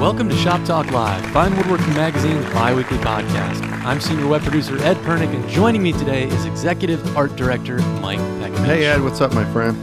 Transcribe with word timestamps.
Welcome 0.00 0.30
to 0.30 0.36
Shop 0.38 0.64
Talk 0.64 0.90
Live, 0.92 1.22
Fine 1.26 1.54
Woodworking 1.58 1.92
Magazine's 1.92 2.46
bi-weekly 2.54 2.96
podcast. 2.96 3.60
I'm 3.84 4.00
senior 4.00 4.28
web 4.28 4.40
producer 4.40 4.78
Ed 4.78 4.96
Pirnik, 5.04 5.34
and 5.34 5.46
joining 5.50 5.82
me 5.82 5.92
today 5.92 6.26
is 6.26 6.46
executive 6.46 7.14
art 7.18 7.36
director 7.36 7.76
Mike 8.00 8.18
Pekovich. 8.18 8.64
Hey 8.64 8.86
Ed, 8.86 9.02
what's 9.02 9.20
up, 9.20 9.34
my 9.34 9.44
friend? 9.52 9.76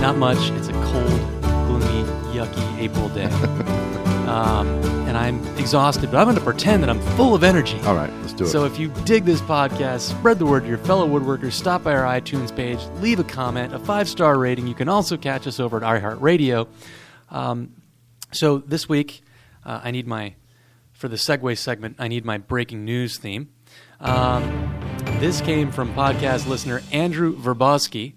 Not 0.00 0.16
much. 0.16 0.50
It's 0.54 0.66
a 0.66 0.72
cold, 0.72 1.40
gloomy, 1.40 2.02
yucky 2.34 2.78
April 2.80 3.08
day. 3.10 3.26
um, 4.26 4.66
and 5.06 5.16
I'm 5.16 5.38
exhausted, 5.56 6.10
but 6.10 6.18
I'm 6.18 6.24
going 6.24 6.36
to 6.36 6.42
pretend 6.42 6.82
that 6.82 6.90
I'm 6.90 7.00
full 7.16 7.36
of 7.36 7.44
energy. 7.44 7.78
All 7.82 7.94
right, 7.94 8.12
let's 8.22 8.32
do 8.32 8.42
it. 8.46 8.48
So 8.48 8.64
if 8.64 8.76
you 8.80 8.88
dig 9.04 9.24
this 9.24 9.40
podcast, 9.40 10.00
spread 10.00 10.40
the 10.40 10.46
word 10.46 10.64
to 10.64 10.68
your 10.68 10.78
fellow 10.78 11.06
woodworkers, 11.06 11.52
stop 11.52 11.84
by 11.84 11.94
our 11.94 12.20
iTunes 12.20 12.54
page, 12.54 12.80
leave 12.96 13.20
a 13.20 13.24
comment, 13.24 13.72
a 13.72 13.78
five 13.78 14.08
star 14.08 14.36
rating. 14.36 14.66
You 14.66 14.74
can 14.74 14.88
also 14.88 15.16
catch 15.16 15.46
us 15.46 15.60
over 15.60 15.76
at 15.76 16.02
iHeartRadio. 16.02 16.66
Um, 17.30 17.72
so 18.32 18.58
this 18.58 18.88
week, 18.88 19.22
uh, 19.64 19.80
I 19.82 19.90
need 19.90 20.06
my, 20.06 20.34
for 20.92 21.08
the 21.08 21.16
segue 21.16 21.56
segment, 21.58 21.96
I 21.98 22.08
need 22.08 22.24
my 22.24 22.38
breaking 22.38 22.84
news 22.84 23.18
theme. 23.18 23.50
Um, 24.00 24.70
this 25.18 25.40
came 25.40 25.70
from 25.70 25.94
podcast 25.94 26.46
listener 26.46 26.82
Andrew 26.92 27.36
Verbowski. 27.36 28.14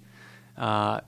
Uh, 0.58 1.02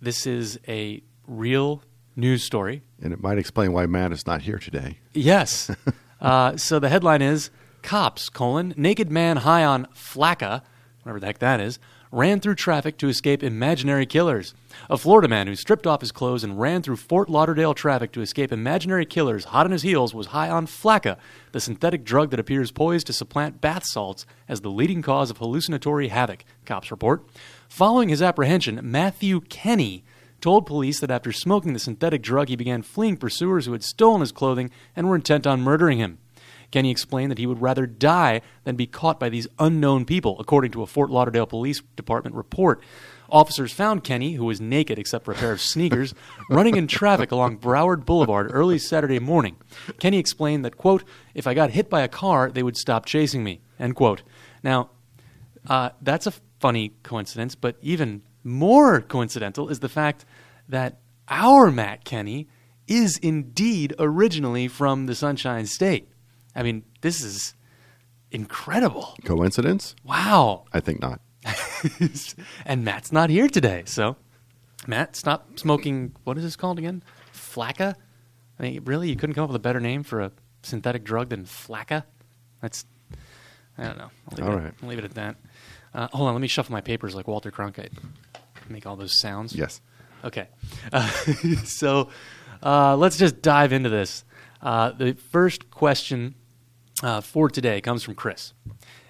this 0.00 0.26
is 0.26 0.58
a 0.68 1.02
real 1.26 1.82
news 2.16 2.44
story. 2.44 2.82
and 3.02 3.12
it 3.12 3.20
might 3.20 3.38
explain 3.38 3.72
why 3.72 3.86
Matt 3.86 4.12
is 4.12 4.26
not 4.26 4.42
here 4.42 4.58
today. 4.58 4.98
Yes. 5.12 5.70
uh, 6.20 6.56
so 6.56 6.78
the 6.78 6.88
headline 6.88 7.22
is 7.22 7.50
Cops, 7.82 8.30
colon, 8.30 8.72
naked 8.78 9.10
man 9.10 9.38
high 9.38 9.62
on 9.62 9.86
flakka, 9.94 10.62
whatever 11.02 11.20
the 11.20 11.26
heck 11.26 11.38
that 11.40 11.60
is, 11.60 11.78
ran 12.14 12.38
through 12.38 12.54
traffic 12.54 12.96
to 12.96 13.08
escape 13.08 13.42
imaginary 13.42 14.06
killers. 14.06 14.54
A 14.88 14.96
Florida 14.96 15.26
man 15.26 15.48
who 15.48 15.56
stripped 15.56 15.84
off 15.84 16.00
his 16.00 16.12
clothes 16.12 16.44
and 16.44 16.60
ran 16.60 16.80
through 16.80 16.96
Fort 16.96 17.28
Lauderdale 17.28 17.74
traffic 17.74 18.12
to 18.12 18.20
escape 18.20 18.52
imaginary 18.52 19.04
killers 19.04 19.46
hot 19.46 19.66
on 19.66 19.72
his 19.72 19.82
heels 19.82 20.14
was 20.14 20.28
high 20.28 20.48
on 20.48 20.66
flakka, 20.66 21.16
the 21.50 21.58
synthetic 21.58 22.04
drug 22.04 22.30
that 22.30 22.38
appears 22.38 22.70
poised 22.70 23.08
to 23.08 23.12
supplant 23.12 23.60
bath 23.60 23.84
salts 23.84 24.26
as 24.48 24.60
the 24.60 24.70
leading 24.70 25.02
cause 25.02 25.28
of 25.28 25.38
hallucinatory 25.38 26.08
havoc, 26.08 26.44
cops 26.64 26.92
report. 26.92 27.26
Following 27.68 28.10
his 28.10 28.22
apprehension, 28.22 28.78
Matthew 28.82 29.40
Kenney 29.40 30.04
told 30.40 30.66
police 30.66 31.00
that 31.00 31.10
after 31.10 31.32
smoking 31.32 31.72
the 31.72 31.78
synthetic 31.80 32.22
drug, 32.22 32.48
he 32.48 32.54
began 32.54 32.82
fleeing 32.82 33.16
pursuers 33.16 33.66
who 33.66 33.72
had 33.72 33.82
stolen 33.82 34.20
his 34.20 34.30
clothing 34.30 34.70
and 34.94 35.08
were 35.08 35.16
intent 35.16 35.48
on 35.48 35.62
murdering 35.62 35.98
him. 35.98 36.18
Kenney 36.74 36.90
explained 36.90 37.30
that 37.30 37.38
he 37.38 37.46
would 37.46 37.62
rather 37.62 37.86
die 37.86 38.40
than 38.64 38.74
be 38.74 38.88
caught 38.88 39.20
by 39.20 39.28
these 39.28 39.46
unknown 39.60 40.04
people, 40.04 40.40
according 40.40 40.72
to 40.72 40.82
a 40.82 40.88
Fort 40.88 41.08
Lauderdale 41.08 41.46
Police 41.46 41.80
Department 41.94 42.34
report. 42.34 42.82
Officers 43.30 43.72
found 43.72 44.02
Kenney, 44.02 44.32
who 44.32 44.44
was 44.44 44.60
naked 44.60 44.98
except 44.98 45.24
for 45.24 45.30
a 45.30 45.36
pair 45.36 45.52
of 45.52 45.60
sneakers, 45.60 46.14
running 46.50 46.74
in 46.74 46.88
traffic 46.88 47.30
along 47.30 47.58
Broward 47.58 48.04
Boulevard 48.04 48.48
early 48.50 48.80
Saturday 48.80 49.20
morning. 49.20 49.54
Kenney 50.00 50.18
explained 50.18 50.64
that, 50.64 50.76
quote, 50.76 51.04
if 51.32 51.46
I 51.46 51.54
got 51.54 51.70
hit 51.70 51.88
by 51.88 52.00
a 52.00 52.08
car, 52.08 52.50
they 52.50 52.64
would 52.64 52.76
stop 52.76 53.06
chasing 53.06 53.44
me, 53.44 53.60
end 53.78 53.94
quote. 53.94 54.24
Now, 54.64 54.90
uh, 55.68 55.90
that's 56.02 56.26
a 56.26 56.32
funny 56.58 56.94
coincidence, 57.04 57.54
but 57.54 57.76
even 57.82 58.22
more 58.42 59.00
coincidental 59.00 59.68
is 59.68 59.78
the 59.78 59.88
fact 59.88 60.24
that 60.68 60.98
our 61.28 61.70
Matt 61.70 62.04
Kenney 62.04 62.48
is 62.88 63.16
indeed 63.18 63.94
originally 64.00 64.66
from 64.66 65.06
the 65.06 65.14
Sunshine 65.14 65.66
State. 65.66 66.08
I 66.54 66.62
mean, 66.62 66.84
this 67.00 67.22
is 67.22 67.54
incredible. 68.30 69.14
Coincidence? 69.24 69.94
Wow. 70.04 70.64
I 70.72 70.80
think 70.80 71.00
not. 71.00 71.20
and 72.66 72.84
Matt's 72.84 73.12
not 73.12 73.30
here 73.30 73.48
today. 73.48 73.82
So, 73.86 74.16
Matt, 74.86 75.16
stop 75.16 75.58
smoking. 75.58 76.14
What 76.24 76.38
is 76.38 76.44
this 76.44 76.56
called 76.56 76.78
again? 76.78 77.02
Flakka? 77.32 77.94
I 78.58 78.62
mean, 78.62 78.84
really? 78.84 79.08
You 79.08 79.16
couldn't 79.16 79.34
come 79.34 79.44
up 79.44 79.50
with 79.50 79.56
a 79.56 79.60
better 79.60 79.80
name 79.80 80.02
for 80.02 80.20
a 80.20 80.32
synthetic 80.62 81.04
drug 81.04 81.28
than 81.28 81.44
Flakka? 81.44 82.04
That's, 82.60 82.84
I 83.76 83.84
don't 83.84 83.98
know. 83.98 84.10
I'll 84.28 84.36
leave, 84.36 84.46
All 84.46 84.52
it, 84.52 84.62
right. 84.62 84.74
I'll 84.82 84.88
leave 84.88 84.98
it 84.98 85.04
at 85.04 85.14
that. 85.14 85.36
Uh, 85.92 86.08
hold 86.12 86.28
on, 86.28 86.34
let 86.34 86.40
me 86.40 86.48
shuffle 86.48 86.72
my 86.72 86.80
papers 86.80 87.14
like 87.14 87.28
Walter 87.28 87.50
Cronkite. 87.50 87.92
Make 88.68 88.86
all 88.86 88.96
those 88.96 89.18
sounds. 89.18 89.54
Yes. 89.54 89.80
Okay. 90.24 90.48
Uh, 90.92 91.06
so 91.64 92.08
uh, 92.62 92.96
let's 92.96 93.18
just 93.18 93.42
dive 93.42 93.72
into 93.72 93.90
this. 93.90 94.24
Uh, 94.62 94.90
the 94.92 95.12
first 95.12 95.70
question 95.70 96.34
uh, 97.04 97.20
for 97.20 97.50
today 97.50 97.82
comes 97.82 98.02
from 98.02 98.14
Chris. 98.14 98.54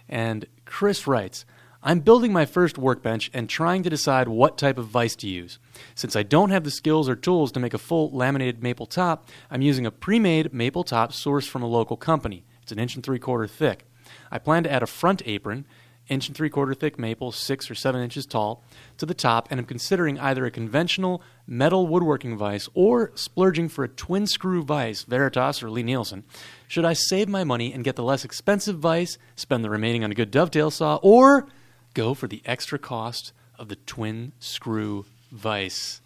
And 0.08 0.46
Chris 0.66 1.06
writes 1.06 1.46
I'm 1.80 2.00
building 2.00 2.32
my 2.32 2.44
first 2.44 2.76
workbench 2.76 3.30
and 3.32 3.48
trying 3.48 3.82
to 3.84 3.90
decide 3.90 4.26
what 4.26 4.58
type 4.58 4.78
of 4.78 4.86
vise 4.86 5.14
to 5.16 5.28
use. 5.28 5.58
Since 5.94 6.16
I 6.16 6.22
don't 6.24 6.50
have 6.50 6.64
the 6.64 6.70
skills 6.70 7.08
or 7.08 7.14
tools 7.14 7.52
to 7.52 7.60
make 7.60 7.74
a 7.74 7.78
full 7.78 8.10
laminated 8.10 8.62
maple 8.62 8.86
top, 8.86 9.28
I'm 9.50 9.62
using 9.62 9.86
a 9.86 9.92
pre 9.92 10.18
made 10.18 10.52
maple 10.52 10.82
top 10.82 11.12
sourced 11.12 11.48
from 11.48 11.62
a 11.62 11.68
local 11.68 11.96
company. 11.96 12.44
It's 12.62 12.72
an 12.72 12.80
inch 12.80 12.96
and 12.96 13.04
three 13.04 13.20
quarter 13.20 13.46
thick. 13.46 13.86
I 14.30 14.38
plan 14.38 14.64
to 14.64 14.72
add 14.72 14.82
a 14.82 14.86
front 14.86 15.22
apron 15.24 15.64
inch 16.08 16.28
and 16.28 16.36
three 16.36 16.50
quarter 16.50 16.74
thick 16.74 16.98
maple, 16.98 17.32
six 17.32 17.70
or 17.70 17.74
seven 17.74 18.02
inches 18.02 18.26
tall, 18.26 18.62
to 18.98 19.06
the 19.06 19.14
top, 19.14 19.48
and 19.50 19.58
I'm 19.58 19.66
considering 19.66 20.18
either 20.18 20.44
a 20.44 20.50
conventional 20.50 21.22
metal 21.46 21.86
woodworking 21.86 22.36
vise 22.36 22.68
or 22.74 23.10
splurging 23.14 23.68
for 23.68 23.84
a 23.84 23.88
twin 23.88 24.26
screw 24.26 24.62
vise, 24.62 25.02
Veritas 25.04 25.62
or 25.62 25.70
Lie-Nielsen. 25.70 26.24
Should 26.68 26.84
I 26.84 26.92
save 26.92 27.28
my 27.28 27.44
money 27.44 27.72
and 27.72 27.84
get 27.84 27.96
the 27.96 28.02
less 28.02 28.24
expensive 28.24 28.78
vise, 28.78 29.18
spend 29.36 29.64
the 29.64 29.70
remaining 29.70 30.04
on 30.04 30.10
a 30.10 30.14
good 30.14 30.30
dovetail 30.30 30.70
saw, 30.70 30.96
or 31.02 31.46
go 31.94 32.14
for 32.14 32.26
the 32.26 32.42
extra 32.44 32.78
cost 32.78 33.32
of 33.58 33.68
the 33.68 33.76
twin 33.76 34.32
screw 34.40 35.06
vise? 35.32 36.00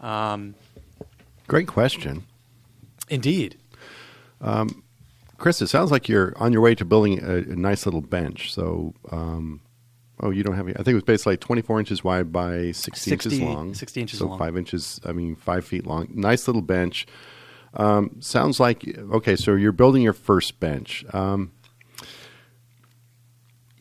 Um, 0.00 0.54
Great 1.46 1.68
question. 1.68 2.24
indeed. 3.08 3.56
Chris, 5.38 5.60
it 5.60 5.68
sounds 5.68 5.90
like 5.90 6.08
you're 6.08 6.32
on 6.36 6.52
your 6.52 6.62
way 6.62 6.74
to 6.74 6.84
building 6.84 7.22
a, 7.22 7.36
a 7.36 7.56
nice 7.56 7.86
little 7.86 8.00
bench. 8.00 8.52
So, 8.52 8.94
um, 9.10 9.60
oh, 10.20 10.30
you 10.30 10.42
don't 10.42 10.56
have, 10.56 10.66
I 10.68 10.72
think 10.72 10.88
it 10.88 10.94
was 10.94 11.02
basically 11.04 11.34
like 11.34 11.40
24 11.40 11.80
inches 11.80 12.02
wide 12.04 12.32
by 12.32 12.72
60, 12.72 13.12
inches 13.12 13.40
long. 13.40 13.74
60 13.74 14.00
inches 14.00 14.18
so 14.18 14.26
long. 14.28 14.38
five 14.38 14.56
inches, 14.56 15.00
I 15.04 15.12
mean, 15.12 15.36
five 15.36 15.64
feet 15.66 15.86
long. 15.86 16.08
Nice 16.10 16.46
little 16.46 16.62
bench. 16.62 17.06
Um, 17.74 18.16
sounds 18.20 18.58
like, 18.58 18.86
okay, 19.12 19.36
so 19.36 19.54
you're 19.54 19.72
building 19.72 20.02
your 20.02 20.14
first 20.14 20.58
bench. 20.60 21.04
Um, 21.12 21.52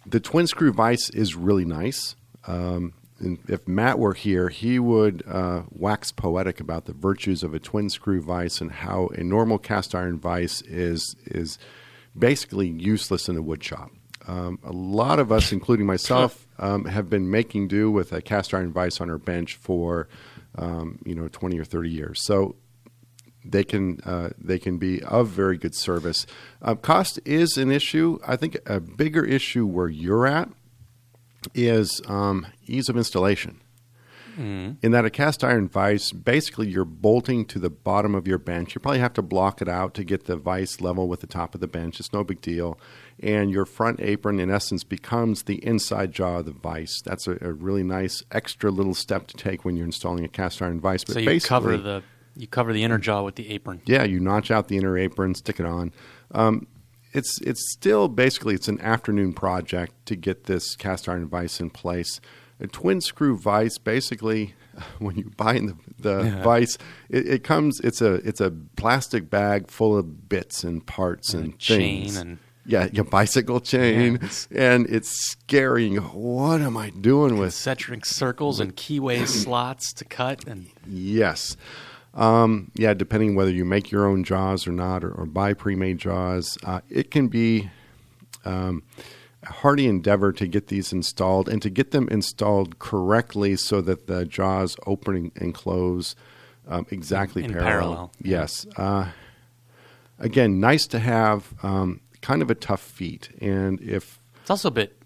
the 0.06 0.20
twin 0.20 0.48
screw 0.48 0.72
vise 0.74 1.10
is 1.12 1.36
really 1.36 1.66
nice. 1.66 2.16
Um, 2.48 2.94
if 3.20 3.68
Matt 3.68 3.98
were 3.98 4.14
here, 4.14 4.50
he 4.50 4.78
would 4.78 5.24
uh, 5.28 5.64
wax 5.70 6.12
poetic 6.12 6.60
about 6.60 6.86
the 6.86 6.94
virtues 6.94 7.44
of 7.44 7.54
a 7.54 7.60
twin 7.60 7.90
screw 7.90 8.22
vise 8.22 8.60
and 8.60 8.72
how 8.72 9.08
a 9.16 9.24
normal 9.24 9.58
cast 9.58 9.96
iron 9.96 10.20
vise 10.20 10.62
is 10.64 11.16
is 11.26 11.58
basically 12.18 12.68
useless 12.68 13.30
in 13.30 13.38
a 13.38 13.42
wood 13.42 13.64
shop. 13.64 13.92
Um, 14.28 14.60
a 14.64 14.72
lot 14.72 15.20
of 15.20 15.32
us, 15.32 15.52
including 15.52 15.86
myself, 15.86 16.48
um, 16.58 16.86
have 16.86 17.10
been 17.10 17.30
making 17.30 17.68
do 17.68 17.92
with 17.92 18.12
a 18.12 18.22
cast 18.22 18.54
iron 18.54 18.74
vise 18.74 19.00
on 19.00 19.10
our 19.10 19.18
bench 19.18 19.56
for 19.56 20.08
um, 20.58 21.00
you 21.06 21.16
know 21.16 21.28
twenty 21.30 21.58
or 21.58 21.66
thirty 21.66 21.90
years. 21.90 22.22
So 22.24 22.56
they 23.46 23.64
can 23.64 24.00
uh, 24.04 24.30
they 24.38 24.60
can 24.60 24.78
be 24.78 25.02
of 25.04 25.30
very 25.30 25.58
good 25.58 25.76
service. 25.76 26.26
Uh, 26.62 26.76
cost 26.76 27.20
is 27.24 27.58
an 27.58 27.72
issue. 27.72 28.20
I 28.28 28.36
think 28.36 28.58
a 28.66 28.80
bigger 28.80 29.24
issue 29.24 29.66
where 29.66 29.88
you're 29.88 30.28
at 30.28 30.50
is 31.54 32.02
um, 32.08 32.48
ease 32.66 32.90
of 32.90 32.98
installation. 32.98 33.62
In 34.38 34.92
that 34.92 35.06
a 35.06 35.10
cast 35.10 35.46
iron 35.46 35.70
vise, 35.70 36.12
basically 36.12 36.68
you're 36.68 36.84
bolting 36.84 37.46
to 37.46 37.58
the 37.58 37.70
bottom 37.70 38.14
of 38.14 38.28
your 38.28 38.38
bench. 38.38 38.76
You 38.76 38.82
probably 38.82 39.00
have 39.00 39.14
to 39.14 39.22
block 39.22 39.62
it 39.62 39.70
out 39.70 39.94
to 39.94 40.04
get 40.04 40.26
the 40.26 40.36
vise 40.36 40.82
level 40.82 41.08
with 41.08 41.22
the 41.22 41.28
top 41.28 41.56
of 41.56 41.62
the 41.62 41.70
bench. 41.70 42.02
It's 42.02 42.12
no 42.12 42.22
big 42.26 42.42
deal. 42.42 42.78
And 43.24 43.50
your 43.50 43.64
front 43.66 44.02
apron, 44.02 44.42
in 44.42 44.52
essence, 44.52 44.84
becomes 44.84 45.44
the 45.44 45.66
inside 45.66 46.12
jaw 46.12 46.40
of 46.40 46.48
the 46.48 46.52
vise. 46.52 47.02
That's 47.06 47.28
a, 47.28 47.38
a 47.40 47.54
really 47.54 47.84
nice 47.84 48.24
extra 48.30 48.72
little 48.72 48.94
step 48.94 49.28
to 49.28 49.38
take 49.38 49.64
when 49.64 49.78
you're 49.78 49.86
installing 49.86 50.26
a 50.26 50.28
cast 50.28 50.62
iron 50.62 50.82
vise. 50.82 51.06
But 51.06 51.14
So 51.14 51.20
you 51.22 51.40
cover 51.40 51.78
the 51.78 52.04
you 52.36 52.48
cover 52.48 52.74
the 52.74 52.84
inner 52.84 52.98
jaw 52.98 53.24
with 53.24 53.36
the 53.36 53.50
apron. 53.52 53.84
yeah, 53.86 54.04
you 54.04 54.20
notch 54.20 54.52
out 54.52 54.68
the 54.68 54.76
inner 54.76 54.98
apron, 54.98 55.36
stick 55.36 55.62
it 55.62 55.66
on. 55.66 55.94
Um, 56.32 56.68
it's 57.16 57.40
it's 57.42 57.72
still 57.74 58.08
basically 58.08 58.54
it's 58.56 58.68
an 58.68 58.80
afternoon 58.82 59.34
project 59.34 59.94
to 60.08 60.16
get 60.16 60.46
this 60.46 60.76
cast 60.76 61.08
iron 61.10 61.28
vise 61.28 61.60
in 61.60 61.70
place. 61.70 62.20
A 62.60 62.68
twin 62.68 63.02
screw 63.02 63.38
vise, 63.38 63.78
basically, 63.78 64.54
when 65.00 65.18
you 65.18 65.30
buy 65.36 65.54
the, 65.60 65.76
the 66.00 66.24
Yeah. 66.24 66.44
vise, 66.44 66.78
it, 67.10 67.28
it 67.28 67.44
comes. 67.44 67.80
It's 67.82 68.02
a 68.02 68.14
it's 68.16 68.40
a 68.42 68.52
plastic 68.78 69.30
bag 69.30 69.70
full 69.70 69.98
of 69.98 70.30
bits 70.30 70.64
and 70.64 70.86
parts 70.86 71.34
and, 71.34 71.46
And 71.46 71.60
things. 71.62 72.16
and- 72.18 72.38
yeah, 72.68 72.88
your 72.92 73.06
bicycle 73.06 73.60
chain, 73.60 74.14
Yeah, 74.14 74.16
it's- 74.16 74.48
and 74.50 74.88
it's 74.90 75.12
scary. 75.30 75.86
You 75.88 76.00
go, 76.00 76.08
what 76.08 76.62
am 76.62 76.76
I 76.78 76.90
doing 76.90 77.34
with 77.38 77.50
Concentric 77.54 78.06
circles 78.08 78.60
and 78.60 78.76
keyway 78.76 79.28
slots 79.44 79.94
to 79.94 80.04
cut 80.06 80.48
and 80.48 80.66
Yes. 80.88 81.58
Um, 82.16 82.72
yeah, 82.76 82.94
depending 82.94 83.36
whether 83.36 83.52
you 83.52 83.66
make 83.66 83.92
your 83.92 84.06
own 84.06 84.24
jaws 84.24 84.66
or 84.68 84.72
not, 84.72 85.04
or, 85.04 85.12
or 85.12 85.26
buy 85.26 85.54
pre-made 85.54 85.98
jaws, 85.98 86.58
uh, 86.64 86.80
it 86.90 87.12
can 87.12 87.28
be 87.28 87.70
um, 88.46 88.84
a 89.44 89.52
hardy 89.52 89.86
endeavor 89.88 90.32
to 90.34 90.48
get 90.48 90.68
these 90.68 90.94
installed 90.94 91.50
and 91.50 91.62
to 91.62 91.70
get 91.70 91.92
them 91.92 92.08
installed 92.10 92.80
correctly 92.80 93.56
so 93.58 93.82
that 93.82 94.08
the 94.08 94.26
jaws 94.26 94.78
open 94.88 95.32
and 95.36 95.54
close 95.54 96.16
um, 96.68 96.86
exactly 96.90 97.44
In 97.44 97.52
parallel. 97.52 97.70
parallel. 97.70 98.12
Yes. 98.22 98.66
Uh, 98.78 99.12
again, 100.18 100.60
nice 100.60 100.88
to 100.88 101.00
have. 101.00 101.54
Um, 101.64 102.02
kind 102.22 102.42
of 102.42 102.50
a 102.50 102.56
tough 102.56 102.82
feat, 102.82 103.30
and 103.40 103.80
if 103.82 104.20
It's 104.42 104.50
also 104.50 104.70
a 104.70 104.72
bit. 104.72 105.00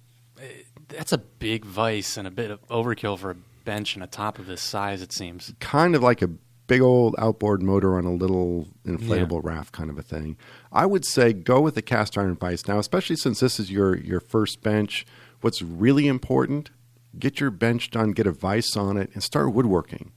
That's 0.88 1.11
a 1.11 1.17
big 1.17 1.65
vice 1.65 2.17
and 2.17 2.25
a 2.27 2.31
bit 2.31 2.50
of 2.50 2.65
overkill 2.69 3.19
for 3.19 3.31
a 3.31 3.35
bench 3.65 3.95
and 3.95 4.03
a 4.03 4.07
top 4.07 4.39
of 4.39 4.47
this 4.47 4.61
size. 4.61 5.01
It 5.01 5.11
seems. 5.11 5.53
kind 5.59 5.95
of 5.95 6.01
like 6.01 6.21
a 6.21 6.29
big 6.69 6.81
old 6.81 7.16
outboard 7.18 7.63
motor 7.63 7.98
on 7.98 8.06
a 8.06 8.13
little 8.13 8.68
inflatable 8.86 9.44
raft 9.44 9.74
kind 9.74 9.89
of 9.89 9.98
a 9.98 10.04
thing. 10.04 10.38
I 10.71 10.86
would 10.86 11.04
say 11.04 11.33
go 11.33 11.60
with 11.60 11.74
the 11.74 11.81
cast 11.81 12.18
iron 12.18 12.36
vise 12.36 12.68
now, 12.68 12.77
especially 12.77 13.16
since 13.16 13.39
this 13.39 13.60
is 13.60 13.71
your 13.71 13.98
your 13.98 14.19
first 14.19 14.62
bench. 14.62 15.06
What's 15.42 15.62
really 15.63 16.07
important: 16.07 16.69
get 17.18 17.39
your 17.39 17.50
bench 17.50 17.89
done, 17.89 18.12
get 18.12 18.27
a 18.27 18.31
vise 18.31 18.77
on 18.77 18.95
it, 18.98 19.10
and 19.13 19.24
start 19.24 19.51
woodworking. 19.51 20.12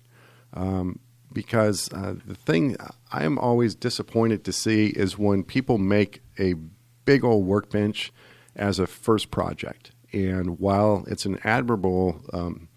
Um, 0.52 1.00
because 1.32 1.90
uh, 1.94 2.16
the 2.26 2.34
thing 2.34 2.76
I 3.10 3.24
am 3.24 3.38
always 3.38 3.74
disappointed 3.74 4.44
to 4.44 4.52
see 4.52 4.88
is 4.88 5.16
when 5.16 5.44
people 5.44 5.78
make 5.78 6.20
a 6.38 6.54
big 7.06 7.24
old 7.24 7.46
workbench 7.46 8.12
as 8.54 8.78
a 8.78 8.86
first 8.86 9.30
project. 9.30 9.92
And 10.12 10.58
while 10.58 11.04
it's 11.06 11.24
an 11.24 11.38
admirable 11.42 12.20
um, 12.34 12.68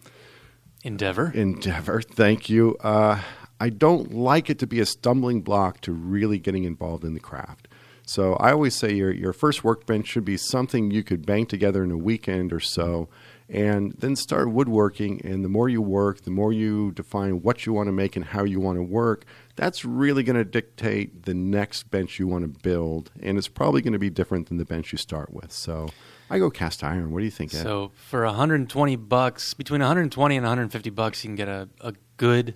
Endeavor. 0.84 1.32
endeavor. 1.36 2.02
Thank 2.02 2.50
you. 2.50 2.78
Uh, 2.80 3.22
I 3.60 3.70
don't 3.70 4.14
like 4.14 4.50
it 4.50 4.60
to 4.60 4.68
be 4.68 4.80
a 4.80 4.86
stumbling 4.86 5.42
block 5.42 5.82
to 5.82 5.94
really 5.94 6.40
getting 6.40 6.64
involved 6.64 7.04
in 7.04 7.14
the 7.14 7.20
craft. 7.20 7.68
So 8.08 8.34
I 8.34 8.52
always 8.52 8.76
say 8.76 8.94
your 8.94 9.12
your 9.12 9.34
first 9.34 9.64
workbench 9.64 10.08
should 10.08 10.26
be 10.26 10.38
something 10.38 10.92
you 10.92 11.04
could 11.04 11.26
bang 11.26 11.46
together 11.46 11.84
in 11.84 11.92
a 11.92 11.98
weekend 11.98 12.54
or 12.54 12.60
so, 12.60 13.10
and 13.50 13.94
then 13.94 14.16
start 14.16 14.52
woodworking. 14.52 15.22
And 15.24 15.44
the 15.44 15.50
more 15.50 15.70
you 15.70 15.82
work, 15.82 16.22
the 16.22 16.30
more 16.30 16.54
you 16.54 16.92
define 16.92 17.42
what 17.42 17.66
you 17.66 17.74
want 17.74 17.88
to 17.88 17.92
make 17.92 18.16
and 18.16 18.24
how 18.24 18.44
you 18.44 18.60
want 18.60 18.78
to 18.78 18.84
work. 18.84 19.26
That's 19.56 19.84
really 19.84 20.22
going 20.22 20.36
to 20.36 20.46
dictate 20.46 21.24
the 21.24 21.34
next 21.34 21.90
bench 21.90 22.20
you 22.20 22.28
want 22.28 22.44
to 22.44 22.60
build, 22.62 23.12
and 23.22 23.38
it's 23.38 23.48
probably 23.48 23.82
going 23.82 23.94
to 23.94 24.00
be 24.00 24.12
different 24.12 24.50
than 24.50 24.58
the 24.58 24.66
bench 24.66 24.92
you 24.92 25.00
start 25.00 25.34
with. 25.34 25.52
So 25.52 25.90
I 26.30 26.38
go 26.38 26.52
cast 26.52 26.84
iron. 26.84 27.12
What 27.12 27.20
do 27.20 27.26
you 27.26 27.32
think? 27.32 27.56
Ed? 27.56 27.64
So 27.64 27.92
for 27.96 28.24
120 28.26 28.96
bucks, 28.98 29.56
between 29.56 29.82
120 29.82 30.36
and 30.36 30.44
150 30.44 30.90
bucks, 30.92 31.24
you 31.24 31.30
can 31.30 31.36
get 31.36 31.48
a, 31.48 31.70
a 31.82 31.94
good 32.18 32.56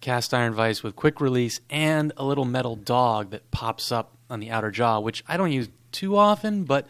cast 0.00 0.32
iron 0.32 0.54
vise 0.54 0.82
with 0.82 0.94
quick 0.96 1.20
release 1.20 1.60
and 1.70 2.12
a 2.16 2.24
little 2.24 2.44
metal 2.44 2.76
dog 2.76 3.30
that 3.30 3.50
pops 3.50 3.90
up 3.90 4.16
on 4.30 4.40
the 4.40 4.50
outer 4.50 4.70
jaw, 4.70 5.00
which 5.00 5.24
I 5.26 5.36
don't 5.36 5.52
use 5.52 5.68
too 5.92 6.16
often, 6.16 6.64
but 6.64 6.86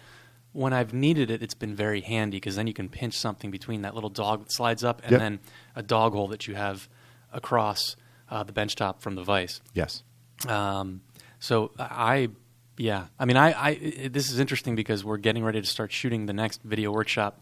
when 0.53 0.73
I've 0.73 0.93
needed 0.93 1.31
it, 1.31 1.43
it's 1.43 1.55
been 1.55 1.75
very 1.75 2.01
handy 2.01 2.37
because 2.39 2.57
then 2.57 2.67
you 2.67 2.75
can 2.75 2.89
pinch 2.89 3.15
something 3.15 3.51
between 3.51 3.83
that 3.83 3.95
little 3.95 4.11
dog 4.11 4.41
that 4.45 4.53
slides 4.53 4.83
up 4.85 5.01
and 5.05 5.13
Yep. 5.13 5.21
then 5.21 5.39
a 5.77 5.83
dog 5.83 6.13
hole 6.15 6.27
that 6.29 6.47
you 6.49 6.55
have 6.55 6.89
across 7.33 7.97
uh, 8.31 8.43
the 8.43 8.53
bench 8.53 8.75
top 8.75 9.01
from 9.01 9.15
the 9.15 9.23
vise. 9.23 9.61
yes. 9.75 10.03
Um, 10.47 11.01
so 11.41 11.73
I, 11.79 12.29
yeah, 12.77 13.07
I 13.19 13.25
mean, 13.25 13.37
I, 13.37 13.51
I, 13.53 13.69
i 14.05 14.09
this 14.09 14.31
is 14.31 14.39
interesting 14.39 14.75
because 14.77 15.05
we're 15.05 15.17
getting 15.17 15.45
ready 15.45 15.61
to 15.61 15.67
start 15.67 15.91
shooting 15.93 16.27
the 16.27 16.33
next 16.33 16.63
video 16.63 16.93
workshop 16.93 17.41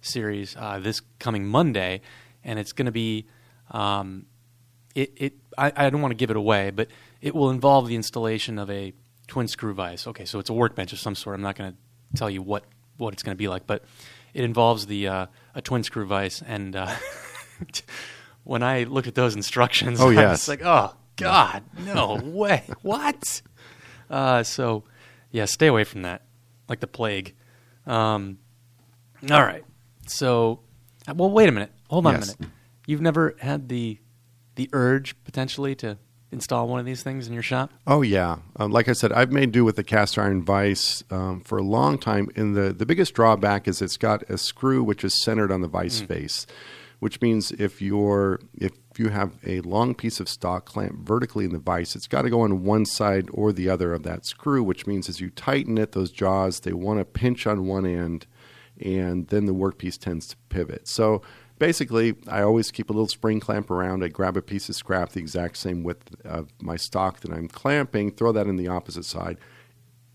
series 0.00 0.54
uh, 0.56 0.78
this 0.78 1.00
coming 1.18 1.46
Monday, 1.46 2.00
and 2.44 2.58
it's 2.58 2.72
going 2.72 2.86
to 2.86 2.92
be, 2.92 3.26
um, 3.70 4.26
it, 4.96 5.12
it, 5.16 5.32
I, 5.58 5.72
I 5.76 5.90
don't 5.90 6.00
want 6.02 6.10
to 6.12 6.16
give 6.16 6.30
it 6.30 6.36
away, 6.36 6.70
but 6.70 6.88
it 7.20 7.34
will 7.34 7.50
involve 7.50 7.86
the 7.86 7.94
installation 7.94 8.58
of 8.58 8.70
a 8.70 8.92
twin 9.28 9.46
screw 9.48 9.74
vise. 9.74 10.06
Okay, 10.06 10.24
so 10.24 10.38
it's 10.38 10.50
a 10.50 10.54
workbench 10.54 10.92
of 10.92 10.98
some 10.98 11.14
sort. 11.14 11.34
I'm 11.36 11.42
not 11.42 11.54
going 11.56 11.72
to 11.72 11.78
tell 12.18 12.30
you 12.30 12.42
what 12.42 12.64
what 12.96 13.12
it's 13.12 13.22
going 13.22 13.34
to 13.34 13.38
be 13.38 13.48
like, 13.48 13.66
but 13.66 13.84
it 14.34 14.42
involves 14.44 14.86
the 14.86 15.06
uh, 15.08 15.26
a 15.54 15.60
twin 15.62 15.82
screw 15.82 16.06
vise, 16.06 16.42
and 16.46 16.74
uh, 16.74 16.94
when 18.44 18.62
I 18.62 18.84
looked 18.84 19.08
at 19.08 19.14
those 19.14 19.34
instructions, 19.36 20.00
Oh, 20.00 20.10
I 20.10 20.14
yes. 20.14 20.30
was 20.30 20.48
like, 20.48 20.62
oh 20.64 20.94
God, 21.16 21.62
no 21.84 22.20
way, 22.24 22.64
what? 22.82 23.42
Uh, 24.10 24.42
so, 24.42 24.84
yeah, 25.30 25.44
stay 25.46 25.66
away 25.66 25.84
from 25.84 26.02
that, 26.02 26.22
like 26.68 26.80
the 26.80 26.86
plague. 26.86 27.34
Um, 27.86 28.38
all 29.30 29.42
right, 29.42 29.64
so, 30.06 30.60
well, 31.14 31.30
wait 31.30 31.48
a 31.48 31.52
minute, 31.52 31.72
hold 31.88 32.06
on 32.06 32.14
Yes. 32.14 32.34
a 32.34 32.38
minute. 32.38 32.52
You've 32.86 33.00
never 33.00 33.34
had 33.40 33.68
the 33.68 33.98
the 34.56 34.68
urge 34.72 35.14
potentially 35.24 35.74
to 35.76 35.98
install 36.32 36.68
one 36.68 36.80
of 36.80 36.86
these 36.86 37.02
things 37.02 37.26
in 37.28 37.32
your 37.32 37.42
shop? 37.42 37.70
Oh 37.86 38.02
yeah, 38.02 38.38
um, 38.56 38.72
like 38.72 38.88
I 38.88 38.92
said, 38.92 39.12
I've 39.12 39.32
made 39.32 39.52
do 39.52 39.64
with 39.64 39.76
the 39.76 39.84
cast 39.84 40.18
iron 40.18 40.42
vise 40.44 41.04
um, 41.10 41.40
for 41.40 41.58
a 41.58 41.62
long 41.62 41.98
time. 41.98 42.28
And 42.36 42.56
the 42.56 42.72
the 42.72 42.86
biggest 42.86 43.14
drawback 43.14 43.68
is 43.68 43.80
it's 43.80 43.96
got 43.96 44.28
a 44.28 44.38
screw 44.38 44.82
which 44.82 45.04
is 45.04 45.22
centered 45.22 45.52
on 45.52 45.60
the 45.60 45.68
vise 45.68 46.00
face, 46.00 46.46
which 46.98 47.20
means 47.20 47.52
if 47.52 47.80
you're 47.80 48.40
if 48.56 48.72
you 48.98 49.10
have 49.10 49.32
a 49.46 49.60
long 49.60 49.94
piece 49.94 50.20
of 50.20 50.28
stock 50.28 50.64
clamped 50.66 51.06
vertically 51.06 51.44
in 51.44 51.52
the 51.52 51.58
vise, 51.58 51.94
it's 51.94 52.08
got 52.08 52.22
to 52.22 52.30
go 52.30 52.40
on 52.40 52.64
one 52.64 52.84
side 52.86 53.28
or 53.32 53.52
the 53.52 53.68
other 53.68 53.92
of 53.92 54.02
that 54.02 54.26
screw. 54.26 54.62
Which 54.62 54.86
means 54.86 55.08
as 55.08 55.20
you 55.20 55.30
tighten 55.30 55.78
it, 55.78 55.92
those 55.92 56.10
jaws 56.10 56.60
they 56.60 56.72
want 56.72 56.98
to 56.98 57.04
pinch 57.04 57.46
on 57.46 57.66
one 57.66 57.86
end, 57.86 58.26
and 58.80 59.28
then 59.28 59.46
the 59.46 59.54
workpiece 59.54 59.98
tends 59.98 60.26
to 60.28 60.36
pivot. 60.48 60.88
So 60.88 61.22
basically, 61.58 62.14
I 62.28 62.42
always 62.42 62.70
keep 62.70 62.90
a 62.90 62.92
little 62.92 63.08
spring 63.08 63.40
clamp 63.40 63.70
around. 63.70 64.04
I 64.04 64.08
grab 64.08 64.36
a 64.36 64.42
piece 64.42 64.68
of 64.68 64.74
scrap 64.74 65.10
the 65.10 65.20
exact 65.20 65.56
same 65.56 65.82
width 65.82 66.14
of 66.24 66.48
my 66.60 66.76
stock 66.76 67.20
that 67.20 67.32
I'm 67.32 67.48
clamping, 67.48 68.10
throw 68.10 68.32
that 68.32 68.46
in 68.46 68.56
the 68.56 68.68
opposite 68.68 69.04
side. 69.04 69.38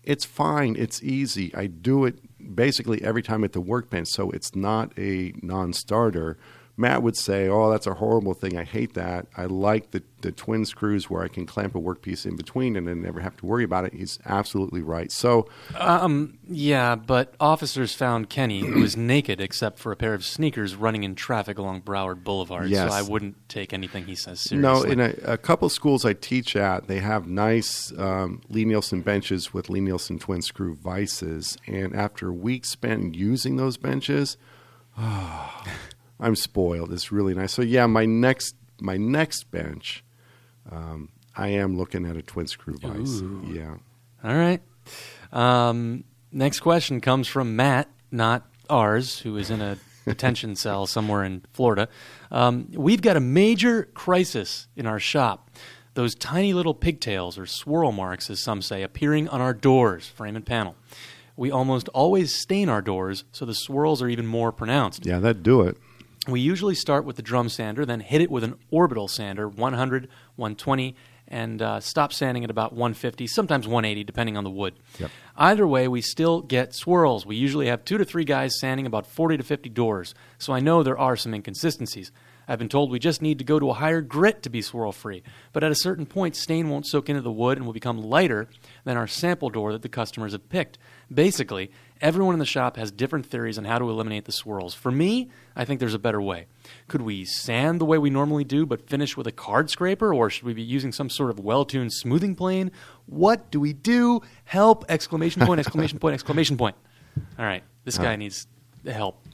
It's 0.02 0.24
fine. 0.24 0.74
It's 0.76 1.02
easy. 1.02 1.54
I 1.54 1.66
do 1.66 2.04
it 2.04 2.18
basically 2.54 3.02
every 3.02 3.22
time 3.22 3.44
at 3.44 3.52
the 3.52 3.60
workbench, 3.60 4.08
so 4.08 4.30
it's 4.30 4.54
not 4.56 4.92
a 4.98 5.32
non 5.42 5.72
starter. 5.72 6.38
Matt 6.82 7.02
would 7.02 7.16
say, 7.16 7.48
Oh, 7.48 7.70
that's 7.70 7.86
a 7.86 7.94
horrible 7.94 8.34
thing. 8.34 8.58
I 8.58 8.64
hate 8.64 8.94
that. 8.94 9.26
I 9.36 9.46
like 9.46 9.92
the, 9.92 10.02
the 10.20 10.32
twin 10.32 10.66
screws 10.66 11.08
where 11.08 11.22
I 11.22 11.28
can 11.28 11.46
clamp 11.46 11.76
a 11.76 11.78
workpiece 11.78 12.26
in 12.26 12.36
between 12.36 12.76
and 12.76 12.86
then 12.88 13.00
never 13.00 13.20
have 13.20 13.36
to 13.38 13.46
worry 13.46 13.62
about 13.62 13.84
it. 13.84 13.94
He's 13.94 14.18
absolutely 14.26 14.82
right. 14.82 15.10
So, 15.10 15.48
Um, 15.76 16.38
yeah, 16.48 16.96
but 16.96 17.34
officers 17.40 17.94
found 17.94 18.28
Kenney, 18.28 18.60
who 18.60 18.80
was 18.80 18.96
naked 18.96 19.40
except 19.40 19.78
for 19.78 19.92
a 19.92 19.96
pair 19.96 20.12
of 20.12 20.24
sneakers, 20.24 20.74
running 20.74 21.04
in 21.04 21.14
traffic 21.14 21.56
along 21.56 21.82
Broward 21.82 22.24
Boulevard. 22.24 22.68
Yes. 22.68 22.90
So 22.90 22.96
I 22.96 23.02
wouldn't 23.02 23.48
take 23.48 23.72
anything 23.72 24.06
he 24.06 24.16
says 24.16 24.40
seriously. 24.40 24.58
No, 24.58 24.82
in 24.82 25.00
a, 25.00 25.14
a 25.24 25.38
couple 25.38 25.68
schools 25.68 26.04
I 26.04 26.12
teach 26.14 26.56
at, 26.56 26.88
they 26.88 26.98
have 26.98 27.28
nice 27.28 27.92
um, 27.96 28.42
Lie-Nielsen 28.48 29.02
benches 29.02 29.54
with 29.54 29.70
Lie-Nielsen 29.70 30.18
twin 30.18 30.42
screw 30.42 30.74
vices. 30.74 31.56
And 31.68 31.94
after 31.94 32.32
weeks 32.32 32.70
spent 32.70 33.14
using 33.14 33.56
those 33.56 33.76
benches, 33.76 34.36
I'm 36.22 36.36
spoiled. 36.36 36.92
It's 36.92 37.10
really 37.10 37.34
nice. 37.34 37.52
So 37.52 37.62
yeah, 37.62 37.86
my 37.86 38.06
next 38.06 38.54
my 38.80 38.96
next 38.96 39.50
bench, 39.50 40.04
um, 40.70 41.10
I 41.36 41.48
am 41.48 41.76
looking 41.76 42.06
at 42.06 42.16
a 42.16 42.22
twin 42.22 42.46
screw 42.46 42.78
vice. 42.78 43.20
Ooh. 43.20 43.44
Yeah. 43.52 43.76
All 44.24 44.36
right. 44.36 44.62
Um, 45.32 46.04
next 46.30 46.60
question 46.60 47.00
comes 47.00 47.26
from 47.26 47.56
Matt, 47.56 47.88
not 48.10 48.46
ours, 48.70 49.18
who 49.20 49.36
is 49.36 49.50
in 49.50 49.60
a 49.60 49.78
detention 50.06 50.56
cell 50.56 50.86
somewhere 50.86 51.24
in 51.24 51.42
Florida. 51.52 51.88
Um, 52.30 52.68
we've 52.72 53.02
got 53.02 53.16
a 53.16 53.20
major 53.20 53.84
crisis 53.94 54.68
in 54.76 54.86
our 54.86 55.00
shop. 55.00 55.50
Those 55.94 56.14
tiny 56.14 56.54
little 56.54 56.74
pigtails, 56.74 57.36
or 57.36 57.44
swirl 57.44 57.92
marks, 57.92 58.30
as 58.30 58.40
some 58.40 58.62
say, 58.62 58.82
appearing 58.82 59.28
on 59.28 59.42
our 59.42 59.52
doors, 59.52 60.06
frame 60.08 60.36
and 60.36 60.46
panel. 60.46 60.74
We 61.36 61.50
almost 61.50 61.88
always 61.88 62.34
stain 62.34 62.68
our 62.68 62.80
doors, 62.80 63.24
so 63.32 63.44
the 63.44 63.54
swirls 63.54 64.00
are 64.00 64.08
even 64.08 64.26
more 64.26 64.52
pronounced. 64.52 65.04
Yeah, 65.04 65.18
that'd 65.18 65.42
do 65.42 65.62
it. 65.62 65.76
We 66.28 66.40
usually 66.40 66.76
start 66.76 67.04
with 67.04 67.16
the 67.16 67.22
drum 67.22 67.48
sander, 67.48 67.84
then 67.84 67.98
hit 67.98 68.20
it 68.20 68.30
with 68.30 68.44
an 68.44 68.54
orbital 68.70 69.08
sander, 69.08 69.48
100, 69.48 70.08
120, 70.36 70.94
and 71.26 71.60
uh, 71.60 71.80
stop 71.80 72.12
sanding 72.12 72.44
at 72.44 72.50
about 72.50 72.72
150, 72.72 73.26
sometimes 73.26 73.66
180, 73.66 74.04
depending 74.04 74.36
on 74.36 74.44
the 74.44 74.50
wood. 74.50 74.74
Yep. 75.00 75.10
Either 75.36 75.66
way, 75.66 75.88
we 75.88 76.00
still 76.00 76.40
get 76.40 76.74
swirls. 76.74 77.26
We 77.26 77.34
usually 77.34 77.66
have 77.66 77.84
two 77.84 77.98
to 77.98 78.04
three 78.04 78.24
guys 78.24 78.60
sanding 78.60 78.86
about 78.86 79.06
40 79.06 79.38
to 79.38 79.42
50 79.42 79.68
doors, 79.70 80.14
so 80.38 80.52
I 80.52 80.60
know 80.60 80.82
there 80.82 80.98
are 80.98 81.16
some 81.16 81.34
inconsistencies. 81.34 82.12
I've 82.46 82.58
been 82.58 82.68
told 82.68 82.90
we 82.90 82.98
just 82.98 83.22
need 83.22 83.38
to 83.38 83.44
go 83.44 83.58
to 83.58 83.70
a 83.70 83.74
higher 83.74 84.00
grit 84.00 84.42
to 84.42 84.50
be 84.50 84.62
swirl 84.62 84.92
free, 84.92 85.22
but 85.52 85.64
at 85.64 85.72
a 85.72 85.76
certain 85.76 86.06
point, 86.06 86.36
stain 86.36 86.68
won't 86.68 86.86
soak 86.86 87.08
into 87.08 87.22
the 87.22 87.32
wood 87.32 87.56
and 87.56 87.66
will 87.66 87.72
become 87.72 88.02
lighter 88.02 88.48
than 88.84 88.96
our 88.96 89.06
sample 89.06 89.48
door 89.48 89.72
that 89.72 89.82
the 89.82 89.88
customers 89.88 90.32
have 90.32 90.48
picked. 90.48 90.76
Basically, 91.12 91.70
everyone 92.02 92.34
in 92.34 92.38
the 92.40 92.44
shop 92.44 92.76
has 92.76 92.90
different 92.90 93.24
theories 93.24 93.56
on 93.56 93.64
how 93.64 93.78
to 93.78 93.88
eliminate 93.88 94.24
the 94.24 94.32
swirls. 94.32 94.74
For 94.74 94.90
me, 94.90 95.30
I 95.56 95.64
think 95.64 95.80
there's 95.80 95.94
a 95.94 95.98
better 95.98 96.20
way. 96.20 96.46
Could 96.88 97.02
we 97.02 97.24
sand 97.24 97.80
the 97.80 97.84
way 97.84 97.96
we 97.96 98.10
normally 98.10 98.44
do 98.44 98.66
but 98.66 98.88
finish 98.88 99.16
with 99.16 99.26
a 99.26 99.32
card 99.32 99.70
scraper, 99.70 100.12
or 100.12 100.28
should 100.28 100.44
we 100.44 100.52
be 100.52 100.62
using 100.62 100.92
some 100.92 101.08
sort 101.08 101.30
of 101.30 101.38
well 101.38 101.64
tuned 101.64 101.92
smoothing 101.92 102.34
plane? 102.34 102.72
What 103.06 103.50
do 103.50 103.60
we 103.60 103.72
do? 103.72 104.20
Help! 104.44 104.84
Exclamation 104.88 105.46
point, 105.46 105.60
exclamation 105.60 105.98
point, 105.98 106.14
exclamation 106.14 106.56
point. 106.56 106.76
All 107.38 107.44
right, 107.44 107.62
this 107.84 107.96
guy 107.96 108.16
needs 108.16 108.46
help. 108.86 109.24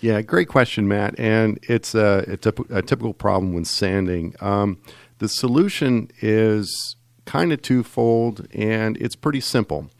Yeah, 0.00 0.22
great 0.22 0.48
question, 0.48 0.88
Matt. 0.88 1.18
And 1.18 1.58
it's 1.62 1.94
a, 1.94 2.38
a, 2.44 2.76
a 2.76 2.82
typical 2.82 3.14
problem 3.14 3.52
when 3.52 3.64
sanding. 3.64 4.34
Um, 4.40 4.80
the 5.18 5.28
solution 5.28 6.10
is 6.20 6.96
kind 7.26 7.52
of 7.52 7.60
twofold, 7.62 8.46
and 8.52 8.96
it's 8.96 9.14
pretty 9.14 9.40
simple. 9.40 9.90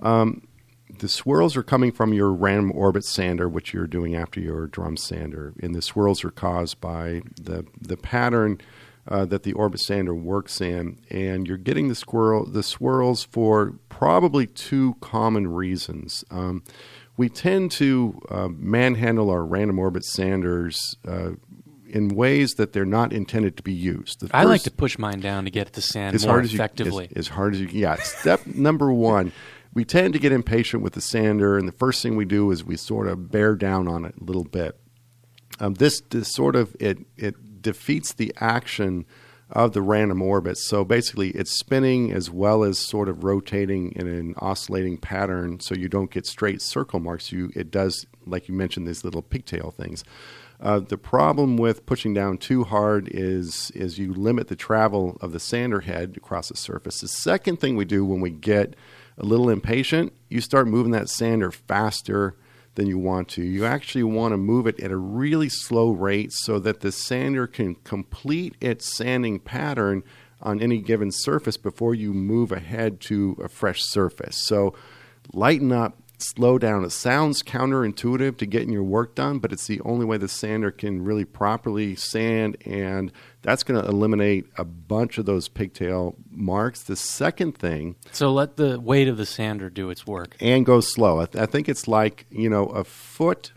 Um, 0.00 0.45
the 0.98 1.08
swirls 1.08 1.56
are 1.56 1.62
coming 1.62 1.92
from 1.92 2.12
your 2.12 2.32
random 2.32 2.72
orbit 2.72 3.04
sander, 3.04 3.48
which 3.48 3.72
you're 3.72 3.86
doing 3.86 4.14
after 4.14 4.40
your 4.40 4.66
drum 4.66 4.96
sander, 4.96 5.54
and 5.60 5.74
the 5.74 5.82
swirls 5.82 6.24
are 6.24 6.30
caused 6.30 6.80
by 6.80 7.22
the 7.40 7.66
the 7.80 7.96
pattern 7.96 8.60
uh, 9.08 9.24
that 9.24 9.42
the 9.44 9.52
Orbit 9.52 9.80
sander 9.80 10.14
works 10.14 10.60
in, 10.60 10.98
and 11.10 11.46
you're 11.46 11.56
getting 11.56 11.88
the 11.88 11.94
squirrel 11.94 12.44
the 12.44 12.62
swirls 12.62 13.24
for 13.24 13.74
probably 13.88 14.46
two 14.46 14.96
common 15.00 15.48
reasons. 15.48 16.24
Um, 16.30 16.62
we 17.16 17.28
tend 17.28 17.70
to 17.72 18.20
uh, 18.30 18.48
manhandle 18.48 19.30
our 19.30 19.44
random 19.44 19.78
orbit 19.78 20.04
sanders 20.04 20.96
uh, 21.06 21.30
in 21.88 22.08
ways 22.08 22.54
that 22.54 22.72
they're 22.72 22.84
not 22.84 23.12
intended 23.12 23.56
to 23.56 23.62
be 23.62 23.72
used. 23.72 24.20
The 24.20 24.36
I 24.36 24.44
like 24.44 24.62
to 24.62 24.70
push 24.70 24.98
mine 24.98 25.20
down 25.20 25.44
to 25.44 25.50
get 25.50 25.68
it 25.68 25.72
to 25.74 25.82
sand 25.82 26.14
as 26.14 26.24
more 26.24 26.34
hard 26.34 26.44
as 26.44 26.52
you 26.52 26.56
effectively. 26.56 27.08
as, 27.12 27.16
as 27.16 27.28
hard 27.28 27.54
as 27.54 27.60
you 27.60 27.68
yeah 27.70 27.96
step 27.96 28.44
number 28.54 28.92
one 28.92 29.32
we 29.74 29.84
tend 29.84 30.14
to 30.14 30.18
get 30.18 30.32
impatient 30.32 30.82
with 30.82 30.94
the 30.94 31.00
sander 31.00 31.56
and 31.58 31.68
the 31.68 31.72
first 31.72 32.02
thing 32.02 32.16
we 32.16 32.24
do 32.24 32.50
is 32.50 32.64
we 32.64 32.76
sort 32.76 33.06
of 33.08 33.30
bear 33.30 33.54
down 33.54 33.88
on 33.88 34.04
it 34.04 34.14
a 34.20 34.24
little 34.24 34.44
bit. 34.44 34.78
Um, 35.60 35.74
this, 35.74 36.00
this 36.10 36.32
sort 36.32 36.56
of 36.56 36.74
it 36.80 36.98
it 37.16 37.62
defeats 37.62 38.12
the 38.12 38.32
action 38.40 39.06
of 39.50 39.72
the 39.72 39.82
random 39.82 40.22
orbit. 40.22 40.58
So 40.58 40.84
basically 40.84 41.30
it's 41.30 41.58
spinning 41.58 42.12
as 42.12 42.30
well 42.30 42.64
as 42.64 42.78
sort 42.78 43.08
of 43.08 43.22
rotating 43.22 43.92
in 43.92 44.08
an 44.08 44.34
oscillating 44.38 44.98
pattern 44.98 45.60
so 45.60 45.74
you 45.74 45.88
don't 45.88 46.10
get 46.10 46.26
straight 46.26 46.60
circle 46.60 47.00
marks. 47.00 47.30
You 47.30 47.50
it 47.54 47.70
does 47.70 48.06
like 48.26 48.48
you 48.48 48.54
mentioned 48.54 48.88
these 48.88 49.04
little 49.04 49.22
pigtail 49.22 49.70
things. 49.70 50.04
Uh, 50.58 50.80
the 50.80 50.96
problem 50.96 51.58
with 51.58 51.84
pushing 51.84 52.14
down 52.14 52.38
too 52.38 52.64
hard 52.64 53.08
is 53.12 53.70
is 53.72 53.98
you 53.98 54.12
limit 54.12 54.48
the 54.48 54.56
travel 54.56 55.16
of 55.20 55.32
the 55.32 55.40
sander 55.40 55.80
head 55.80 56.14
across 56.16 56.48
the 56.48 56.56
surface. 56.56 57.00
The 57.00 57.08
second 57.08 57.60
thing 57.60 57.76
we 57.76 57.84
do 57.84 58.04
when 58.04 58.20
we 58.20 58.30
get 58.30 58.74
a 59.18 59.24
little 59.24 59.48
impatient, 59.48 60.12
you 60.28 60.40
start 60.40 60.68
moving 60.68 60.92
that 60.92 61.08
sander 61.08 61.50
faster 61.50 62.36
than 62.74 62.86
you 62.86 62.98
want 62.98 63.28
to. 63.28 63.42
You 63.42 63.64
actually 63.64 64.04
want 64.04 64.32
to 64.32 64.36
move 64.36 64.66
it 64.66 64.78
at 64.80 64.90
a 64.90 64.96
really 64.96 65.48
slow 65.48 65.90
rate 65.90 66.32
so 66.32 66.58
that 66.58 66.80
the 66.80 66.92
sander 66.92 67.46
can 67.46 67.74
complete 67.76 68.54
its 68.60 68.94
sanding 68.94 69.38
pattern 69.38 70.02
on 70.42 70.60
any 70.60 70.78
given 70.78 71.10
surface 71.10 71.56
before 71.56 71.94
you 71.94 72.12
move 72.12 72.52
ahead 72.52 73.00
to 73.00 73.36
a 73.42 73.48
fresh 73.48 73.82
surface. 73.82 74.36
So 74.44 74.74
lighten 75.32 75.72
up, 75.72 75.98
slow 76.18 76.58
down. 76.58 76.84
It 76.84 76.90
sounds 76.90 77.42
counterintuitive 77.42 78.36
to 78.38 78.46
getting 78.46 78.70
your 78.72 78.82
work 78.82 79.14
done, 79.14 79.38
but 79.38 79.52
it's 79.52 79.66
the 79.66 79.80
only 79.82 80.04
way 80.06 80.16
the 80.16 80.28
sander 80.28 80.70
can 80.70 81.04
really 81.04 81.24
properly 81.24 81.94
sand, 81.94 82.56
and 82.64 83.12
that's 83.42 83.62
going 83.62 83.80
to 83.80 83.88
eliminate 83.88 84.46
a 84.56 84.64
bunch 84.64 85.18
of 85.18 85.26
those 85.26 85.48
pigtail 85.48 86.16
marks. 86.30 86.82
The 86.82 86.96
second 86.96 87.58
thing, 87.58 87.96
so 88.12 88.32
let 88.32 88.56
the 88.56 88.80
weight 88.80 89.08
of 89.08 89.16
the 89.16 89.26
sander 89.26 89.68
do 89.70 89.90
its 89.90 90.06
work. 90.06 90.36
and 90.40 90.64
go 90.64 90.80
slow. 90.80 91.20
I, 91.20 91.26
th- 91.26 91.42
I 91.42 91.46
think 91.46 91.68
it's 91.68 91.86
like 91.86 92.26
you 92.30 92.48
know 92.48 92.66
a 92.66 92.84
foot 92.84 93.52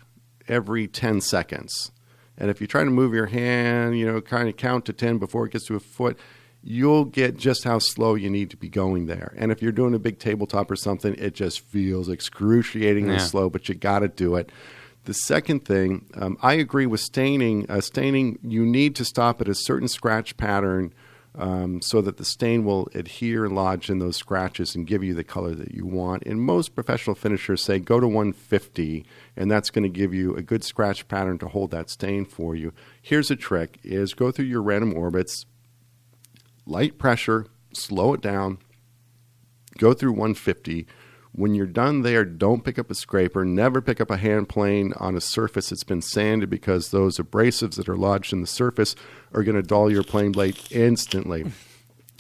every 0.48 0.88
ten 0.88 1.22
seconds, 1.22 1.92
and 2.38 2.50
if 2.50 2.60
you 2.62 2.68
try 2.68 2.84
to 2.84 2.90
move 2.92 3.14
your 3.14 3.28
hand, 3.28 3.98
you 3.98 4.06
know, 4.06 4.20
kind 4.22 4.50
of 4.50 4.58
count 4.58 4.86
to 4.86 4.94
ten 4.94 5.18
before 5.18 5.46
it 5.46 5.54
gets 5.54 5.66
to 5.68 5.76
a 5.76 5.80
foot. 5.80 6.18
You'll 6.62 7.06
get 7.06 7.38
just 7.38 7.64
how 7.64 7.80
slow 7.80 8.16
you 8.16 8.30
need 8.30 8.50
to 8.50 8.58
be 8.58 8.68
going 8.68 9.06
there. 9.06 9.34
And 9.38 9.52
if 9.52 9.62
you're 9.62 9.72
doing 9.72 9.94
a 9.94 10.00
big 10.00 10.20
tabletop 10.20 10.70
or 10.70 10.76
something, 10.76 11.16
it 11.16 11.34
just 11.34 11.62
feels 11.62 12.10
excruciatingly 12.10 13.14
Yeah. 13.14 13.18
slow, 13.20 13.50
but 13.50 13.70
you 13.70 13.76
got 13.76 14.00
to 14.00 14.10
do 14.10 14.36
it. 14.36 14.52
The 15.06 15.14
second 15.14 15.64
thing, 15.66 16.06
um, 16.16 16.38
I 16.42 16.54
agree 16.56 16.86
with 16.86 17.00
staining. 17.00 17.66
Uh, 17.70 17.80
staining, 17.82 18.38
you 18.44 18.66
need 18.66 18.96
to 18.96 19.06
stop 19.06 19.40
at 19.42 19.48
a 19.48 19.56
certain 19.56 19.88
scratch 19.88 20.36
pattern 20.38 20.94
um, 21.36 21.80
so 21.82 22.02
that 22.02 22.18
the 22.18 22.26
stain 22.26 22.66
will 22.66 22.90
adhere 22.94 23.46
and 23.46 23.56
lodge 23.56 23.90
in 23.90 24.00
those 24.00 24.18
scratches 24.18 24.76
and 24.76 24.86
give 24.86 25.04
you 25.04 25.14
the 25.14 25.24
color 25.24 25.56
that 25.56 25.74
you 25.74 25.86
want. 25.86 26.24
And 26.26 26.42
most 26.42 26.76
professional 26.76 27.16
finishers 27.16 27.62
say 27.64 27.80
go 27.80 28.00
to 28.00 28.08
150, 28.08 29.06
and 29.38 29.50
that's 29.50 29.70
going 29.70 29.84
to 29.84 29.90
give 29.90 30.14
you 30.14 30.36
a 30.36 30.42
good 30.42 30.64
scratch 30.64 31.08
pattern 31.08 31.38
to 31.40 31.48
hold 31.48 31.72
that 31.72 31.90
stain 31.90 32.26
for 32.26 32.56
you. 32.56 32.74
Here's 33.02 33.32
a 33.32 33.36
trick: 33.36 33.80
is 33.84 34.14
go 34.14 34.32
through 34.32 34.46
your 34.46 34.62
random 34.62 34.94
orbits, 34.98 35.46
light 36.70 36.98
pressure, 36.98 37.48
slow 37.74 38.14
it 38.14 38.22
down, 38.22 38.60
go 39.78 39.94
through 39.94 40.12
150. 40.12 40.88
When 41.32 41.54
you're 41.54 41.68
done 41.68 42.02
there, 42.02 42.26
don't 42.26 42.64
pick 42.64 42.80
up 42.80 42.90
a 42.90 42.96
scraper. 42.96 43.46
Never 43.46 43.82
pick 43.82 44.02
up 44.02 44.10
a 44.10 44.18
hand 44.18 44.50
plane 44.50 44.94
on 44.98 45.16
a 45.16 45.22
surface 45.22 45.70
that's 45.70 45.84
been 45.84 46.02
sanded 46.02 46.50
because 46.50 46.90
those 46.90 47.18
abrasives 47.18 47.76
that 47.76 47.88
are 47.88 47.98
lodged 47.98 48.34
in 48.34 48.42
the 48.42 48.48
surface 48.48 48.96
are 49.34 49.44
going 49.44 49.56
to 49.56 49.62
dull 49.62 49.92
your 49.92 50.04
plane 50.04 50.32
blade 50.32 50.58
instantly. 50.72 51.46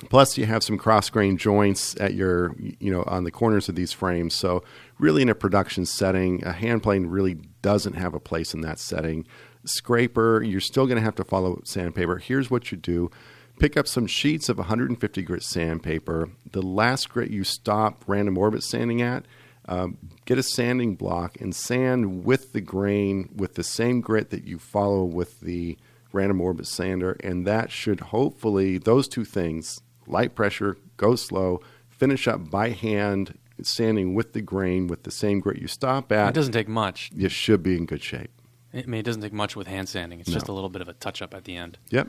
Plus, 0.10 0.38
you 0.38 0.46
have 0.46 0.64
some 0.64 0.78
cross 0.78 1.10
grain 1.10 1.38
joints 1.38 2.00
at 2.00 2.14
your, 2.14 2.56
you 2.58 2.92
know, 2.92 3.04
on 3.06 3.26
the 3.26 3.32
corners 3.32 3.68
of 3.68 3.76
these 3.76 3.92
frames. 3.92 4.34
So, 4.34 4.64
really, 4.98 5.24
in 5.24 5.30
a 5.30 5.36
production 5.36 5.86
setting, 5.86 6.42
a 6.46 6.54
hand 6.54 6.84
plane 6.84 7.08
really 7.08 7.34
doesn't 7.62 7.96
have 7.96 8.14
a 8.14 8.20
place 8.20 8.54
in 8.54 8.62
that 8.62 8.80
setting. 8.80 9.28
Scraper, 9.66 10.42
you're 10.42 10.62
still 10.62 10.86
going 10.86 10.96
to 10.96 11.04
have 11.04 11.16
to 11.16 11.26
follow 11.26 11.62
sandpaper. 11.66 12.18
Here's 12.18 12.50
what 12.50 12.72
you 12.72 12.78
do 12.78 13.12
pick 13.60 13.78
up 13.78 13.88
some 13.88 14.08
sheets 14.08 14.50
of 14.50 14.58
150 14.58 15.22
grit 15.22 15.44
sandpaper. 15.44 16.30
The 16.52 16.62
last 16.62 17.10
grit 17.10 17.30
you 17.32 17.44
stop 17.44 18.04
random 18.08 18.38
orbit 18.38 18.64
sanding 18.64 19.02
at, 19.02 19.26
um, 19.68 19.98
get 20.26 20.38
a 20.38 20.44
sanding 20.44 20.96
block 20.96 21.40
and 21.40 21.54
sand 21.56 22.24
with 22.26 22.54
the 22.54 22.62
grain 22.62 23.30
with 23.36 23.56
the 23.56 23.64
same 23.64 24.02
grit 24.02 24.30
that 24.32 24.46
you 24.46 24.58
follow 24.58 25.04
with 25.04 25.42
the 25.42 25.78
random 26.12 26.42
orbit 26.42 26.66
sander. 26.66 27.18
And 27.24 27.46
that 27.46 27.72
should 27.72 28.00
hopefully, 28.00 28.78
those 28.80 29.08
two 29.08 29.26
things, 29.26 29.80
light 30.08 30.34
pressure, 30.34 30.78
go 30.98 31.16
slow, 31.16 31.62
finish 31.90 32.28
up 32.28 32.50
by 32.50 32.70
hand, 32.70 33.38
sanding 33.62 34.16
with 34.16 34.34
the 34.34 34.42
grain 34.42 34.88
with 34.88 35.04
the 35.04 35.12
same 35.12 35.40
grit 35.40 35.62
you 35.62 35.68
stop 35.68 36.12
at. 36.12 36.30
It 36.30 36.34
doesn't 36.36 36.54
take 36.54 36.68
much. 36.70 37.12
you 37.14 37.30
should 37.30 37.62
be 37.62 37.76
in 37.78 37.86
good 37.86 38.02
shape. 38.02 38.32
I 38.74 38.84
mean, 38.84 39.00
it 39.02 39.04
doesn't 39.04 39.22
take 39.22 39.34
much 39.34 39.56
with 39.56 39.68
hand 39.68 39.90
sanding. 39.90 40.20
It's 40.20 40.30
No. 40.30 40.34
just 40.36 40.48
a 40.48 40.54
little 40.54 40.70
bit 40.70 40.82
of 40.82 40.88
a 40.88 40.94
touch 40.94 41.22
up 41.22 41.34
at 41.34 41.44
the 41.44 41.56
end. 41.56 41.78
Yep. 41.90 42.08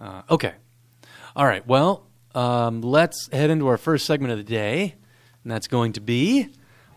Uh, 0.00 0.22
okay. 0.30 0.52
All 1.34 1.46
right. 1.46 1.66
Well, 1.66 2.06
um, 2.34 2.82
let's 2.82 3.28
head 3.32 3.50
into 3.50 3.66
our 3.68 3.76
first 3.76 4.06
segment 4.06 4.32
of 4.32 4.38
the 4.38 4.44
day, 4.44 4.94
and 5.42 5.50
that's 5.52 5.66
going 5.68 5.92
to 5.94 6.00
be 6.00 6.48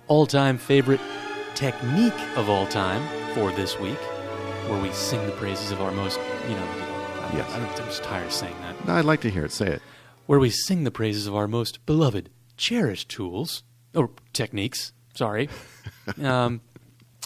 all 0.07 0.25
time 0.25 0.57
favorite 0.57 0.99
technique 1.55 2.19
of 2.35 2.49
all 2.49 2.67
time 2.67 3.01
for 3.33 3.51
this 3.51 3.79
week, 3.79 3.97
where 4.67 4.81
we 4.81 4.91
sing 4.91 5.25
the 5.25 5.31
praises 5.33 5.71
of 5.71 5.81
our 5.81 5.91
most, 5.91 6.19
you 6.49 6.55
know, 6.55 6.63
I'm, 7.21 7.37
Yes. 7.37 7.51
I'm, 7.53 7.65
I'm 7.65 7.75
just 7.87 8.03
tired 8.03 8.27
of 8.27 8.31
saying 8.33 8.55
that. 8.61 8.87
No, 8.87 8.93
I'd 8.95 9.05
like 9.05 9.21
to 9.21 9.29
hear 9.31 9.45
it. 9.45 9.51
Say 9.51 9.67
it. 9.67 9.81
Where 10.27 10.39
we 10.39 10.49
sing 10.49 10.83
the 10.83 10.91
praises 10.91 11.27
of 11.27 11.35
our 11.35 11.47
most 11.47 11.85
beloved, 11.85 12.29
cherished 12.57 13.09
tools 13.09 13.63
or 13.95 14.11
techniques. 14.33 14.91
Sorry. 15.15 15.49
um, 16.21 16.61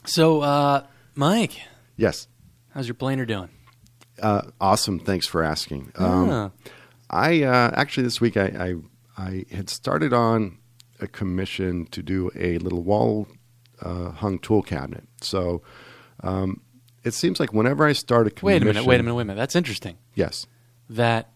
so, 0.06 0.42
uh, 0.42 0.86
Mike, 1.16 1.60
Yes. 1.98 2.28
how's 2.74 2.88
your 2.88 2.96
planer 2.96 3.25
doing? 3.25 3.50
Uh, 4.22 4.44
awesome. 4.62 5.00
Thanks 5.00 5.28
for 5.28 5.44
asking. 5.44 5.92
Um. 5.96 6.51
I 7.10 7.44
uh, 7.44 7.72
actually 7.74 8.04
this 8.04 8.22
week 8.22 8.38
I, 8.38 8.46
I 8.46 8.75
I 9.18 9.46
had 9.51 9.70
started 9.70 10.13
on 10.13 10.58
a 11.00 11.08
commission 11.08 11.86
to 11.88 12.01
do 12.01 12.30
a 12.36 12.58
little 12.60 12.84
wall 12.84 13.28
uh, 13.82 14.12
hung 14.12 14.39
tool 14.39 14.62
cabinet. 14.62 15.04
So 15.22 15.62
um, 16.22 16.62
it 17.04 17.13
seems 17.13 17.39
like 17.39 17.54
whenever 17.54 17.86
I 17.86 17.94
start 17.94 18.28
a 18.28 18.30
commission, 18.30 18.46
Wait 18.46 18.62
a 18.62 18.66
minute. 18.66 18.86
Wait 18.86 19.00
a 19.00 19.04
minute. 19.04 19.16
Wait 19.16 19.22
a 19.22 19.25
minute. 19.25 19.39
That's 19.39 19.56
interesting. 19.56 19.98
Yes, 20.16 20.48
that 20.89 21.30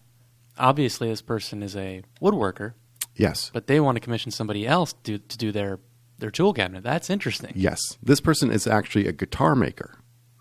obviously 0.58 1.08
this 1.08 1.22
person 1.22 1.62
is 1.62 1.74
a 1.76 2.02
woodworker, 2.20 2.74
yes, 3.16 3.50
but 3.52 3.66
they 3.66 3.80
want 3.80 3.96
to 3.96 4.00
commission 4.00 4.30
somebody 4.30 4.66
else 4.66 4.92
to, 5.04 5.18
to 5.18 5.38
do 5.38 5.50
their, 5.52 5.80
their 6.18 6.30
tool 6.30 6.52
cabinet. 6.52 6.82
That's 6.82 7.08
interesting. 7.10 7.52
yes. 7.54 7.80
This 8.02 8.20
person 8.20 8.50
is 8.50 8.66
actually 8.66 9.06
a 9.06 9.12
guitar 9.12 9.54
maker. 9.54 9.98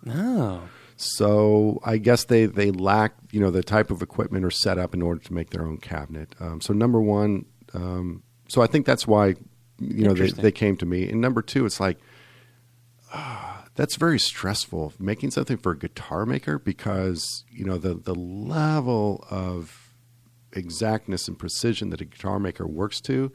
Oh. 0.07 0.63
So 0.95 1.79
I 1.83 1.97
guess 1.97 2.25
they 2.25 2.45
they 2.45 2.71
lack 2.71 3.15
you 3.31 3.39
know 3.39 3.51
the 3.51 3.63
type 3.63 3.91
of 3.91 4.01
equipment 4.01 4.45
or 4.45 4.51
setup 4.51 4.93
in 4.93 5.01
order 5.01 5.21
to 5.21 5.33
make 5.33 5.49
their 5.49 5.65
own 5.65 5.77
cabinet. 5.77 6.35
Um, 6.39 6.61
so 6.61 6.73
number 6.73 7.01
one, 7.01 7.45
um, 7.73 8.23
so 8.47 8.61
I 8.61 8.67
think 8.67 8.85
that's 8.85 9.07
why 9.07 9.35
you 9.79 10.05
know 10.05 10.13
they, 10.13 10.29
they 10.29 10.51
came 10.51 10.77
to 10.77 10.85
me. 10.85 11.09
And 11.09 11.19
number 11.19 11.41
two, 11.41 11.65
it's 11.65 11.79
like 11.79 11.97
ah, 13.13 13.65
that's 13.75 13.95
very 13.95 14.19
stressful 14.19 14.93
making 14.99 15.31
something 15.31 15.57
for 15.57 15.71
a 15.71 15.77
guitar 15.77 16.25
maker 16.25 16.59
because 16.59 17.43
you 17.51 17.65
know 17.65 17.77
the 17.77 17.95
the 17.95 18.15
level 18.15 19.25
of 19.29 19.89
exactness 20.51 21.27
and 21.27 21.37
precision 21.37 21.89
that 21.89 22.01
a 22.01 22.05
guitar 22.05 22.39
maker 22.39 22.67
works 22.67 23.01
to. 23.01 23.31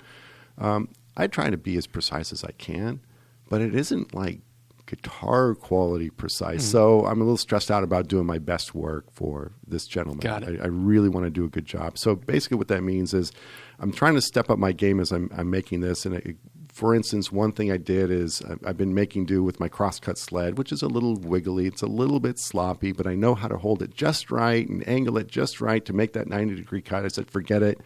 Um, 0.56 0.88
I 1.16 1.26
try 1.26 1.50
to 1.50 1.56
be 1.56 1.76
as 1.76 1.86
precise 1.86 2.32
as 2.32 2.44
I 2.44 2.52
can, 2.52 3.00
but 3.48 3.60
it 3.60 3.74
isn't 3.74 4.14
like 4.14 4.40
guitar 4.88 5.54
quality 5.54 6.10
precise. 6.10 6.64
Hmm. 6.64 6.70
So 6.70 7.06
I'm 7.06 7.20
a 7.20 7.24
little 7.24 7.36
stressed 7.36 7.70
out 7.70 7.84
about 7.84 8.08
doing 8.08 8.26
my 8.26 8.38
best 8.38 8.74
work 8.74 9.12
for 9.12 9.52
this 9.66 9.86
gentleman. 9.86 10.20
Got 10.20 10.42
it. 10.42 10.60
I, 10.60 10.64
I 10.64 10.66
really 10.66 11.08
want 11.08 11.26
to 11.26 11.30
do 11.30 11.44
a 11.44 11.48
good 11.48 11.66
job. 11.66 11.98
So 11.98 12.16
basically, 12.16 12.56
what 12.56 12.68
that 12.68 12.82
means 12.82 13.14
is 13.14 13.30
I'm 13.78 13.92
trying 13.92 14.14
to 14.14 14.22
step 14.22 14.50
up 14.50 14.58
my 14.58 14.72
game 14.72 14.98
as 14.98 15.12
I'm, 15.12 15.30
I'm 15.36 15.50
making 15.50 15.80
this. 15.80 16.06
And 16.06 16.14
it, 16.14 16.36
for 16.72 16.94
instance, 16.94 17.30
one 17.30 17.52
thing 17.52 17.70
I 17.70 17.76
did 17.76 18.10
is 18.10 18.42
I've 18.64 18.76
been 18.76 18.94
making 18.94 19.26
do 19.26 19.42
with 19.42 19.60
my 19.60 19.68
crosscut 19.68 20.16
sled, 20.16 20.56
which 20.56 20.72
is 20.72 20.82
a 20.82 20.88
little 20.88 21.16
wiggly. 21.16 21.66
It's 21.66 21.82
a 21.82 21.86
little 21.86 22.20
bit 22.20 22.38
sloppy, 22.38 22.92
but 22.92 23.06
I 23.06 23.14
know 23.14 23.34
how 23.34 23.48
to 23.48 23.58
hold 23.58 23.82
it 23.82 23.94
just 23.94 24.30
right 24.30 24.66
and 24.66 24.86
angle 24.88 25.18
it 25.18 25.28
just 25.28 25.60
right 25.60 25.84
to 25.84 25.92
make 25.92 26.14
that 26.14 26.28
90 26.28 26.54
degree 26.54 26.80
cut. 26.80 27.04
I 27.04 27.08
said, 27.08 27.30
forget 27.30 27.62
it. 27.62 27.80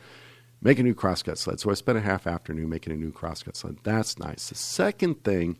Make 0.60 0.78
a 0.78 0.84
new 0.84 0.94
crosscut 0.94 1.38
sled. 1.38 1.58
So 1.58 1.70
I 1.70 1.74
spent 1.74 1.98
a 1.98 2.02
half 2.02 2.26
afternoon 2.26 2.68
making 2.68 2.92
a 2.92 2.96
new 2.96 3.10
crosscut 3.10 3.56
sled. 3.56 3.78
That's 3.82 4.20
nice. 4.20 4.48
The 4.50 4.54
second 4.54 5.24
thing 5.24 5.56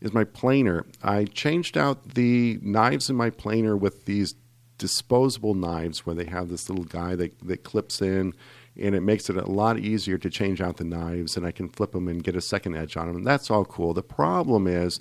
is 0.00 0.12
my 0.12 0.24
planer. 0.24 0.84
I 1.02 1.24
changed 1.24 1.76
out 1.76 2.14
the 2.14 2.58
knives 2.62 3.08
in 3.08 3.16
my 3.16 3.30
planer 3.30 3.76
with 3.76 4.04
these 4.04 4.34
disposable 4.78 5.54
knives 5.54 6.04
where 6.04 6.14
they 6.14 6.24
have 6.24 6.48
this 6.48 6.68
little 6.68 6.84
guy 6.84 7.14
that, 7.14 7.38
that 7.46 7.62
clips 7.62 8.02
in, 8.02 8.34
and 8.76 8.94
it 8.94 9.02
makes 9.02 9.30
it 9.30 9.36
a 9.36 9.50
lot 9.50 9.78
easier 9.78 10.18
to 10.18 10.28
change 10.28 10.60
out 10.60 10.76
the 10.76 10.84
knives, 10.84 11.36
and 11.36 11.46
I 11.46 11.52
can 11.52 11.68
flip 11.68 11.92
them 11.92 12.08
and 12.08 12.22
get 12.24 12.36
a 12.36 12.40
second 12.40 12.76
edge 12.76 12.96
on 12.96 13.12
them, 13.12 13.22
that's 13.22 13.50
all 13.50 13.64
cool. 13.64 13.94
The 13.94 14.02
problem 14.02 14.66
is 14.66 14.98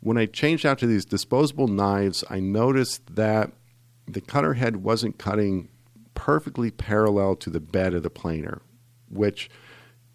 when 0.00 0.18
I 0.18 0.26
changed 0.26 0.66
out 0.66 0.78
to 0.80 0.86
these 0.86 1.04
disposable 1.04 1.68
knives, 1.68 2.24
I 2.28 2.40
noticed 2.40 3.14
that 3.14 3.52
the 4.06 4.20
cutter 4.20 4.54
head 4.54 4.76
wasn't 4.76 5.18
cutting 5.18 5.68
perfectly 6.14 6.70
parallel 6.70 7.36
to 7.36 7.50
the 7.50 7.60
bed 7.60 7.94
of 7.94 8.02
the 8.02 8.10
planer, 8.10 8.60
which 9.08 9.48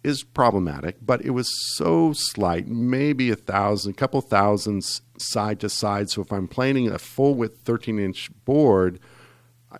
is 0.02 0.22
problematic, 0.22 0.96
but 1.02 1.22
it 1.22 1.30
was 1.30 1.48
so 1.76 2.12
slight, 2.14 2.66
maybe 2.66 3.30
a 3.30 3.36
thousand, 3.36 3.92
a 3.92 3.94
couple 3.94 4.20
thousands 4.20 5.02
side 5.18 5.60
to 5.60 5.68
side. 5.68 6.10
So 6.10 6.22
if 6.22 6.32
I'm 6.32 6.48
planing 6.48 6.88
a 6.88 6.98
full 6.98 7.34
width 7.34 7.60
13 7.64 7.98
inch 7.98 8.30
board, 8.44 8.98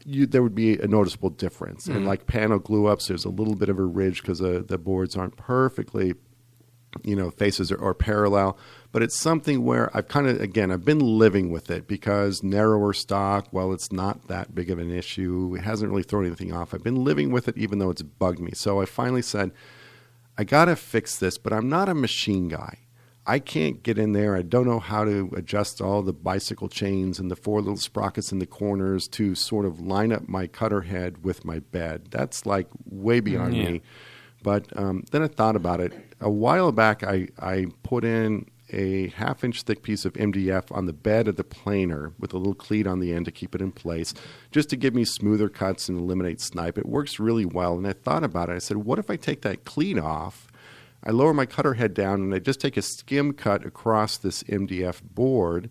you, 0.04 0.26
there 0.26 0.42
would 0.42 0.54
be 0.54 0.78
a 0.78 0.86
noticeable 0.86 1.30
difference. 1.30 1.86
Mm-hmm. 1.86 1.96
And 1.96 2.06
like 2.06 2.26
panel 2.26 2.58
glue 2.58 2.86
ups, 2.86 3.08
there's 3.08 3.24
a 3.24 3.30
little 3.30 3.54
bit 3.54 3.68
of 3.68 3.78
a 3.78 3.84
ridge 3.84 4.22
because 4.22 4.38
the, 4.38 4.60
the 4.60 4.78
boards 4.78 5.16
aren't 5.16 5.36
perfectly, 5.36 6.14
you 7.02 7.16
know, 7.16 7.30
faces 7.30 7.72
are, 7.72 7.82
are 7.82 7.94
parallel. 7.94 8.58
But 8.92 9.02
it's 9.02 9.18
something 9.18 9.64
where 9.64 9.94
I've 9.96 10.08
kind 10.08 10.28
of, 10.28 10.40
again, 10.40 10.70
I've 10.70 10.84
been 10.84 11.00
living 11.00 11.50
with 11.50 11.70
it 11.70 11.88
because 11.88 12.42
narrower 12.42 12.92
stock, 12.92 13.48
well, 13.52 13.72
it's 13.72 13.90
not 13.90 14.28
that 14.28 14.54
big 14.54 14.70
of 14.70 14.78
an 14.78 14.92
issue. 14.92 15.56
It 15.56 15.62
hasn't 15.62 15.90
really 15.90 16.02
thrown 16.02 16.26
anything 16.26 16.52
off. 16.52 16.74
I've 16.74 16.84
been 16.84 17.02
living 17.02 17.32
with 17.32 17.48
it 17.48 17.56
even 17.56 17.78
though 17.78 17.90
it's 17.90 18.02
bugged 18.02 18.40
me. 18.40 18.52
So 18.54 18.82
I 18.82 18.84
finally 18.84 19.22
said, 19.22 19.52
I 20.40 20.44
got 20.44 20.64
to 20.64 20.76
fix 20.76 21.18
this, 21.18 21.36
but 21.36 21.52
I'm 21.52 21.68
not 21.68 21.90
a 21.90 21.94
machine 21.94 22.48
guy. 22.48 22.78
I 23.26 23.40
can't 23.40 23.82
get 23.82 23.98
in 23.98 24.12
there. 24.12 24.34
I 24.34 24.40
don't 24.40 24.66
know 24.66 24.80
how 24.80 25.04
to 25.04 25.30
adjust 25.36 25.82
all 25.82 26.00
the 26.00 26.14
bicycle 26.14 26.70
chains 26.70 27.18
and 27.18 27.30
the 27.30 27.36
four 27.36 27.60
little 27.60 27.76
sprockets 27.76 28.32
in 28.32 28.38
the 28.38 28.46
corners 28.46 29.06
to 29.08 29.34
sort 29.34 29.66
of 29.66 29.82
line 29.82 30.12
up 30.12 30.28
my 30.28 30.46
cutter 30.46 30.80
head 30.80 31.24
with 31.24 31.44
my 31.44 31.58
bed. 31.58 32.06
That's 32.10 32.46
like 32.46 32.68
way 32.86 33.20
beyond 33.20 33.54
yeah. 33.54 33.64
me. 33.64 33.82
But 34.42 34.74
um, 34.78 35.04
then 35.10 35.22
I 35.22 35.26
thought 35.26 35.56
about 35.56 35.78
it. 35.78 35.92
A 36.22 36.30
while 36.30 36.72
back, 36.72 37.04
I, 37.04 37.28
I 37.38 37.66
put 37.82 38.02
in 38.02 38.46
a 38.72 39.08
half 39.08 39.44
inch 39.44 39.62
thick 39.62 39.82
piece 39.82 40.04
of 40.04 40.12
MDF 40.14 40.74
on 40.74 40.86
the 40.86 40.92
bed 40.92 41.28
of 41.28 41.36
the 41.36 41.44
planer 41.44 42.12
with 42.18 42.32
a 42.32 42.38
little 42.38 42.54
cleat 42.54 42.86
on 42.86 43.00
the 43.00 43.12
end 43.12 43.24
to 43.26 43.30
keep 43.30 43.54
it 43.54 43.60
in 43.60 43.72
place, 43.72 44.14
just 44.50 44.70
to 44.70 44.76
give 44.76 44.94
me 44.94 45.04
smoother 45.04 45.48
cuts 45.48 45.88
and 45.88 45.98
eliminate 45.98 46.40
snipe. 46.40 46.78
It 46.78 46.86
works 46.86 47.18
really 47.18 47.44
well. 47.44 47.76
And 47.76 47.86
I 47.86 47.92
thought 47.92 48.24
about 48.24 48.48
it. 48.48 48.54
I 48.54 48.58
said, 48.58 48.78
what 48.78 48.98
if 48.98 49.10
I 49.10 49.16
take 49.16 49.42
that 49.42 49.64
cleat 49.64 49.98
off? 49.98 50.48
I 51.02 51.10
lower 51.10 51.32
my 51.32 51.46
cutter 51.46 51.74
head 51.74 51.94
down 51.94 52.20
and 52.20 52.34
I 52.34 52.38
just 52.38 52.60
take 52.60 52.76
a 52.76 52.82
skim 52.82 53.32
cut 53.32 53.64
across 53.64 54.18
this 54.18 54.42
MDF 54.44 55.02
board. 55.02 55.70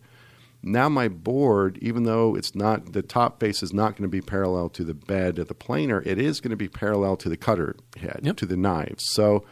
Now 0.62 0.90
my 0.90 1.08
board, 1.08 1.78
even 1.82 2.04
though 2.04 2.36
it's 2.36 2.54
not 2.54 2.92
the 2.92 3.02
top 3.02 3.40
face 3.40 3.64
is 3.64 3.72
not 3.72 3.92
going 3.92 4.04
to 4.04 4.10
be 4.10 4.22
parallel 4.22 4.70
to 4.70 4.84
the 4.84 4.94
bed 4.94 5.40
of 5.40 5.48
the 5.48 5.54
planer, 5.54 6.02
it 6.06 6.18
is 6.18 6.42
going 6.42 6.50
to 6.50 6.58
be 6.58 6.68
parallel 6.68 7.16
to 7.18 7.30
the 7.30 7.38
cutter 7.38 7.76
head, 7.98 8.22
yep. 8.24 8.36
to 8.38 8.46
the 8.46 8.58
knives. 8.58 9.06
So 9.12 9.46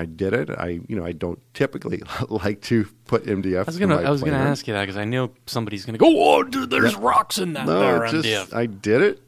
I 0.00 0.06
did 0.06 0.32
it. 0.32 0.48
I 0.48 0.80
you 0.88 0.96
know 0.96 1.04
I 1.04 1.12
don't 1.12 1.38
typically 1.52 2.02
like 2.30 2.62
to 2.62 2.86
put 3.04 3.26
MDF. 3.26 3.58
I 3.58 3.62
was 3.64 3.78
gonna 3.78 3.96
I 3.96 4.08
was 4.08 4.22
gonna 4.22 4.38
ask 4.38 4.66
you 4.66 4.72
that 4.72 4.80
because 4.80 4.96
I 4.96 5.04
know 5.04 5.30
somebody's 5.44 5.84
gonna 5.84 5.98
go. 5.98 6.06
Oh, 6.08 6.42
dude, 6.42 6.70
there's 6.70 6.94
yeah. 6.94 6.98
rocks 7.02 7.36
in 7.36 7.52
that. 7.52 7.66
No, 7.66 7.80
there, 7.80 8.06
just 8.06 8.26
MDF. 8.26 8.56
I 8.56 8.64
did 8.64 9.02
it, 9.02 9.22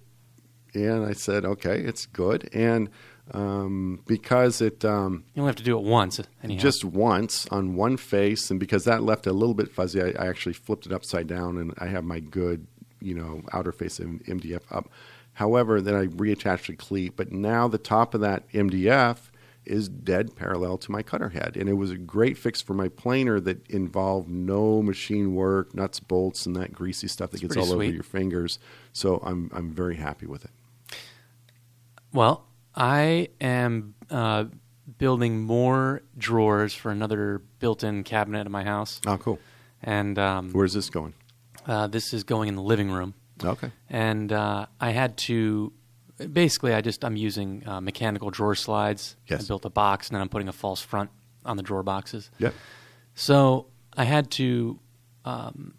and 0.73 1.05
I 1.05 1.13
said, 1.13 1.45
okay, 1.45 1.79
it's 1.79 2.07
good, 2.07 2.49
and 2.55 2.89
um, 3.33 4.01
because 4.07 4.63
it 4.63 4.83
um, 4.83 5.25
you 5.35 5.43
only 5.43 5.51
have 5.51 5.57
to 5.57 5.63
do 5.63 5.77
it 5.77 5.85
once, 5.85 6.19
anyhow. 6.43 6.59
just 6.59 6.87
once 6.87 7.47
on 7.51 7.75
one 7.77 7.99
face, 7.99 8.51
and 8.51 8.59
because 8.59 8.85
that 8.85 9.03
left 9.03 9.27
a 9.27 9.33
little 9.35 9.55
bit 9.55 9.71
fuzzy, 9.71 10.01
I, 10.01 10.15
I 10.19 10.27
actually 10.27 10.55
flipped 10.55 10.87
it 10.87 10.93
upside 10.93 11.27
down, 11.27 11.59
and 11.59 11.75
I 11.77 11.89
have 11.89 12.03
my 12.03 12.21
good 12.21 12.67
you 12.99 13.15
know 13.15 13.43
outer 13.53 13.73
face 13.73 13.99
of 13.99 14.07
MDF 14.07 14.63
up. 14.71 14.89
However, 15.35 15.83
then 15.83 15.95
I 15.95 16.07
reattached 16.07 16.69
the 16.69 16.77
cleat, 16.77 17.15
but 17.15 17.31
now 17.31 17.69
the 17.69 17.77
top 17.77 18.15
of 18.15 18.23
that 18.23 18.49
MDF 18.53 19.19
is 19.65 19.89
dead 19.89 20.35
parallel 20.37 20.77
to 20.79 20.91
my 20.91 21.03
cutter 21.03 21.31
head. 21.31 21.57
And 21.57 21.69
it 21.69 21.75
was 21.75 21.91
a 21.91 21.97
great 21.97 22.37
fix 22.37 22.61
for 22.61 22.75
my 22.75 22.89
planer 22.89 23.41
that 23.41 23.67
involved 23.69 24.29
no 24.29 24.83
machine 24.83 25.35
work, 25.35 25.75
nuts, 25.75 26.01
bolts, 26.01 26.47
and 26.47 26.57
that 26.57 26.73
greasy 26.73 27.09
stuff 27.09 27.31
that 27.31 27.43
it's 27.43 27.55
gets 27.55 27.57
all 27.57 27.75
sweet. 27.75 27.87
over 27.87 27.95
your 27.95 28.03
fingers. 28.03 28.59
So 28.93 29.21
I'm, 29.25 29.51
I'm 29.55 29.71
very 29.71 29.97
happy 29.97 30.27
with 30.27 30.45
it. 30.45 30.51
Well, 32.13 32.45
I 32.75 33.29
am 33.41 33.95
uh, 34.11 34.45
building 34.99 35.43
more 35.43 36.03
drawers 36.19 36.75
for 36.75 36.91
another 36.91 37.43
built 37.59 37.85
in 37.85 38.05
cabinet 38.05 38.47
in 38.47 38.53
my 38.53 38.65
house. 38.65 39.01
Oh, 39.07 39.17
cool. 39.17 39.39
And 39.83 40.19
um, 40.19 40.53
where's 40.53 40.75
this 40.75 40.91
going? 40.91 41.15
Uh, 41.67 41.87
this 41.87 42.13
is 42.13 42.25
going 42.25 42.49
in 42.49 42.57
the 42.57 42.63
living 42.63 42.91
room. 42.91 43.15
Okay. 43.43 43.71
And 43.89 44.33
uh, 44.33 44.67
I 44.81 44.91
had 44.91 45.17
to 45.19 45.73
basically, 46.27 46.75
I 46.75 46.81
just 46.81 47.05
I'm 47.05 47.17
using 47.17 47.67
uh, 47.67 47.81
mechanical 47.81 48.31
drawer 48.31 48.55
slides. 48.55 49.17
Yes. 49.27 49.45
I 49.45 49.49
built 49.49 49.65
a 49.65 49.71
box, 49.71 50.09
and 50.09 50.15
then 50.15 50.23
I'm 50.23 50.29
putting 50.29 50.49
a 50.49 50.53
false 50.53 50.81
front 50.81 51.11
on 51.45 51.57
the 51.57 51.63
drawer 51.63 51.83
boxes. 51.83 52.31
Yep. 52.39 52.55
So 53.15 53.67
I 53.97 54.05
had 54.05 54.31
to. 54.33 54.79
Um, 55.25 55.75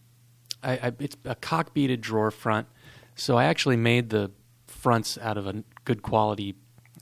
I, 0.61 0.71
I, 0.73 0.93
it's 0.99 1.17
a 1.25 1.35
cock 1.35 1.73
beaded 1.73 1.99
drawer 1.99 2.31
front, 2.31 2.67
so 3.15 3.37
I 3.37 3.45
actually 3.45 3.75
made 3.75 4.09
the 4.09 4.31
fronts 4.67 5.17
out 5.17 5.37
of 5.37 5.47
a 5.47 5.63
good 5.83 6.01
quality 6.01 6.55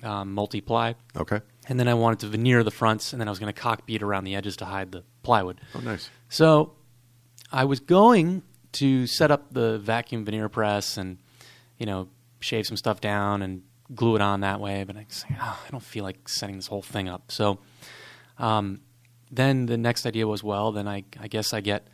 um, 0.03 0.33
multi-ply. 0.33 0.95
Okay. 1.15 1.41
And 1.67 1.79
then 1.79 1.87
I 1.87 1.93
wanted 1.93 2.19
to 2.19 2.27
veneer 2.27 2.63
the 2.63 2.71
fronts, 2.71 3.13
and 3.13 3.21
then 3.21 3.27
I 3.27 3.31
was 3.31 3.37
going 3.37 3.53
to 3.53 3.59
cock 3.59 3.85
bead 3.85 4.01
around 4.01 4.23
the 4.23 4.35
edges 4.35 4.57
to 4.57 4.65
hide 4.65 4.91
the 4.91 5.03
plywood. 5.21 5.61
Oh, 5.75 5.79
nice. 5.79 6.09
So 6.29 6.73
I 7.51 7.65
was 7.65 7.79
going 7.79 8.41
to 8.73 9.05
set 9.05 9.29
up 9.29 9.53
the 9.53 9.77
vacuum 9.77 10.25
veneer 10.25 10.49
press 10.49 10.97
and, 10.97 11.19
you 11.77 11.85
know, 11.85 12.07
shave 12.41 12.65
some 12.67 12.77
stuff 12.77 12.99
down 13.01 13.41
and 13.41 13.63
glue 13.95 14.15
it 14.15 14.21
on 14.21 14.41
that 14.41 14.59
way. 14.59 14.83
But 14.83 14.97
I, 14.97 15.05
oh, 15.39 15.59
I 15.65 15.71
don't 15.71 15.83
feel 15.83 16.03
like 16.03 16.27
setting 16.27 16.57
this 16.57 16.67
whole 16.67 16.81
thing 16.81 17.07
up. 17.07 17.31
So 17.31 17.59
um, 18.37 18.81
then 19.31 19.65
the 19.65 19.77
next 19.77 20.05
idea 20.05 20.27
was, 20.27 20.43
well, 20.43 20.71
then 20.71 20.87
I, 20.87 21.05
I 21.19 21.27
guess 21.27 21.53
I 21.53 21.61
get 21.61 21.87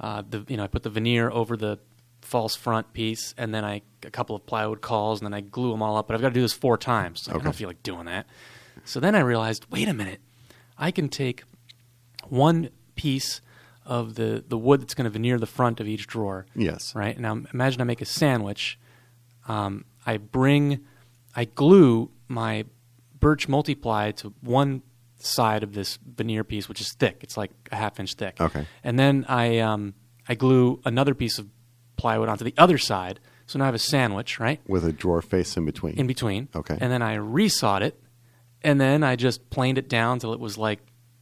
uh, 0.00 0.22
the 0.28 0.44
you 0.48 0.56
know 0.56 0.64
I 0.64 0.66
put 0.66 0.82
the 0.82 0.90
veneer 0.90 1.30
over 1.30 1.56
the 1.56 1.78
false 2.22 2.56
front 2.56 2.92
piece, 2.92 3.34
and 3.38 3.54
then 3.54 3.64
I 3.64 3.82
a 4.04 4.10
couple 4.10 4.34
of 4.34 4.46
plywood 4.46 4.80
cauls, 4.80 5.20
and 5.20 5.26
then 5.26 5.34
I 5.34 5.40
glue 5.40 5.70
them 5.70 5.82
all 5.82 5.96
up. 5.96 6.08
But 6.08 6.14
I've 6.14 6.20
got 6.20 6.28
to 6.28 6.34
do 6.34 6.42
this 6.42 6.52
four 6.52 6.76
times. 6.76 7.26
Like, 7.26 7.36
okay. 7.36 7.42
I 7.42 7.44
don't 7.44 7.56
feel 7.56 7.68
like 7.68 7.82
doing 7.82 8.06
that. 8.06 8.26
So 8.84 8.98
then 8.98 9.14
I 9.14 9.20
realized, 9.20 9.66
wait 9.70 9.88
a 9.88 9.92
minute, 9.92 10.20
I 10.78 10.90
can 10.90 11.08
take 11.08 11.44
one 12.28 12.70
piece 12.94 13.40
of 13.84 14.14
the, 14.14 14.44
the 14.46 14.56
wood 14.56 14.80
that's 14.80 14.94
going 14.94 15.04
to 15.04 15.10
veneer 15.10 15.38
the 15.38 15.46
front 15.46 15.80
of 15.80 15.88
each 15.88 16.06
drawer. 16.06 16.46
Yes. 16.54 16.94
Right. 16.94 17.18
Now 17.18 17.42
imagine 17.52 17.80
I 17.80 17.84
make 17.84 18.00
a 18.00 18.06
sandwich. 18.06 18.78
Um, 19.48 19.84
I 20.06 20.16
bring, 20.16 20.80
I 21.34 21.44
glue 21.44 22.10
my 22.28 22.64
birch 23.18 23.48
multiply 23.48 24.12
to 24.12 24.32
one 24.40 24.82
side 25.18 25.62
of 25.62 25.74
this 25.74 25.98
veneer 26.16 26.44
piece, 26.44 26.68
which 26.68 26.80
is 26.80 26.94
thick. 26.94 27.18
It's 27.22 27.36
like 27.36 27.50
a 27.70 27.76
half 27.76 28.00
inch 28.00 28.14
thick. 28.14 28.40
Okay. 28.40 28.66
And 28.82 28.98
then 28.98 29.26
I 29.28 29.58
um, 29.58 29.94
I 30.28 30.34
glue 30.34 30.80
another 30.84 31.14
piece 31.14 31.38
of 31.38 31.48
plywood 31.96 32.28
onto 32.28 32.44
the 32.44 32.54
other 32.56 32.78
side. 32.78 33.20
So 33.46 33.58
now 33.58 33.64
I 33.64 33.66
have 33.66 33.74
a 33.74 33.78
sandwich, 33.78 34.38
right? 34.40 34.60
With 34.66 34.84
a 34.84 34.92
drawer 34.92 35.20
face 35.22 35.56
in 35.56 35.64
between. 35.64 35.94
In 35.94 36.06
between. 36.06 36.48
Okay. 36.54 36.78
And 36.80 36.90
then 36.90 37.02
I 37.02 37.16
resawed 37.16 37.82
it, 37.82 38.00
and 38.62 38.80
then 38.80 39.02
I 39.02 39.16
just 39.16 39.50
planed 39.50 39.76
it 39.76 39.88
down 39.88 40.20
till 40.20 40.32
it 40.32 40.40
was 40.40 40.56
like 40.56 40.78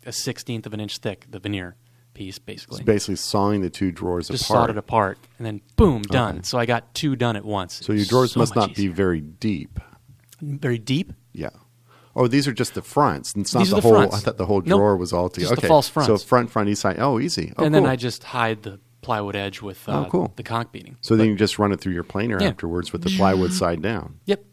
a 0.07 0.13
sixteenth 0.13 0.67
of 0.67 0.75
an 0.75 0.81
inch 0.81 0.99
thick, 0.99 1.27
the 1.29 1.39
veneer 1.39 1.77
piece, 2.19 2.39
basically. 2.39 2.79
It's 2.79 2.85
basically 2.85 3.17
sawing 3.17 3.61
the 3.61 3.71
two 3.71 3.93
drawers 3.93 4.29
just 4.29 4.45
apart. 4.45 4.65
sawed 4.65 4.71
it 4.71 4.77
apart, 4.77 5.19
and 5.39 5.47
then 5.47 5.61
boom, 5.77 6.03
done. 6.03 6.39
Okay. 6.39 6.43
So 6.43 6.59
I 6.59 6.67
got 6.67 6.93
two 6.93 7.15
done 7.15 7.37
at 7.37 7.45
once. 7.45 7.87
So 7.87 7.93
your 7.93 8.05
drawers 8.05 8.33
so 8.33 8.41
must 8.41 8.57
not 8.57 8.71
easier. 8.71 8.91
be 8.91 8.95
very 8.95 9.21
deep. 9.21 9.79
Very 10.41 10.79
deep? 10.79 11.13
Yeah. 11.33 11.51
Oh, 12.17 12.27
these 12.27 12.49
are 12.49 12.53
just 12.53 12.75
the 12.75 12.83
fronts. 12.83 13.35
It's 13.37 13.55
not 13.55 13.61
these 13.61 13.71
the, 13.71 13.81
whole. 13.81 13.93
Fronts. 13.93 14.17
I 14.17 14.19
thought 14.19 14.37
the 14.37 14.47
whole 14.47 14.61
drawer 14.61 14.93
nope, 14.93 15.01
was 15.01 15.13
all 15.13 15.29
together. 15.29 15.55
okay. 15.55 15.69
false 15.69 15.89
fronts. 15.89 16.09
So 16.09 16.19
front, 16.19 16.51
front, 16.51 16.69
east 16.69 16.83
side. 16.83 16.97
Oh, 16.99 17.21
easy. 17.21 17.53
Oh, 17.57 17.65
and 17.65 17.73
cool. 17.73 17.83
then 17.83 17.87
I 17.91 17.95
just 17.95 18.25
hide 18.25 18.65
the 18.65 18.81
plywood 19.01 19.37
edge 19.37 19.63
with 19.63 19.89
uh, 19.89 20.01
oh, 20.01 20.11
cool. 20.11 20.33
the 20.35 20.43
cock 20.43 20.73
beading. 20.73 20.97
So 21.01 21.15
but, 21.15 21.19
then 21.19 21.29
you 21.29 21.37
just 21.37 21.59
run 21.59 21.71
it 21.71 21.81
through 21.81 21.95
your 21.95 22.03
planer 22.03 22.39
yeah. 22.41 22.49
afterwards 22.49 22.93
with 22.93 23.03
the 23.03 23.17
plywood 23.17 23.53
side 23.53 23.81
down. 23.81 24.19
Yep. 24.27 24.45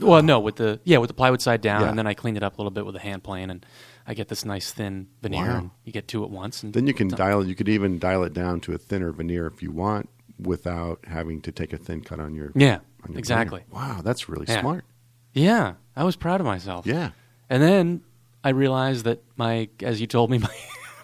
Well, 0.00 0.22
no, 0.22 0.40
with 0.40 0.56
the 0.56 0.80
yeah, 0.82 0.98
with 0.98 1.06
the 1.08 1.14
plywood 1.14 1.40
side 1.40 1.60
down, 1.60 1.82
yeah. 1.82 1.88
and 1.88 1.96
then 1.96 2.08
I 2.08 2.14
cleaned 2.14 2.36
it 2.36 2.42
up 2.42 2.54
a 2.54 2.56
little 2.56 2.72
bit 2.72 2.84
with 2.84 2.96
a 2.96 3.00
hand 3.00 3.22
plane, 3.22 3.48
and 3.50 3.64
I 4.06 4.14
get 4.14 4.28
this 4.28 4.44
nice 4.44 4.70
thin 4.72 5.08
veneer, 5.22 5.46
wow. 5.46 5.58
and 5.58 5.70
you 5.84 5.92
get 5.92 6.08
two 6.08 6.24
at 6.24 6.30
once. 6.30 6.62
And 6.62 6.74
then 6.74 6.86
you 6.86 6.94
can 6.94 7.08
dial. 7.08 7.46
You 7.46 7.54
could 7.54 7.68
even 7.68 7.98
dial 7.98 8.22
it 8.24 8.34
down 8.34 8.60
to 8.60 8.74
a 8.74 8.78
thinner 8.78 9.12
veneer 9.12 9.46
if 9.46 9.62
you 9.62 9.70
want, 9.70 10.10
without 10.38 11.00
having 11.06 11.40
to 11.42 11.52
take 11.52 11.72
a 11.72 11.78
thin 11.78 12.02
cut 12.02 12.20
on 12.20 12.34
your 12.34 12.52
yeah, 12.54 12.80
on 13.02 13.12
your 13.12 13.18
exactly. 13.18 13.62
Veneer. 13.70 13.82
Wow, 13.82 14.00
that's 14.02 14.28
really 14.28 14.46
yeah. 14.46 14.60
smart. 14.60 14.84
Yeah, 15.32 15.74
I 15.96 16.04
was 16.04 16.16
proud 16.16 16.40
of 16.40 16.46
myself. 16.46 16.86
Yeah, 16.86 17.10
and 17.48 17.62
then 17.62 18.02
I 18.42 18.50
realized 18.50 19.04
that 19.06 19.22
my, 19.36 19.68
as 19.80 20.00
you 20.00 20.06
told 20.06 20.30
me, 20.30 20.38
my 20.46 20.54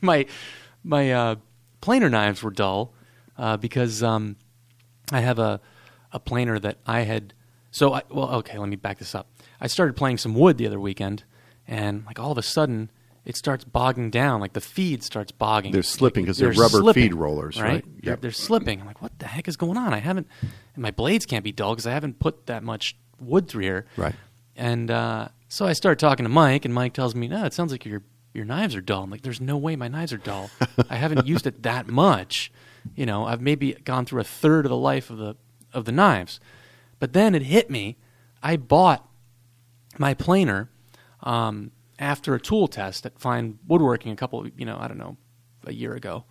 my 0.02 0.26
my 0.84 1.12
uh, 1.12 1.34
planer 1.80 2.10
knives 2.10 2.42
were 2.42 2.50
dull 2.50 2.92
uh, 3.38 3.56
because 3.56 4.02
um, 4.02 4.36
I 5.10 5.20
have 5.20 5.38
a 5.38 5.60
a 6.12 6.20
planer 6.20 6.58
that 6.58 6.78
I 6.86 7.00
had. 7.00 7.32
So 7.70 7.94
I, 7.94 8.02
well, 8.10 8.30
okay, 8.36 8.58
let 8.58 8.68
me 8.68 8.76
back 8.76 8.98
this 8.98 9.14
up. 9.14 9.28
I 9.60 9.68
started 9.68 9.96
playing 9.96 10.18
some 10.18 10.34
wood 10.34 10.58
the 10.58 10.66
other 10.66 10.80
weekend, 10.80 11.24
and 11.70 12.04
like 12.04 12.18
all 12.18 12.30
of 12.32 12.36
a 12.38 12.42
sudden, 12.42 12.90
it 13.24 13.36
starts 13.36 13.64
bogging 13.64 14.10
down. 14.10 14.40
Like 14.40 14.52
the 14.54 14.60
feed 14.60 15.02
starts 15.02 15.30
bogging. 15.32 15.72
They're 15.72 15.82
slipping 15.82 16.26
'cause 16.26 16.36
they're 16.38 16.52
They're 16.52 16.60
rubber 16.62 16.78
slipping, 16.80 17.02
feed 17.04 17.14
rollers, 17.14 17.60
right? 17.60 17.84
They're, 18.02 18.12
Yep. 18.12 18.20
they're 18.22 18.30
slipping. 18.32 18.80
I'm 18.80 18.86
like, 18.86 19.00
what 19.00 19.18
the 19.18 19.26
heck 19.26 19.46
is 19.48 19.56
going 19.56 19.76
on? 19.78 19.94
I 19.94 19.98
haven't. 19.98 20.26
And 20.42 20.82
my 20.82 20.90
blades 20.90 21.24
can't 21.26 21.44
be 21.44 21.52
dull 21.52 21.72
because 21.72 21.86
I 21.86 21.92
haven't 21.92 22.18
put 22.18 22.46
that 22.46 22.62
much 22.62 22.96
wood 23.20 23.48
through 23.48 23.62
here. 23.64 23.86
Right. 23.96 24.14
And 24.56 24.90
uh, 24.90 25.28
so 25.48 25.64
I 25.66 25.72
start 25.74 25.98
talking 25.98 26.24
to 26.24 26.28
Mike, 26.30 26.64
and 26.64 26.74
Mike 26.74 26.92
tells 26.92 27.14
me, 27.14 27.28
"No, 27.28 27.44
it 27.44 27.52
sounds 27.54 27.72
like 27.72 27.86
your 27.86 28.02
your 28.34 28.44
knives 28.44 28.74
are 28.74 28.80
dull." 28.80 29.04
I'm 29.04 29.10
like, 29.10 29.22
"There's 29.22 29.40
no 29.40 29.56
way 29.56 29.76
my 29.76 29.88
knives 29.88 30.12
are 30.12 30.18
dull. 30.18 30.50
I 30.90 30.96
haven't 30.96 31.26
used 31.26 31.46
it 31.46 31.62
that 31.62 31.86
much. 31.88 32.50
You 32.96 33.06
know, 33.06 33.24
I've 33.26 33.40
maybe 33.40 33.72
gone 33.84 34.04
through 34.06 34.20
a 34.20 34.24
third 34.24 34.64
of 34.66 34.70
the 34.70 34.76
life 34.76 35.08
of 35.10 35.18
the 35.18 35.36
of 35.72 35.84
the 35.84 35.92
knives." 35.92 36.40
But 36.98 37.12
then 37.14 37.34
it 37.34 37.42
hit 37.42 37.70
me. 37.70 37.96
I 38.42 38.56
bought 38.56 39.08
my 39.98 40.12
planer 40.14 40.68
um, 41.22 41.70
after 41.98 42.34
a 42.34 42.40
tool 42.40 42.68
test 42.68 43.06
at 43.06 43.18
Fine 43.18 43.58
Woodworking 43.66 44.12
a 44.12 44.16
couple, 44.16 44.46
you 44.56 44.64
know, 44.64 44.76
I 44.80 44.88
don't 44.88 44.98
know, 44.98 45.16
a 45.66 45.72
year 45.72 45.94
ago. 45.94 46.24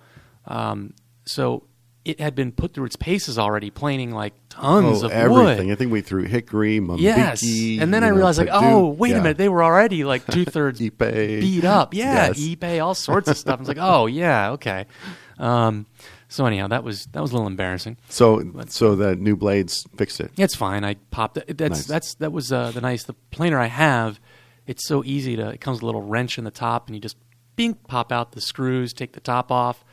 Um, 0.45 0.93
so 1.25 1.65
it 2.05 2.19
had 2.19 2.33
been 2.33 2.51
put 2.51 2.73
through 2.73 2.85
its 2.85 2.95
paces 2.95 3.37
already, 3.37 3.69
planing 3.69 4.11
like 4.11 4.33
tons 4.49 5.03
oh, 5.03 5.07
of 5.07 5.11
everything. 5.11 5.67
wood. 5.67 5.71
I 5.71 5.75
think 5.75 5.91
we 5.91 6.01
threw 6.01 6.23
hickory, 6.23 6.79
mambiki. 6.79 7.03
Yes, 7.03 7.43
and 7.43 7.93
then 7.93 8.03
I 8.03 8.09
know, 8.09 8.15
realized, 8.15 8.39
like, 8.39 8.49
oh, 8.51 8.87
wait 8.87 9.11
Yeah. 9.11 9.17
a 9.17 9.21
minute, 9.21 9.37
they 9.37 9.49
were 9.49 9.63
already 9.63 10.03
like 10.03 10.25
two 10.25 10.45
thirds 10.45 10.79
beat 10.97 11.65
up. 11.65 11.93
Yeah, 11.93 12.27
Yes. 12.27 12.39
eBay, 12.39 12.83
all 12.83 12.95
sorts 12.95 13.27
of 13.29 13.37
stuff. 13.37 13.57
I 13.57 13.59
was 13.59 13.67
like, 13.67 13.77
oh 13.79 14.07
yeah, 14.07 14.51
okay. 14.51 14.85
Um, 15.37 15.85
so 16.29 16.45
anyhow, 16.45 16.67
that 16.67 16.83
was 16.83 17.05
that 17.07 17.21
was 17.21 17.31
a 17.31 17.33
little 17.35 17.47
embarrassing. 17.47 17.97
So, 18.09 18.43
so 18.67 18.95
the 18.95 19.15
new 19.15 19.35
blades 19.35 19.85
fixed 19.97 20.19
it. 20.19 20.31
It's 20.37 20.55
fine. 20.55 20.83
I 20.83 20.95
popped 21.11 21.37
it. 21.37 21.57
That's 21.57 21.71
Nice. 21.79 21.85
that's 21.87 22.13
that 22.15 22.31
was 22.31 22.51
uh, 22.51 22.71
the 22.71 22.81
nice 22.81 23.03
the 23.03 23.13
planer 23.31 23.59
I 23.59 23.67
have. 23.67 24.19
It's 24.69 24.85
so 24.85 25.03
easy 25.03 25.35
to. 25.35 25.49
It 25.49 25.61
comes 25.61 25.77
with 25.77 25.83
a 25.83 25.85
little 25.87 26.03
wrench 26.03 26.37
in 26.37 26.43
the 26.43 26.51
top, 26.51 26.87
and 26.87 26.95
you 26.95 27.01
just 27.01 27.17
bing 27.55 27.73
pop 27.73 28.11
out 28.11 28.33
the 28.33 28.41
screws, 28.41 28.93
take 28.93 29.13
the 29.13 29.19
top 29.19 29.51
off, 29.51 29.83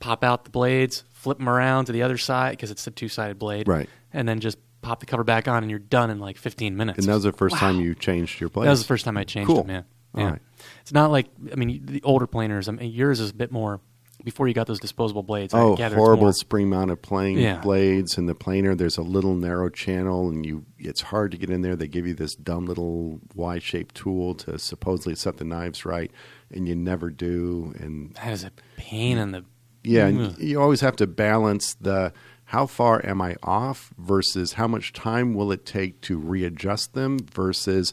pop 0.00 0.24
out 0.24 0.44
the 0.44 0.50
blades, 0.50 1.04
flip 1.12 1.38
them 1.38 1.48
around 1.48 1.84
to 1.84 1.92
the 1.92 2.02
other 2.02 2.16
side 2.16 2.52
because 2.52 2.70
it's 2.70 2.86
a 2.86 2.90
two 2.90 3.08
sided 3.08 3.38
blade, 3.38 3.68
Right. 3.68 3.88
And 4.12 4.26
then 4.26 4.40
just 4.40 4.56
pop 4.80 5.00
the 5.00 5.06
cover 5.06 5.22
back 5.24 5.48
on, 5.48 5.62
and 5.62 5.70
you're 5.70 5.78
done 5.78 6.08
in 6.10 6.18
like 6.18 6.38
15 6.38 6.76
minutes. 6.76 6.98
And 6.98 7.06
that 7.08 7.14
was 7.14 7.24
the 7.24 7.32
first 7.32 7.54
Wow. 7.54 7.58
time 7.60 7.80
you 7.80 7.94
changed 7.94 8.40
your 8.40 8.48
blades. 8.48 8.66
That 8.66 8.70
was 8.70 8.80
the 8.82 8.86
first 8.88 9.04
time 9.04 9.16
I 9.18 9.24
changed 9.24 9.48
Cool. 9.48 9.64
them. 9.64 9.84
Yeah, 10.14 10.20
yeah. 10.22 10.30
right. 10.30 10.42
It's 10.80 10.92
not 10.92 11.10
like 11.10 11.26
I 11.52 11.56
mean 11.56 11.82
the 11.84 12.02
older 12.02 12.26
planers. 12.26 12.68
I 12.68 12.72
mean 12.72 12.90
yours 12.90 13.20
is 13.20 13.30
a 13.30 13.34
bit 13.34 13.52
more. 13.52 13.80
Before 14.26 14.48
you 14.48 14.54
got 14.54 14.66
those 14.66 14.80
disposable 14.80 15.22
blades, 15.22 15.54
I 15.54 15.60
Oh, 15.60 15.76
horrible 15.76 16.32
spring 16.32 16.68
mounted 16.68 17.00
playing 17.00 17.38
Yeah. 17.38 17.60
blades 17.60 18.18
and 18.18 18.28
the 18.28 18.34
planer. 18.34 18.74
There's 18.74 18.98
a 18.98 19.02
little 19.02 19.36
narrow 19.36 19.68
channel, 19.68 20.28
and 20.28 20.44
you 20.44 20.64
it's 20.80 21.00
hard 21.00 21.30
to 21.30 21.38
get 21.38 21.48
in 21.48 21.62
there. 21.62 21.76
They 21.76 21.86
give 21.86 22.08
you 22.08 22.14
this 22.14 22.34
dumb 22.34 22.66
little 22.66 23.20
Y 23.36 23.60
shaped 23.60 23.94
tool 23.94 24.34
to 24.34 24.58
supposedly 24.58 25.14
set 25.14 25.36
the 25.36 25.44
knives 25.44 25.84
right, 25.86 26.10
and 26.52 26.66
you 26.66 26.74
never 26.74 27.08
do. 27.08 27.72
And 27.78 28.14
That 28.16 28.32
is 28.32 28.42
a 28.42 28.50
pain 28.76 29.16
in 29.16 29.30
the. 29.30 29.44
yeah, 29.84 30.08
and 30.08 30.36
you 30.38 30.60
always 30.60 30.80
have 30.80 30.96
to 30.96 31.06
balance 31.06 31.74
the 31.74 32.12
how 32.46 32.66
far 32.66 33.00
am 33.06 33.22
I 33.22 33.36
off 33.44 33.92
versus 33.96 34.54
how 34.54 34.66
much 34.66 34.92
time 34.92 35.34
will 35.34 35.52
it 35.52 35.64
take 35.64 36.00
to 36.00 36.18
readjust 36.18 36.94
them 36.94 37.18
versus 37.32 37.92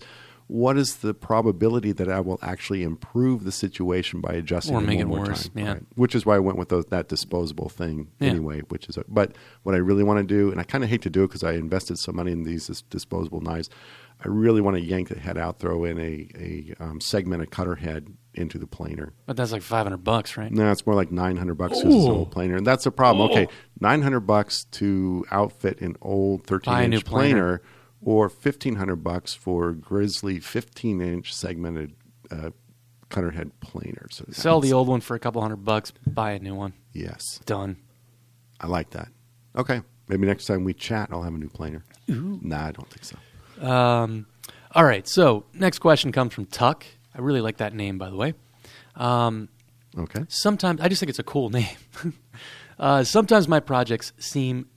what 0.53 0.77
is 0.77 0.97
the 0.97 1.15
probability 1.15 1.91
that 1.93 2.07
I 2.07 2.19
will 2.19 2.37
actually 2.43 2.83
improve 2.83 3.43
the 3.43 3.51
situation 3.51 4.21
by 4.21 4.33
adjusting 4.33 4.75
Or 4.75 4.81
make 4.81 4.99
one 4.99 5.01
it 5.01 5.05
more 5.07 5.19
worse, 5.25 5.49
time? 5.49 5.51
yeah. 5.65 5.71
Right. 5.73 5.83
Which 5.95 6.13
is 6.13 6.27
why 6.27 6.35
I 6.35 6.39
went 6.39 6.59
with 6.59 6.69
those, 6.69 6.85
that 6.91 7.07
disposable 7.09 7.69
thing 7.69 8.09
Yeah. 8.19 8.29
anyway. 8.29 8.61
Which 8.69 8.87
is, 8.87 8.99
but 9.07 9.35
what 9.63 9.73
I 9.73 9.79
really 9.79 10.03
want 10.03 10.19
to 10.19 10.23
do, 10.23 10.51
and 10.51 10.59
I 10.59 10.63
kind 10.63 10.83
of 10.83 10.91
hate 10.91 11.01
to 11.01 11.09
do 11.09 11.23
it 11.23 11.29
because 11.29 11.43
I 11.43 11.53
invested 11.53 11.97
so 11.97 12.11
money 12.11 12.31
in 12.31 12.43
these 12.43 12.67
dis- 12.67 12.83
disposable 12.83 13.41
knives. 13.41 13.67
I 14.23 14.27
really 14.27 14.61
want 14.61 14.77
to 14.77 14.81
yank 14.83 15.09
the 15.09 15.19
head 15.19 15.39
out, 15.39 15.57
throw 15.57 15.83
in 15.85 15.97
a 15.99 16.27
a 16.37 16.75
um, 16.79 17.01
segmented 17.01 17.49
cutter 17.49 17.73
head 17.75 18.13
into 18.35 18.59
the 18.59 18.67
planer. 18.67 19.11
But 19.25 19.35
that's 19.37 19.51
like 19.51 19.63
500 19.63 19.97
bucks, 20.03 20.37
right? 20.37 20.51
No, 20.51 20.71
it's 20.71 20.85
more 20.85 20.95
like 20.95 21.11
nine 21.11 21.35
hundred 21.37 21.55
bucks 21.55 21.79
to 21.79 21.85
use 21.87 21.95
this 21.95 22.05
Ooh. 22.05 22.11
old 22.11 22.31
planer, 22.31 22.55
and 22.55 22.65
that's 22.65 22.83
the 22.83 22.91
problem. 22.91 23.31
Okay, 23.31 23.47
Oh. 23.49 23.53
nine 23.81 24.03
hundred 24.03 24.21
bucks 24.21 24.65
to 24.65 25.25
outfit 25.31 25.81
an 25.81 25.95
old 26.01 26.45
thirteen 26.45 26.73
a 26.73 26.81
inch 26.83 27.05
planer. 27.05 27.33
planer, 27.33 27.61
or 28.05 28.29
fifteen 28.29 28.75
hundred 28.75 28.97
bucks 28.97 29.33
for 29.33 29.71
Grizzly 29.73 30.39
fifteen 30.39 31.01
inch 31.01 31.33
segmented 31.33 31.93
uh, 32.31 32.49
cutter 33.09 33.31
head 33.31 33.51
planer. 33.59 34.07
So 34.11 34.25
Sell 34.31 34.59
the 34.61 34.73
old 34.73 34.87
one 34.87 35.01
for 35.01 35.15
a 35.15 35.19
couple 35.19 35.41
hundred 35.41 35.63
bucks, 35.65 35.91
buy 36.05 36.31
a 36.33 36.39
new 36.39 36.55
one. 36.55 36.73
Yes, 36.93 37.39
Done. 37.45 37.77
I 38.59 38.67
like 38.67 38.91
that. 38.91 39.09
Okay, 39.55 39.81
maybe 40.07 40.25
next 40.27 40.45
time 40.45 40.63
we 40.63 40.73
chat, 40.73 41.09
I'll 41.11 41.23
have 41.23 41.33
a 41.33 41.37
new 41.37 41.49
planer. 41.49 41.83
Nah, 42.07 42.67
I 42.67 42.71
don't 42.71 42.89
think 42.89 43.03
so. 43.05 43.67
Um, 43.67 44.25
all 44.71 44.83
right. 44.83 45.07
So 45.07 45.45
next 45.53 45.79
question 45.79 46.11
comes 46.11 46.33
from 46.33 46.45
Tuck. 46.47 46.85
I 47.15 47.21
really 47.21 47.41
like 47.41 47.57
that 47.57 47.73
name, 47.73 47.97
by 47.97 48.09
the 48.09 48.15
way. 48.15 48.33
Um, 48.95 49.49
Okay, 49.97 50.25
sometimes 50.27 50.81
I 50.81 50.87
just 50.87 50.99
think 50.99 51.11
it's 51.11 51.19
a 51.19 51.23
cool 51.23 51.49
name. 51.51 51.67
uh, 52.79 53.03
sometimes 53.03 53.47
my 53.47 53.59
projects 53.59 54.11
seem 54.17 54.67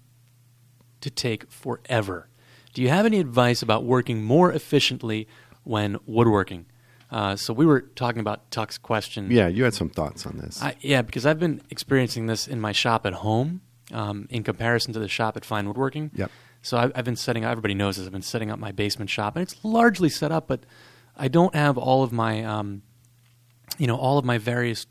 to 1.00 1.08
take 1.10 1.50
forever. 1.50 2.28
Do 2.76 2.82
you 2.82 2.90
have 2.90 3.06
any 3.06 3.20
advice 3.20 3.62
about 3.62 3.84
working 3.84 4.22
more 4.22 4.52
efficiently 4.52 5.26
when 5.64 5.96
woodworking? 6.04 6.66
Uh, 7.10 7.34
so 7.34 7.54
we 7.54 7.64
were 7.64 7.80
talking 7.80 8.20
about 8.20 8.50
Tuck's 8.50 8.76
question. 8.76 9.30
yeah, 9.30 9.48
you 9.48 9.64
had 9.64 9.72
some 9.72 9.88
thoughts 9.88 10.26
on 10.26 10.36
this. 10.36 10.62
I, 10.62 10.76
yeah, 10.82 11.00
because 11.00 11.24
I've 11.24 11.38
been 11.38 11.62
experiencing 11.70 12.26
this 12.26 12.46
in 12.46 12.60
my 12.60 12.72
shop 12.72 13.06
at 13.06 13.14
home 13.14 13.62
um, 13.94 14.26
in 14.28 14.42
comparison 14.42 14.92
to 14.92 14.98
the 14.98 15.08
shop 15.08 15.38
at 15.38 15.44
Fine 15.46 15.66
Woodworking. 15.66 16.10
Yep. 16.16 16.30
So 16.60 16.76
I've, 16.76 16.92
I've 16.94 17.06
been 17.06 17.16
setting. 17.16 17.46
up, 17.46 17.52
Everybody 17.52 17.72
knows 17.72 17.96
this. 17.96 18.04
I've 18.04 18.12
been 18.12 18.20
setting 18.20 18.50
up 18.50 18.58
my 18.58 18.72
basement 18.72 19.08
shop, 19.08 19.36
and 19.36 19.42
it's 19.42 19.56
largely 19.64 20.10
set 20.10 20.30
up, 20.30 20.46
but 20.46 20.64
I 21.16 21.28
don't 21.28 21.54
have 21.54 21.78
all 21.78 22.02
of 22.02 22.12
my, 22.12 22.44
um, 22.44 22.82
you 23.78 23.86
know, 23.86 23.96
all 23.96 24.18
of 24.18 24.26
my 24.26 24.36
various 24.36 24.86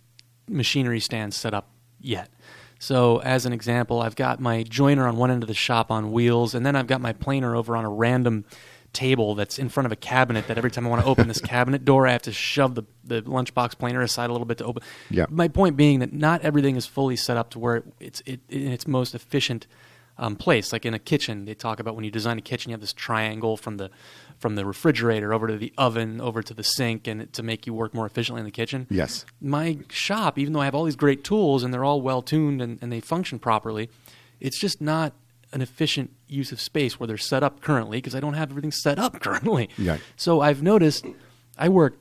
machinery 0.49 0.99
stands 0.99 1.37
set 1.37 1.53
up 1.53 1.69
yet. 1.99 2.31
So, 2.79 3.19
as 3.19 3.45
an 3.45 3.53
example, 3.53 4.01
I've 4.01 4.15
got 4.15 4.39
my 4.39 4.63
jointer 4.63 5.07
on 5.07 5.17
one 5.17 5.31
end 5.31 5.43
of 5.43 5.47
the 5.47 5.53
shop 5.53 5.91
on 5.91 6.11
wheels, 6.11 6.53
and 6.53 6.65
then 6.65 6.75
I've 6.75 6.87
got 6.87 7.01
my 7.01 7.13
planer 7.13 7.55
over 7.55 7.75
on 7.75 7.85
a 7.85 7.89
random 7.89 8.45
table 8.93 9.35
that's 9.35 9.59
in 9.59 9.69
front 9.69 9.85
of 9.85 9.91
a 9.91 9.95
cabinet. 9.95 10.47
That 10.47 10.57
every 10.57 10.71
time 10.71 10.85
I 10.85 10.89
want 10.89 11.03
to 11.03 11.07
open 11.07 11.27
this 11.27 11.41
cabinet 11.41 11.85
door, 11.85 12.07
I 12.07 12.11
have 12.11 12.23
to 12.23 12.31
shove 12.31 12.75
the, 12.75 12.83
the 13.03 13.21
lunchbox 13.21 13.77
planer 13.77 14.01
aside 14.01 14.29
a 14.29 14.33
little 14.33 14.45
bit 14.45 14.57
to 14.59 14.65
open. 14.65 14.83
Yeah. 15.09 15.25
My 15.29 15.47
point 15.47 15.77
being 15.77 15.99
that 15.99 16.13
not 16.13 16.41
everything 16.41 16.75
is 16.75 16.85
fully 16.85 17.15
set 17.15 17.37
up 17.37 17.49
to 17.51 17.59
where 17.59 17.83
it's 17.99 18.21
it, 18.25 18.41
in 18.49 18.71
its 18.71 18.87
most 18.87 19.13
efficient 19.13 19.67
um, 20.17 20.35
place. 20.35 20.71
Like 20.71 20.85
in 20.85 20.93
a 20.93 20.99
kitchen, 20.99 21.45
they 21.45 21.53
talk 21.53 21.79
about 21.79 21.95
when 21.95 22.05
you 22.05 22.11
design 22.11 22.37
a 22.37 22.41
kitchen, 22.41 22.69
you 22.69 22.73
have 22.73 22.81
this 22.81 22.93
triangle 22.93 23.57
from 23.57 23.77
the 23.77 23.89
from 24.39 24.55
the 24.55 24.65
refrigerator 24.65 25.33
over 25.33 25.47
to 25.47 25.57
the 25.57 25.73
oven, 25.77 26.19
over 26.21 26.41
to 26.43 26.53
the 26.53 26.63
sink, 26.63 27.07
and 27.07 27.31
to 27.33 27.43
make 27.43 27.65
you 27.65 27.73
work 27.73 27.93
more 27.93 28.05
efficiently 28.05 28.39
in 28.39 28.45
the 28.45 28.51
kitchen 28.51 28.87
yes, 28.89 29.25
my 29.41 29.77
shop, 29.89 30.37
even 30.37 30.53
though 30.53 30.61
I 30.61 30.65
have 30.65 30.75
all 30.75 30.83
these 30.83 30.95
great 30.95 31.23
tools 31.23 31.63
and 31.63 31.73
they're 31.73 31.83
all 31.83 32.01
well 32.01 32.21
tuned 32.21 32.61
and, 32.61 32.79
and 32.81 32.91
they 32.91 32.99
function 32.99 33.39
properly, 33.39 33.89
it's 34.39 34.59
just 34.59 34.81
not 34.81 35.13
an 35.53 35.61
efficient 35.61 36.11
use 36.27 36.51
of 36.51 36.59
space 36.59 36.99
where 36.99 37.07
they're 37.07 37.17
set 37.17 37.43
up 37.43 37.61
currently 37.61 37.97
because 37.97 38.13
I 38.15 38.19
don't 38.19 38.33
have 38.33 38.49
everything 38.49 38.71
set 38.71 38.99
up 38.99 39.19
currently. 39.21 39.69
Yeah. 39.77 39.97
So 40.15 40.41
I've 40.41 40.61
noticed 40.61 41.05
I 41.57 41.69
work 41.69 41.97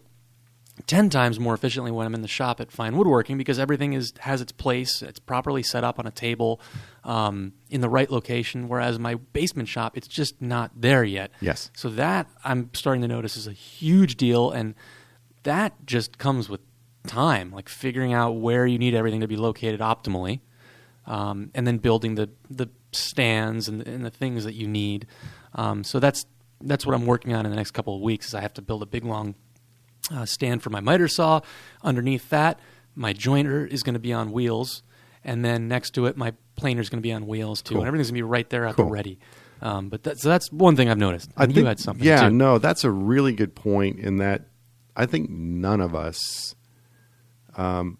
10 0.86 1.08
times 1.08 1.38
more 1.38 1.54
efficiently 1.54 1.92
when 1.92 2.04
I'm 2.04 2.14
in 2.14 2.22
the 2.22 2.28
shop 2.28 2.60
at 2.60 2.72
Fine 2.72 2.96
Woodworking 2.96 3.38
because 3.38 3.58
everything 3.58 3.92
is 3.92 4.12
has 4.20 4.40
its 4.40 4.50
place. 4.50 5.02
It's 5.02 5.20
properly 5.20 5.62
set 5.62 5.84
up 5.84 5.98
on 5.98 6.06
a 6.06 6.10
table 6.10 6.60
um, 7.04 7.52
in 7.70 7.80
the 7.80 7.88
right 7.88 8.10
location. 8.10 8.68
Whereas 8.68 8.98
my 8.98 9.14
basement 9.14 9.68
shop, 9.68 9.96
it's 9.96 10.08
just 10.08 10.42
not 10.42 10.72
there 10.74 11.04
yet. 11.04 11.30
Yes. 11.40 11.70
So 11.74 11.88
that 11.90 12.28
I'm 12.44 12.70
starting 12.74 13.02
to 13.02 13.08
notice 13.08 13.36
is 13.36 13.46
a 13.46 13.52
huge 13.52 14.16
deal. 14.16 14.50
And 14.50 14.74
that 15.44 15.74
just 15.86 16.18
comes 16.18 16.48
with 16.48 16.60
time, 17.06 17.52
like 17.52 17.68
figuring 17.68 18.12
out 18.12 18.32
where 18.32 18.66
you 18.66 18.78
need 18.78 18.94
everything 18.94 19.20
to 19.20 19.28
be 19.28 19.36
located 19.36 19.80
optimally, 19.80 20.40
um, 21.06 21.50
and 21.54 21.66
then 21.66 21.78
building 21.78 22.16
the 22.16 22.30
the 22.50 22.68
stands 22.92 23.68
and, 23.68 23.86
and 23.86 24.04
the 24.04 24.10
things 24.10 24.44
that 24.44 24.54
you 24.54 24.66
need. 24.66 25.06
Um, 25.54 25.84
so 25.84 26.00
that's 26.00 26.26
that's 26.60 26.86
what 26.86 26.94
I'm 26.94 27.06
working 27.06 27.34
on 27.34 27.44
in 27.44 27.50
the 27.50 27.56
next 27.56 27.72
couple 27.72 27.94
of 27.94 28.02
weeks. 28.02 28.28
Is 28.28 28.34
I 28.34 28.40
have 28.40 28.54
to 28.54 28.62
build 28.62 28.82
a 28.82 28.86
big 28.86 29.04
long 29.04 29.34
uh, 30.12 30.24
stand 30.26 30.62
for 30.62 30.70
my 30.70 30.80
miter 30.80 31.08
saw. 31.08 31.40
Underneath 31.82 32.28
that, 32.30 32.58
my 32.94 33.12
jointer 33.14 33.66
is 33.68 33.82
going 33.82 33.94
to 33.94 34.00
be 34.00 34.12
on 34.12 34.32
wheels, 34.32 34.82
and 35.24 35.44
then 35.44 35.68
next 35.68 35.90
to 35.94 36.06
it, 36.06 36.16
my 36.16 36.32
planer 36.56 36.80
is 36.80 36.88
going 36.90 36.98
to 36.98 37.06
be 37.06 37.12
on 37.12 37.26
wheels 37.26 37.62
too, 37.62 37.74
Cool. 37.74 37.82
and 37.82 37.88
everything's 37.88 38.08
going 38.10 38.18
to 38.18 38.26
be 38.26 38.30
right 38.30 38.48
there 38.50 38.66
at 38.66 38.76
Cool. 38.76 38.86
the 38.86 38.90
ready. 38.90 39.18
Um, 39.62 39.88
but 39.88 40.02
that's 40.02 40.22
so 40.22 40.28
that's 40.28 40.52
one 40.52 40.76
thing 40.76 40.90
I've 40.90 40.98
noticed. 40.98 41.30
I 41.36 41.46
think 41.46 41.56
you 41.58 41.64
had 41.64 41.80
something. 41.80 42.04
Yeah, 42.06 42.28
too. 42.28 42.34
no, 42.34 42.58
that's 42.58 42.84
a 42.84 42.90
really 42.90 43.32
good 43.32 43.54
point. 43.54 43.98
In 43.98 44.16
that, 44.18 44.46
I 44.94 45.06
think 45.06 45.30
none 45.30 45.80
of 45.80 45.94
us 45.94 46.54
um, 47.56 47.98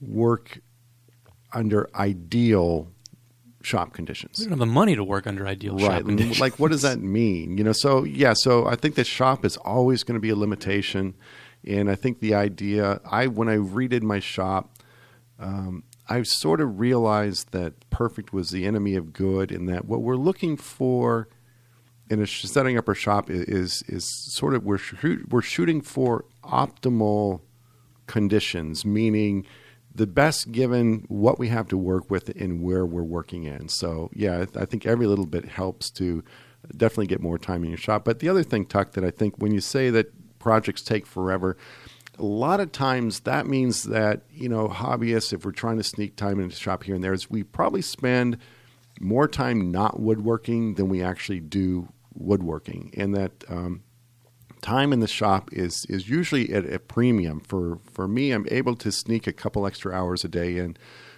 work 0.00 0.60
under 1.52 1.88
ideal 1.96 2.92
shop 3.64 3.92
conditions. 3.92 4.38
We 4.38 4.44
don't 4.44 4.52
have 4.52 4.58
the 4.60 4.66
money 4.66 4.94
to 4.96 5.02
work 5.04 5.26
under 5.26 5.46
ideal 5.46 5.78
shop 5.78 5.88
Right. 5.90 6.04
conditions. 6.04 6.40
Like, 6.40 6.58
what 6.58 6.70
does 6.70 6.82
that 6.82 7.00
mean? 7.00 7.56
You 7.58 7.64
know, 7.64 7.72
so 7.72 8.04
yeah, 8.04 8.34
so 8.36 8.66
I 8.66 8.76
think 8.76 8.94
the 8.94 9.04
shop 9.04 9.44
is 9.44 9.56
always 9.58 10.02
going 10.04 10.14
to 10.14 10.20
be 10.20 10.30
a 10.30 10.36
limitation. 10.36 11.14
And 11.66 11.90
I 11.90 11.94
think 11.94 12.20
the 12.20 12.34
idea, 12.34 13.00
I 13.10 13.26
when 13.26 13.48
I 13.48 13.56
redid 13.56 14.02
my 14.02 14.20
shop, 14.20 14.78
um, 15.38 15.84
I 16.08 16.22
sort 16.22 16.60
of 16.60 16.78
realized 16.78 17.52
that 17.52 17.88
perfect 17.88 18.32
was 18.34 18.50
the 18.50 18.66
enemy 18.66 18.94
of 18.96 19.12
good, 19.14 19.50
and 19.50 19.66
that 19.70 19.86
what 19.86 20.02
we're 20.02 20.16
looking 20.16 20.56
for 20.58 21.28
in 22.10 22.20
a, 22.20 22.26
sh- 22.26 22.44
setting 22.44 22.76
up 22.76 22.86
our 22.86 22.94
shop 22.94 23.30
is 23.30 23.82
is 23.88 24.04
sort 24.34 24.54
of 24.54 24.62
we're 24.64 24.76
shoot, 24.76 25.26
we're 25.30 25.40
shooting 25.40 25.80
for 25.80 26.26
optimal 26.44 27.40
conditions, 28.06 28.84
meaning 28.84 29.46
the 29.94 30.06
best 30.06 30.50
given 30.50 31.04
what 31.08 31.38
we 31.38 31.48
have 31.48 31.68
to 31.68 31.76
work 31.76 32.10
with 32.10 32.28
and 32.30 32.62
where 32.62 32.84
we're 32.84 33.02
working 33.02 33.44
in. 33.44 33.68
So, 33.68 34.10
yeah, 34.12 34.44
I 34.56 34.64
think 34.64 34.86
every 34.86 35.06
little 35.06 35.26
bit 35.26 35.44
helps 35.44 35.90
to 35.92 36.24
definitely 36.76 37.06
get 37.06 37.20
more 37.20 37.38
time 37.38 37.62
in 37.62 37.70
your 37.70 37.78
shop. 37.78 38.04
But 38.04 38.18
the 38.18 38.28
other 38.28 38.42
thing, 38.42 38.66
Tuck, 38.66 38.92
that 38.92 39.04
I 39.04 39.10
think 39.10 39.36
when 39.38 39.52
you 39.52 39.60
say 39.60 39.90
that 39.90 40.12
projects 40.38 40.82
take 40.82 41.06
forever, 41.06 41.56
a 42.18 42.24
lot 42.24 42.60
of 42.60 42.72
times 42.72 43.20
that 43.20 43.46
means 43.46 43.84
that, 43.84 44.22
you 44.30 44.48
know, 44.48 44.68
hobbyists, 44.68 45.32
if 45.32 45.44
we're 45.44 45.52
trying 45.52 45.76
to 45.78 45.84
sneak 45.84 46.16
time 46.16 46.40
into 46.40 46.56
shop 46.56 46.84
here 46.84 46.94
and 46.94 47.04
there, 47.04 47.12
is 47.12 47.30
we 47.30 47.42
probably 47.42 47.82
spend 47.82 48.38
more 49.00 49.28
time 49.28 49.70
not 49.70 50.00
woodworking 50.00 50.74
than 50.74 50.88
we 50.88 51.02
actually 51.02 51.40
do 51.40 51.88
woodworking. 52.14 52.92
And 52.96 53.14
that, 53.14 53.44
um, 53.48 53.82
time 54.64 54.94
in 54.94 55.00
the 55.00 55.06
shop 55.06 55.50
is 55.52 55.84
is 55.90 56.08
usually 56.08 56.50
at 56.52 56.64
a 56.64 56.78
premium. 56.78 57.38
For 57.40 57.78
for 57.92 58.08
me, 58.08 58.32
I'm 58.32 58.46
able 58.50 58.74
to 58.76 58.90
sneak 58.90 59.26
a 59.26 59.32
couple 59.32 59.66
extra 59.66 59.92
hours 59.92 60.24
a 60.24 60.28
day 60.28 60.56
in. 60.56 60.76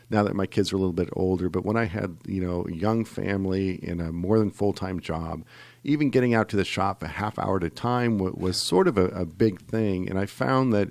Now 0.09 0.22
that 0.22 0.37
my 0.37 0.46
kids 0.46 0.72
are 0.72 0.76
a 0.76 0.78
little 0.78 0.92
bit 0.92 1.09
older, 1.14 1.48
but 1.48 1.64
when 1.64 1.76
I 1.76 1.85
had 1.85 2.18
you 2.26 2.40
know 2.40 2.66
a 2.68 2.72
young 2.72 3.04
family 3.04 3.76
in 3.82 4.00
a 4.00 4.12
more 4.12 4.38
than 4.38 4.50
full 4.50 4.72
time 4.72 5.00
job, 5.00 5.44
even 5.85 6.11
getting 6.11 6.35
out 6.35 6.48
to 6.50 6.56
the 6.56 6.64
shop 6.64 7.02
a 7.02 7.09
half 7.09 7.38
hour 7.38 7.56
at 7.56 7.64
a 7.64 7.70
time 7.70 8.18
was, 8.18 8.35
was 8.35 8.56
sort 8.56 8.88
of 8.88 8.98
a, 8.98 9.06
a 9.06 9.24
big 9.24 9.62
thing. 9.62 10.09
And 10.09 10.18
I 10.18 10.26
found 10.26 10.72
that 10.72 10.90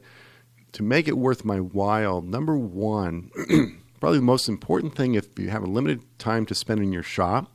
to 0.73 0.83
make 0.83 1.07
it 1.07 1.17
worth 1.17 1.45
my 1.45 1.59
while, 1.59 2.21
number 2.21 2.57
one, 2.57 3.31
probably 3.99 4.19
the 4.19 4.25
most 4.25 4.49
important 4.49 4.95
thing 4.95 5.15
if 5.15 5.37
you 5.39 5.49
have 5.49 5.63
a 5.63 5.67
limited 5.69 6.03
time 6.19 6.45
to 6.45 6.55
spend 6.55 6.81
in 6.81 6.91
your 6.91 7.03
shop, 7.03 7.51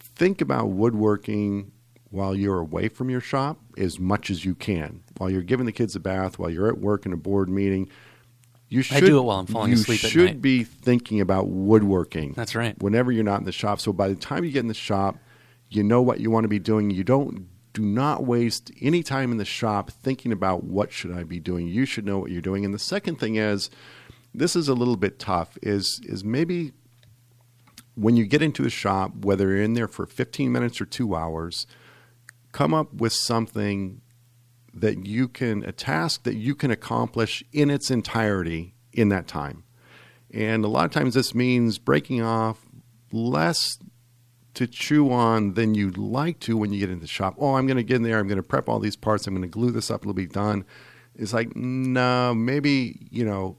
think 0.00 0.40
about 0.40 0.68
woodworking 0.68 1.71
while 2.12 2.34
you're 2.34 2.58
away 2.58 2.88
from 2.88 3.10
your 3.10 3.20
shop 3.20 3.58
as 3.76 3.98
much 3.98 4.30
as 4.30 4.44
you 4.44 4.54
can. 4.54 5.02
While 5.16 5.30
you're 5.30 5.42
giving 5.42 5.66
the 5.66 5.72
kids 5.72 5.96
a 5.96 6.00
bath, 6.00 6.38
while 6.38 6.50
you're 6.50 6.68
at 6.68 6.78
work 6.78 7.06
in 7.06 7.12
a 7.12 7.16
board 7.16 7.48
meeting, 7.48 7.88
you 8.68 8.82
should 8.82 8.98
I 8.98 9.00
do 9.00 9.18
it 9.18 9.22
while 9.22 9.38
I'm 9.38 9.46
falling 9.46 9.72
asleep 9.72 10.02
You 10.02 10.08
should 10.08 10.42
be 10.42 10.62
thinking 10.62 11.20
about 11.20 11.48
woodworking. 11.48 12.34
That's 12.34 12.54
right. 12.54 12.80
Whenever 12.80 13.10
you're 13.10 13.24
not 13.24 13.40
in 13.40 13.44
the 13.44 13.52
shop. 13.52 13.80
So 13.80 13.92
by 13.92 14.08
the 14.08 14.14
time 14.14 14.44
you 14.44 14.50
get 14.50 14.60
in 14.60 14.68
the 14.68 14.74
shop, 14.74 15.16
you 15.70 15.82
know 15.82 16.02
what 16.02 16.20
you 16.20 16.30
want 16.30 16.44
to 16.44 16.48
be 16.48 16.58
doing. 16.58 16.90
You 16.90 17.02
don't 17.02 17.48
do 17.72 17.82
not 17.82 18.24
waste 18.24 18.70
any 18.82 19.02
time 19.02 19.32
in 19.32 19.38
the 19.38 19.44
shop 19.46 19.90
thinking 19.90 20.32
about 20.32 20.64
what 20.64 20.92
should 20.92 21.12
I 21.12 21.22
be 21.22 21.40
doing. 21.40 21.66
You 21.66 21.86
should 21.86 22.04
know 22.04 22.18
what 22.18 22.30
you're 22.30 22.42
doing. 22.42 22.64
And 22.64 22.74
the 22.74 22.78
second 22.78 23.18
thing 23.18 23.36
is 23.36 23.70
this 24.34 24.54
is 24.54 24.68
a 24.68 24.74
little 24.74 24.96
bit 24.96 25.18
tough 25.18 25.56
is 25.62 26.00
is 26.04 26.22
maybe 26.22 26.72
when 27.94 28.16
you 28.16 28.26
get 28.26 28.42
into 28.42 28.64
a 28.64 28.70
shop, 28.70 29.24
whether 29.24 29.48
you're 29.48 29.62
in 29.62 29.74
there 29.74 29.88
for 29.88 30.06
15 30.06 30.50
minutes 30.50 30.80
or 30.80 30.86
2 30.86 31.14
hours, 31.14 31.66
come 32.52 32.72
up 32.74 32.94
with 32.94 33.12
something 33.12 34.00
that 34.74 35.06
you 35.06 35.28
can 35.28 35.64
a 35.64 35.72
task 35.72 36.22
that 36.24 36.34
you 36.34 36.54
can 36.54 36.70
accomplish 36.70 37.42
in 37.52 37.70
its 37.70 37.90
entirety 37.90 38.74
in 38.92 39.08
that 39.10 39.26
time. 39.26 39.64
And 40.32 40.64
a 40.64 40.68
lot 40.68 40.84
of 40.86 40.90
times 40.90 41.14
this 41.14 41.34
means 41.34 41.78
breaking 41.78 42.22
off 42.22 42.64
less 43.10 43.78
to 44.54 44.66
chew 44.66 45.10
on 45.10 45.54
than 45.54 45.74
you'd 45.74 45.98
like 45.98 46.38
to 46.40 46.56
when 46.56 46.72
you 46.72 46.80
get 46.80 46.90
into 46.90 47.02
the 47.02 47.06
shop. 47.06 47.34
Oh, 47.38 47.54
I'm 47.54 47.66
going 47.66 47.76
to 47.76 47.82
get 47.82 47.96
in 47.96 48.02
there. 48.02 48.18
I'm 48.18 48.28
going 48.28 48.36
to 48.36 48.42
prep 48.42 48.68
all 48.68 48.78
these 48.78 48.96
parts. 48.96 49.26
I'm 49.26 49.34
going 49.34 49.42
to 49.42 49.48
glue 49.48 49.70
this 49.70 49.90
up. 49.90 50.02
It'll 50.02 50.14
be 50.14 50.26
done. 50.26 50.64
It's 51.14 51.32
like, 51.32 51.54
no, 51.54 52.34
maybe, 52.34 53.06
you 53.10 53.24
know, 53.24 53.58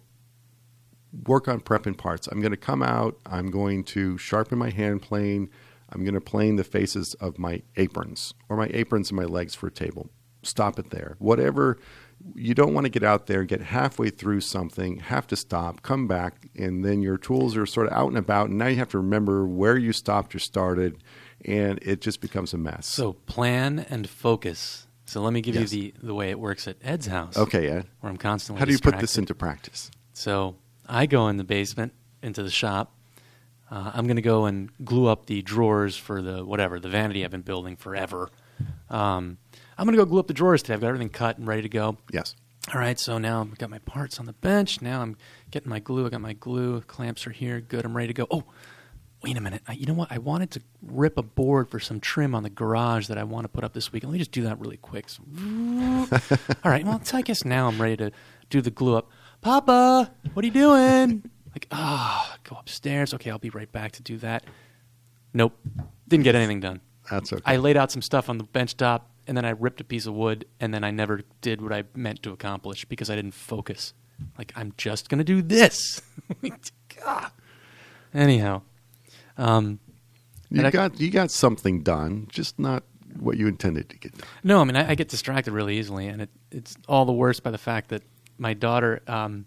work 1.27 1.47
on 1.47 1.62
prepping 1.62 1.97
parts. 1.97 2.27
I'm 2.27 2.41
going 2.41 2.51
to 2.51 2.58
come 2.58 2.82
out. 2.82 3.19
I'm 3.25 3.51
going 3.51 3.84
to 3.86 4.17
sharpen 4.17 4.58
my 4.58 4.71
hand 4.71 5.01
plane. 5.01 5.49
I'm 5.93 6.03
going 6.03 6.13
to 6.15 6.21
plane 6.21 6.56
the 6.56 6.63
faces 6.63 7.13
of 7.15 7.38
my 7.38 7.62
aprons 7.77 8.34
or 8.49 8.58
my 8.58 8.67
aprons 8.73 9.10
and 9.12 9.17
my 9.17 9.25
legs 9.25 9.53
for 9.56 9.67
a 9.67 9.71
table. 9.71 10.10
Stop 10.41 10.77
it 10.79 10.89
there. 10.89 11.15
Whatever 11.19 11.77
you 12.36 12.53
don't 12.53 12.73
want 12.73 12.86
to 12.86 12.89
get 12.89 13.03
out 13.03 13.27
there, 13.27 13.43
get 13.43 13.62
halfway 13.62 14.10
through 14.10 14.41
something, 14.41 14.97
have 14.97 15.27
to 15.27 15.36
stop, 15.36 15.82
come 15.82 16.08
back, 16.08 16.47
and 16.56 16.84
then 16.84 17.01
your 17.01 17.17
tools 17.17 17.56
are 17.56 17.65
sort 17.65 17.88
of 17.88 17.93
out 17.93 18.08
and 18.08 18.17
about. 18.17 18.49
And 18.49 18.58
now 18.58 18.67
you 18.67 18.75
have 18.77 18.89
to 18.89 18.97
remember 18.97 19.45
where 19.45 19.77
you 19.77 19.93
stopped 19.93 20.34
or 20.36 20.39
started, 20.39 21.01
and 21.45 21.79
it 21.82 22.01
just 22.01 22.21
becomes 22.21 22.53
a 22.53 22.58
mess. 22.58 22.88
So 22.88 23.13
plan 23.13 23.86
and 23.89 24.10
focus. 24.10 24.88
So 25.06 25.21
let 25.21 25.34
me 25.34 25.41
give 25.41 25.56
Yes. 25.56 25.73
you 25.73 25.91
the, 26.01 26.08
the 26.08 26.13
way 26.13 26.29
it 26.29 26.39
works 26.39 26.67
at 26.67 26.77
Ed's 26.82 27.08
house. 27.08 27.38
okay, 27.38 27.67
Ed. 27.69 27.88
Where 27.99 28.10
I'm 28.10 28.17
constantly 28.17 28.60
How 28.60 28.65
do 28.65 28.71
you 28.71 28.79
put 28.79 28.99
this 28.99 29.17
into 29.17 29.36
practice? 29.36 29.91
So 30.13 30.56
I 30.88 31.06
go 31.06 31.27
in 31.27 31.38
the 31.38 31.43
basement 31.43 31.93
into 32.21 32.41
the 32.43 32.49
shop. 32.51 32.93
Uh, 33.71 33.91
I'm 33.93 34.06
going 34.06 34.17
to 34.17 34.21
go 34.21 34.45
and 34.45 34.69
glue 34.84 35.08
up 35.08 35.26
the 35.26 35.41
drawers 35.41 35.95
for 35.97 36.21
the 36.21 36.45
whatever 36.45 36.80
the 36.80 36.89
vanity 36.89 37.23
I've 37.23 37.32
been 37.32 37.41
building 37.41 37.76
forever. 37.76 38.30
Um, 38.89 39.38
I'm 39.78 39.86
going 39.86 39.97
to 39.97 40.04
go 40.04 40.06
glue 40.06 40.19
up 40.19 40.28
the 40.28 40.34
drawers 40.34 40.62
today. 40.62 40.76
I've 40.76 40.82
got 40.82 40.88
everything 40.88 41.10
cut 41.10 41.38
and 41.38 41.47
ready 41.47 41.63
to 41.63 41.69
go. 41.69 41.97
Yes. 42.12 42.36
All 42.73 42.80
right, 42.80 42.97
so 42.97 43.17
now 43.17 43.41
I've 43.41 43.58
got 43.58 43.69
my 43.69 43.80
parts 43.80 44.19
on 44.19 44.26
the 44.26 44.34
bench. 44.34 44.82
Now 44.82 45.02
I'm 45.02 45.17
getting 45.52 45.69
my 45.69 45.80
glue. 45.80 46.06
I 46.06 46.10
got 46.10 46.21
my 46.21 46.34
glue. 46.34 46.80
Clamps 46.82 47.28
are 47.28 47.32
here. 47.32 47.60
Good. 47.60 47.84
I'm 47.84 47.95
ready 47.95 48.08
to 48.08 48.13
go. 48.13 48.28
Oh, 48.32 48.45
wait 49.21 49.36
a 49.36 49.41
minute. 49.41 49.63
I, 49.67 49.73
you 49.73 49.86
know 49.86 49.93
what? 49.93 50.12
I 50.12 50.17
wanted 50.17 50.52
to 50.52 50.62
rip 50.82 51.17
a 51.17 51.23
board 51.23 51.69
for 51.69 51.80
some 51.80 51.99
trim 51.99 52.34
on 52.34 52.43
the 52.43 52.49
garage 52.49 53.08
that 53.08 53.17
I 53.17 53.23
want 53.23 53.43
to 53.45 53.49
put 53.49 53.65
up 53.65 53.73
this 53.73 53.91
week. 53.91 54.04
Let 54.04 54.13
me 54.13 54.19
just 54.19 54.32
do 54.32 54.43
that 54.43 54.60
really 54.60 54.78
quick. 54.78 55.10
So, 55.10 55.23
all 56.63 56.71
right. 56.71 56.86
Well, 56.86 57.02
I 57.13 57.21
guess 57.21 57.43
now 57.43 57.67
I'm 57.67 57.82
ready 57.82 57.97
to 57.97 58.12
do 58.49 58.62
the 58.62 58.71
glue 58.71 58.95
up. 58.95 59.10
Papa, 59.41 60.12
what 60.34 60.43
are 60.43 60.47
you 60.47 60.54
doing? 60.54 61.30
Like, 61.53 61.67
ah, 61.71 62.37
go 62.43 62.55
upstairs. 62.59 63.13
Okay, 63.13 63.29
I'll 63.29 63.37
be 63.39 63.49
right 63.51 63.71
back 63.71 63.91
to 63.93 64.01
do 64.03 64.17
that. 64.17 64.43
Nope. 65.33 65.57
Didn't 66.07 66.23
get 66.23 66.35
anything 66.35 66.59
done. 66.59 66.81
That's 67.09 67.31
okay. 67.33 67.41
I 67.45 67.57
laid 67.57 67.77
out 67.77 67.91
some 67.91 68.01
stuff 68.01 68.29
on 68.29 68.37
the 68.37 68.43
bench 68.43 68.75
top, 68.77 69.09
and 69.27 69.35
then 69.37 69.45
I 69.45 69.51
ripped 69.51 69.81
a 69.81 69.83
piece 69.83 70.05
of 70.05 70.13
wood, 70.13 70.45
and 70.59 70.73
then 70.73 70.83
I 70.83 70.91
never 70.91 71.21
did 71.41 71.61
what 71.61 71.71
I 71.73 71.83
meant 71.95 72.23
to 72.23 72.31
accomplish 72.31 72.85
because 72.85 73.09
I 73.09 73.15
didn't 73.15 73.33
focus. 73.33 73.93
Like 74.37 74.53
I'm 74.55 74.73
just 74.77 75.09
gonna 75.09 75.23
do 75.23 75.41
this. 75.41 76.01
God. 77.03 77.31
Anyhow, 78.13 78.61
um, 79.37 79.79
you 80.49 80.59
and 80.59 80.67
I- 80.67 80.71
got 80.71 80.99
you 80.99 81.09
got 81.09 81.31
something 81.31 81.81
done, 81.81 82.27
just 82.31 82.57
not 82.59 82.83
what 83.19 83.37
you 83.37 83.47
intended 83.47 83.89
to 83.89 83.97
get 83.97 84.17
done. 84.17 84.27
no, 84.43 84.61
I 84.61 84.63
mean 84.63 84.75
I, 84.75 84.91
I 84.91 84.95
get 84.95 85.09
distracted 85.09 85.51
really 85.51 85.77
easily, 85.77 86.07
and 86.07 86.21
it, 86.21 86.29
it's 86.51 86.75
all 86.87 87.05
the 87.05 87.11
worse 87.13 87.39
by 87.39 87.51
the 87.51 87.57
fact 87.57 87.89
that 87.89 88.03
my 88.37 88.53
daughter, 88.53 89.01
um, 89.07 89.45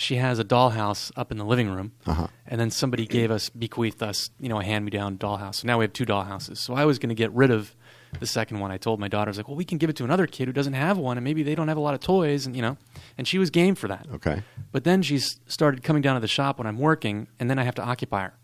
she 0.00 0.14
has 0.16 0.38
a 0.38 0.44
dollhouse 0.44 1.10
up 1.16 1.32
in 1.32 1.38
the 1.38 1.44
living 1.44 1.68
room, 1.68 1.90
Uh-huh. 2.06 2.28
and 2.46 2.60
then 2.60 2.70
somebody 2.70 3.04
gave 3.04 3.32
us, 3.32 3.50
bequeathed 3.50 4.00
us, 4.00 4.30
you 4.38 4.48
know, 4.48 4.60
a 4.60 4.64
hand-me-down 4.64 5.18
dollhouse. 5.18 5.56
So 5.56 5.66
now 5.66 5.76
we 5.78 5.84
have 5.84 5.92
two 5.92 6.06
dollhouses. 6.06 6.58
So 6.58 6.74
I 6.74 6.84
was 6.84 7.00
going 7.00 7.08
to 7.08 7.16
get 7.16 7.32
rid 7.32 7.50
of 7.50 7.74
the 8.20 8.26
second 8.26 8.60
one. 8.60 8.70
I 8.70 8.76
told 8.76 9.00
my 9.00 9.08
daughter, 9.08 9.28
I 9.28 9.32
was 9.32 9.38
like, 9.38 9.48
well, 9.48 9.56
we 9.56 9.64
can 9.64 9.76
give 9.76 9.90
it 9.90 9.96
to 9.96 10.04
another 10.04 10.28
kid 10.28 10.46
who 10.46 10.52
doesn't 10.52 10.74
have 10.74 10.98
one, 10.98 11.18
and 11.18 11.24
maybe 11.24 11.42
they 11.42 11.56
don't 11.56 11.66
have 11.66 11.76
a 11.76 11.80
lot 11.80 11.94
of 11.94 12.00
toys, 12.00 12.46
and 12.46 12.54
you 12.54 12.62
know, 12.62 12.76
and 13.18 13.26
she 13.26 13.38
was 13.38 13.50
game 13.50 13.74
for 13.74 13.88
that. 13.88 14.06
Okay. 14.14 14.42
But 14.70 14.84
then 14.84 15.02
she's 15.02 15.40
started 15.48 15.82
coming 15.82 16.00
down 16.00 16.14
to 16.14 16.20
the 16.20 16.28
shop 16.28 16.58
when 16.58 16.68
I'm 16.68 16.78
working, 16.78 17.26
and 17.40 17.50
then 17.50 17.58
I 17.58 17.64
have 17.64 17.74
to 17.74 17.82
occupy 17.82 18.22
her. 18.22 18.34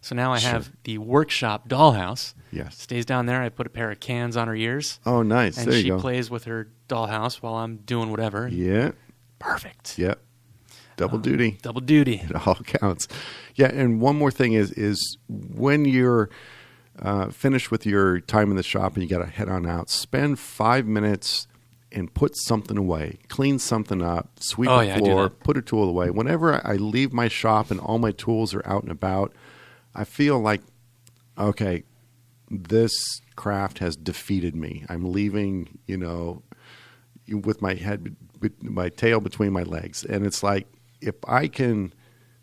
So 0.00 0.14
now 0.16 0.32
I 0.32 0.38
have 0.40 0.70
the 0.84 0.98
workshop 0.98 1.68
dollhouse. 1.68 2.34
Yes. 2.50 2.80
Stays 2.80 3.04
down 3.06 3.26
there. 3.26 3.42
I 3.42 3.48
put 3.48 3.66
a 3.66 3.70
pair 3.70 3.90
of 3.92 4.00
cans 4.00 4.36
on 4.36 4.48
her 4.48 4.54
ears, 4.56 4.98
Oh, 5.06 5.22
nice. 5.22 5.56
and 5.56 5.66
there 5.70 5.78
she 5.80 5.86
you 5.86 5.94
go. 5.94 6.00
plays 6.00 6.30
with 6.30 6.44
her 6.44 6.68
dollhouse 6.88 7.36
while 7.36 7.54
I'm 7.54 7.76
doing 7.78 8.10
whatever. 8.10 8.48
Yeah. 8.48 8.90
Perfect. 9.38 9.98
Yep. 9.98 10.20
Double 10.96 11.16
Um, 11.16 11.22
duty. 11.22 11.58
Double 11.62 11.80
duty. 11.80 12.22
It 12.24 12.46
all 12.46 12.54
counts. 12.64 13.06
Yeah, 13.54 13.66
and 13.72 14.00
one 14.00 14.16
more 14.16 14.30
thing 14.30 14.52
is 14.54 14.70
is 14.72 15.18
when 15.28 15.84
you're 15.84 16.28
uh, 17.00 17.28
finished 17.30 17.70
with 17.70 17.84
your 17.86 18.20
time 18.20 18.50
in 18.50 18.56
the 18.56 18.62
shop 18.62 18.94
and 18.94 19.02
you 19.02 19.08
got 19.08 19.18
to 19.24 19.30
head 19.30 19.48
on 19.48 19.66
out, 19.66 19.90
spend 19.90 20.38
five 20.38 20.86
minutes 20.86 21.46
and 21.92 22.12
put 22.12 22.36
something 22.36 22.76
away, 22.78 23.18
clean 23.28 23.58
something 23.58 24.02
up, 24.02 24.30
sweep 24.40 24.68
Oh, 24.70 24.78
the 24.80 24.86
yeah, 24.86 24.98
floor, 24.98 25.30
put 25.30 25.56
a 25.56 25.62
tool 25.62 25.88
away. 25.88 26.10
Whenever 26.10 26.66
I 26.66 26.74
leave 26.76 27.12
my 27.12 27.28
shop 27.28 27.70
and 27.70 27.78
all 27.80 27.98
my 27.98 28.12
tools 28.12 28.54
are 28.54 28.66
out 28.66 28.82
and 28.82 28.90
about, 28.92 29.32
I 29.94 30.04
feel 30.04 30.38
like, 30.38 30.62
okay, 31.38 31.84
this 32.50 32.92
craft 33.36 33.78
has 33.78 33.96
defeated 33.96 34.54
me. 34.56 34.84
I'm 34.88 35.10
leaving, 35.12 35.78
you 35.86 35.96
know, 35.96 36.42
with 37.28 37.60
my 37.62 37.74
head, 37.74 38.16
my 38.62 38.88
tail 38.88 39.20
between 39.20 39.52
my 39.52 39.62
legs, 39.62 40.04
and 40.04 40.26
it's 40.26 40.42
like 40.42 40.66
if 41.00 41.14
I 41.26 41.48
can 41.48 41.92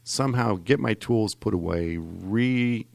somehow 0.03 0.55
get 0.55 0.79
my 0.79 0.93
tools 0.93 1.35
put 1.35 1.53
away, 1.53 1.97
re, 1.97 2.87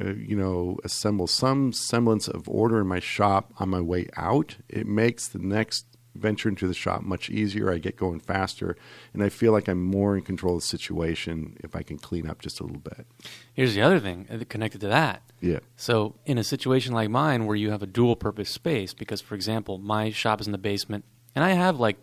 uh, 0.00 0.12
you 0.14 0.36
know, 0.36 0.78
assemble 0.84 1.26
some 1.26 1.72
semblance 1.72 2.28
of 2.28 2.48
order 2.48 2.80
in 2.80 2.86
my 2.86 3.00
shop 3.00 3.52
on 3.58 3.68
my 3.68 3.80
way 3.80 4.08
out, 4.16 4.56
it 4.68 4.86
makes 4.86 5.28
the 5.28 5.38
next 5.38 5.86
venture 6.14 6.48
into 6.48 6.66
the 6.66 6.74
shop 6.74 7.02
much 7.02 7.30
easier. 7.30 7.72
I 7.72 7.78
get 7.78 7.96
going 7.96 8.20
faster, 8.20 8.76
and 9.12 9.22
I 9.22 9.28
feel 9.28 9.52
like 9.52 9.68
I'm 9.68 9.82
more 9.82 10.16
in 10.16 10.22
control 10.22 10.56
of 10.56 10.62
the 10.62 10.66
situation 10.66 11.56
if 11.62 11.74
I 11.74 11.82
can 11.82 11.98
clean 11.98 12.28
up 12.28 12.40
just 12.40 12.60
a 12.60 12.64
little 12.64 12.80
bit. 12.80 13.06
Here's 13.54 13.74
the 13.74 13.82
other 13.82 13.98
thing 13.98 14.26
uh, 14.30 14.44
connected 14.48 14.80
to 14.82 14.88
that. 14.88 15.22
Yeah. 15.40 15.60
So, 15.76 16.16
in 16.26 16.38
a 16.38 16.44
situation 16.44 16.92
like 16.92 17.10
mine 17.10 17.46
where 17.46 17.56
you 17.56 17.70
have 17.70 17.82
a 17.82 17.86
dual 17.86 18.16
purpose 18.16 18.50
space, 18.50 18.94
because, 18.94 19.20
for 19.20 19.34
example, 19.34 19.78
my 19.78 20.10
shop 20.10 20.40
is 20.40 20.46
in 20.46 20.52
the 20.52 20.58
basement, 20.58 21.04
and 21.34 21.44
I 21.44 21.50
have 21.50 21.80
like 21.80 21.96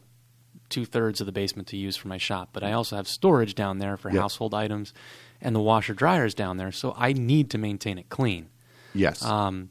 two 0.69 0.85
thirds 0.85 1.19
of 1.19 1.25
the 1.25 1.31
basement 1.31 1.67
to 1.69 1.77
use 1.77 1.95
for 1.97 2.07
my 2.07 2.17
shop, 2.17 2.49
but 2.53 2.63
I 2.63 2.71
also 2.73 2.95
have 2.95 3.07
storage 3.07 3.55
down 3.55 3.79
there 3.79 3.97
for 3.97 4.11
Yeah. 4.11 4.21
household 4.21 4.53
items, 4.53 4.93
and 5.41 5.55
the 5.55 5.59
washer 5.59 5.93
dryer 5.93 6.25
is 6.25 6.33
down 6.33 6.57
there, 6.57 6.71
so 6.71 6.93
I 6.97 7.13
need 7.13 7.49
to 7.51 7.57
maintain 7.57 7.97
it 7.97 8.09
clean. 8.09 8.49
Yes. 8.93 9.23
Um, 9.23 9.69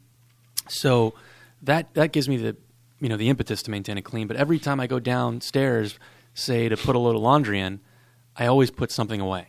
so 0.69 1.15
that 1.63 1.93
that 1.95 2.13
gives 2.13 2.29
me 2.29 2.37
the 2.37 2.57
you 3.01 3.09
know 3.09 3.17
the 3.17 3.29
impetus 3.29 3.63
to 3.65 3.71
maintain 3.71 3.97
it 3.99 4.03
clean. 4.03 4.27
But 4.27 4.37
every 4.37 4.59
time 4.59 4.81
I 4.81 4.87
go 4.87 4.99
downstairs, 4.99 5.99
say 6.35 6.69
to 6.69 6.77
put 6.77 6.97
a 6.97 6.99
load 6.99 7.17
of 7.17 7.23
laundry 7.23 7.61
in, 7.61 7.81
I 8.37 8.47
always 8.47 8.71
put 8.71 8.91
something 8.91 9.21
away. 9.21 9.49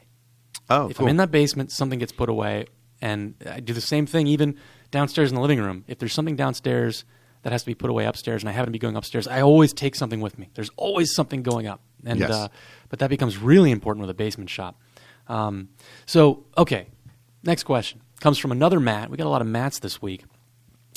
Oh, 0.70 0.90
if 0.90 0.98
cool. 0.98 1.06
I'm 1.08 1.10
in 1.12 1.18
that 1.18 1.32
basement, 1.32 1.72
something 1.72 2.00
gets 2.00 2.12
put 2.12 2.30
away, 2.30 2.66
and 3.02 3.34
I 3.50 3.60
do 3.60 3.74
the 3.74 3.82
same 3.82 4.06
thing 4.06 4.28
even 4.28 4.56
downstairs 4.92 5.30
in 5.30 5.36
the 5.36 5.42
living 5.42 5.60
room. 5.60 5.84
If 5.88 5.98
there's 6.00 6.14
something 6.14 6.36
downstairs 6.36 7.06
that 7.43 7.52
has 7.52 7.62
to 7.63 7.65
be 7.67 7.75
put 7.75 7.89
away 7.89 8.06
upstairs, 8.06 8.41
and 8.41 8.49
I 8.49 8.54
happen 8.54 8.67
to 8.67 8.71
be 8.71 8.80
going 8.80 8.95
upstairs, 8.95 9.28
I 9.28 9.41
always 9.41 9.73
take 9.73 9.95
something 9.95 10.19
with 10.21 10.38
me. 10.38 10.49
There's 10.56 10.69
always 10.75 11.13
something 11.13 11.41
going 11.43 11.67
up, 11.67 11.82
and 12.06 12.19
Yes. 12.19 12.32
uh, 12.32 12.47
but 12.89 12.99
that 12.99 13.10
becomes 13.10 13.38
really 13.38 13.71
important 13.71 14.02
with 14.02 14.10
a 14.10 14.13
basement 14.15 14.49
shop. 14.49 14.80
Um, 15.28 15.69
so 16.06 16.45
okay, 16.58 16.88
next 17.43 17.63
question 17.63 18.02
comes 18.19 18.38
from 18.38 18.52
another 18.52 18.80
Matt. 18.80 19.10
We 19.10 19.17
got 19.17 19.28
a 19.28 19.30
lot 19.30 19.41
of 19.41 19.47
Matts 19.47 19.80
this 19.80 20.02
week. 20.02 20.25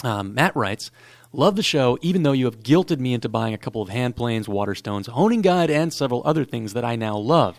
Um, 0.02 0.34
Matt 0.34 0.56
writes, 0.56 0.90
Love 1.34 1.56
the 1.56 1.62
show, 1.62 1.96
even 2.02 2.24
though 2.24 2.32
you 2.32 2.44
have 2.44 2.60
guilted 2.60 2.98
me 2.98 3.14
into 3.14 3.28
buying 3.28 3.54
a 3.54 3.58
couple 3.58 3.80
of 3.80 3.88
hand 3.88 4.16
planes, 4.16 4.48
water 4.48 4.74
stones, 4.74 5.06
honing 5.06 5.40
guide, 5.40 5.70
and 5.70 5.92
several 5.92 6.20
other 6.26 6.44
things 6.44 6.74
that 6.74 6.84
I 6.84 6.96
now 6.96 7.16
love. 7.16 7.58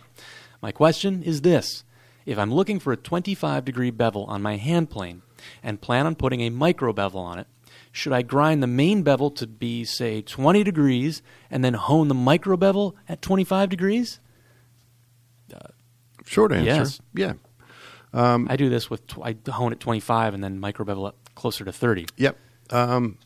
My 0.62 0.72
question 0.72 1.24
is 1.24 1.42
this 1.42 1.84
If 2.26 2.38
I'm 2.38 2.54
looking 2.54 2.80
for 2.80 2.92
a 2.94 2.98
25 2.98 3.66
degree 3.66 3.92
bevel 3.92 4.26
on 4.26 4.42
my 4.42 4.58
hand 4.58 4.90
plane 4.90 5.22
and 5.64 5.82
plan 5.82 6.06
on 6.06 6.16
putting 6.16 6.42
a 6.42 6.50
micro 6.50 6.92
bevel 6.94 7.22
on 7.22 7.40
it, 7.40 7.48
should 7.94 8.12
I 8.12 8.24
grind 8.24 8.64
the 8.64 8.68
main 8.68 9.04
bevel 9.04 9.30
to 9.32 9.46
be, 9.46 9.86
say, 9.86 10.24
20 10.24 10.64
degrees 10.64 11.22
and 11.52 11.64
then 11.64 11.76
hone 11.76 12.08
the 12.08 12.16
micro 12.16 12.58
bevel 12.58 12.96
at 13.08 13.22
25 13.22 13.70
degrees? 13.70 14.20
Short 16.26 16.52
answer. 16.52 16.66
Yes. 16.66 17.02
Yeah. 17.14 17.34
I 18.50 18.56
do 18.56 18.68
this 18.68 18.90
with, 18.90 19.06
tw- 19.06 19.20
I 19.24 19.36
hone 19.48 19.72
at 19.74 19.80
25 19.80 20.34
and 20.34 20.44
then 20.44 20.60
micro 20.60 20.84
bevel 20.84 21.06
up 21.06 21.18
closer 21.36 21.64
to 21.64 21.72
30. 21.72 22.08
Yep. 22.18 22.36
Um, 22.72 23.20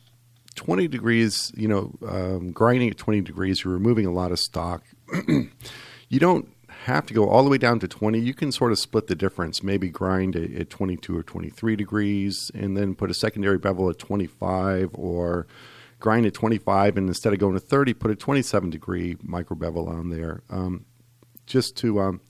20 0.54 0.86
degrees, 0.86 1.50
you 1.56 1.66
know, 1.66 1.94
um, 2.06 2.52
grinding 2.52 2.90
at 2.90 2.98
20 2.98 3.22
degrees, 3.22 3.64
you're 3.64 3.72
removing 3.72 4.04
a 4.04 4.12
lot 4.12 4.32
of 4.32 4.38
stock. 4.38 4.82
you 5.28 6.18
don't 6.18 6.52
have 6.84 7.06
to 7.06 7.14
go 7.14 7.28
all 7.28 7.44
the 7.44 7.50
way 7.50 7.58
down 7.58 7.80
to 7.80 7.88
20. 7.88 8.18
You 8.18 8.34
can 8.34 8.52
sort 8.52 8.72
of 8.72 8.78
split 8.78 9.06
the 9.08 9.14
difference, 9.14 9.62
maybe 9.62 9.88
grind 9.88 10.36
at, 10.36 10.52
at 10.52 10.70
22 10.70 11.16
or 11.16 11.22
23 11.22 11.76
degrees, 11.76 12.50
and 12.54 12.76
then 12.76 12.94
put 12.94 13.10
a 13.10 13.14
secondary 13.14 13.58
bevel 13.58 13.90
at 13.90 13.98
25, 13.98 14.90
or 14.94 15.46
grind 15.98 16.26
at 16.26 16.34
25, 16.34 16.96
and 16.96 17.08
instead 17.08 17.32
of 17.32 17.38
going 17.38 17.54
to 17.54 17.60
30, 17.60 17.94
put 17.94 18.10
a 18.10 18.16
27 18.16 18.70
degree 18.70 19.16
micro 19.22 19.56
bevel 19.56 19.88
on 19.88 20.10
there. 20.10 20.42
Um, 20.50 20.84
just 21.46 21.76
to 21.78 22.00
um, 22.00 22.20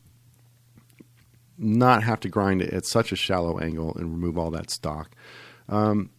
not 1.58 2.02
have 2.02 2.20
to 2.20 2.28
grind 2.28 2.62
it 2.62 2.72
at 2.72 2.86
such 2.86 3.12
a 3.12 3.16
shallow 3.16 3.58
angle 3.58 3.94
and 3.96 4.12
remove 4.12 4.38
all 4.38 4.50
that 4.52 4.70
stock. 4.70 5.14
Um, 5.68 6.10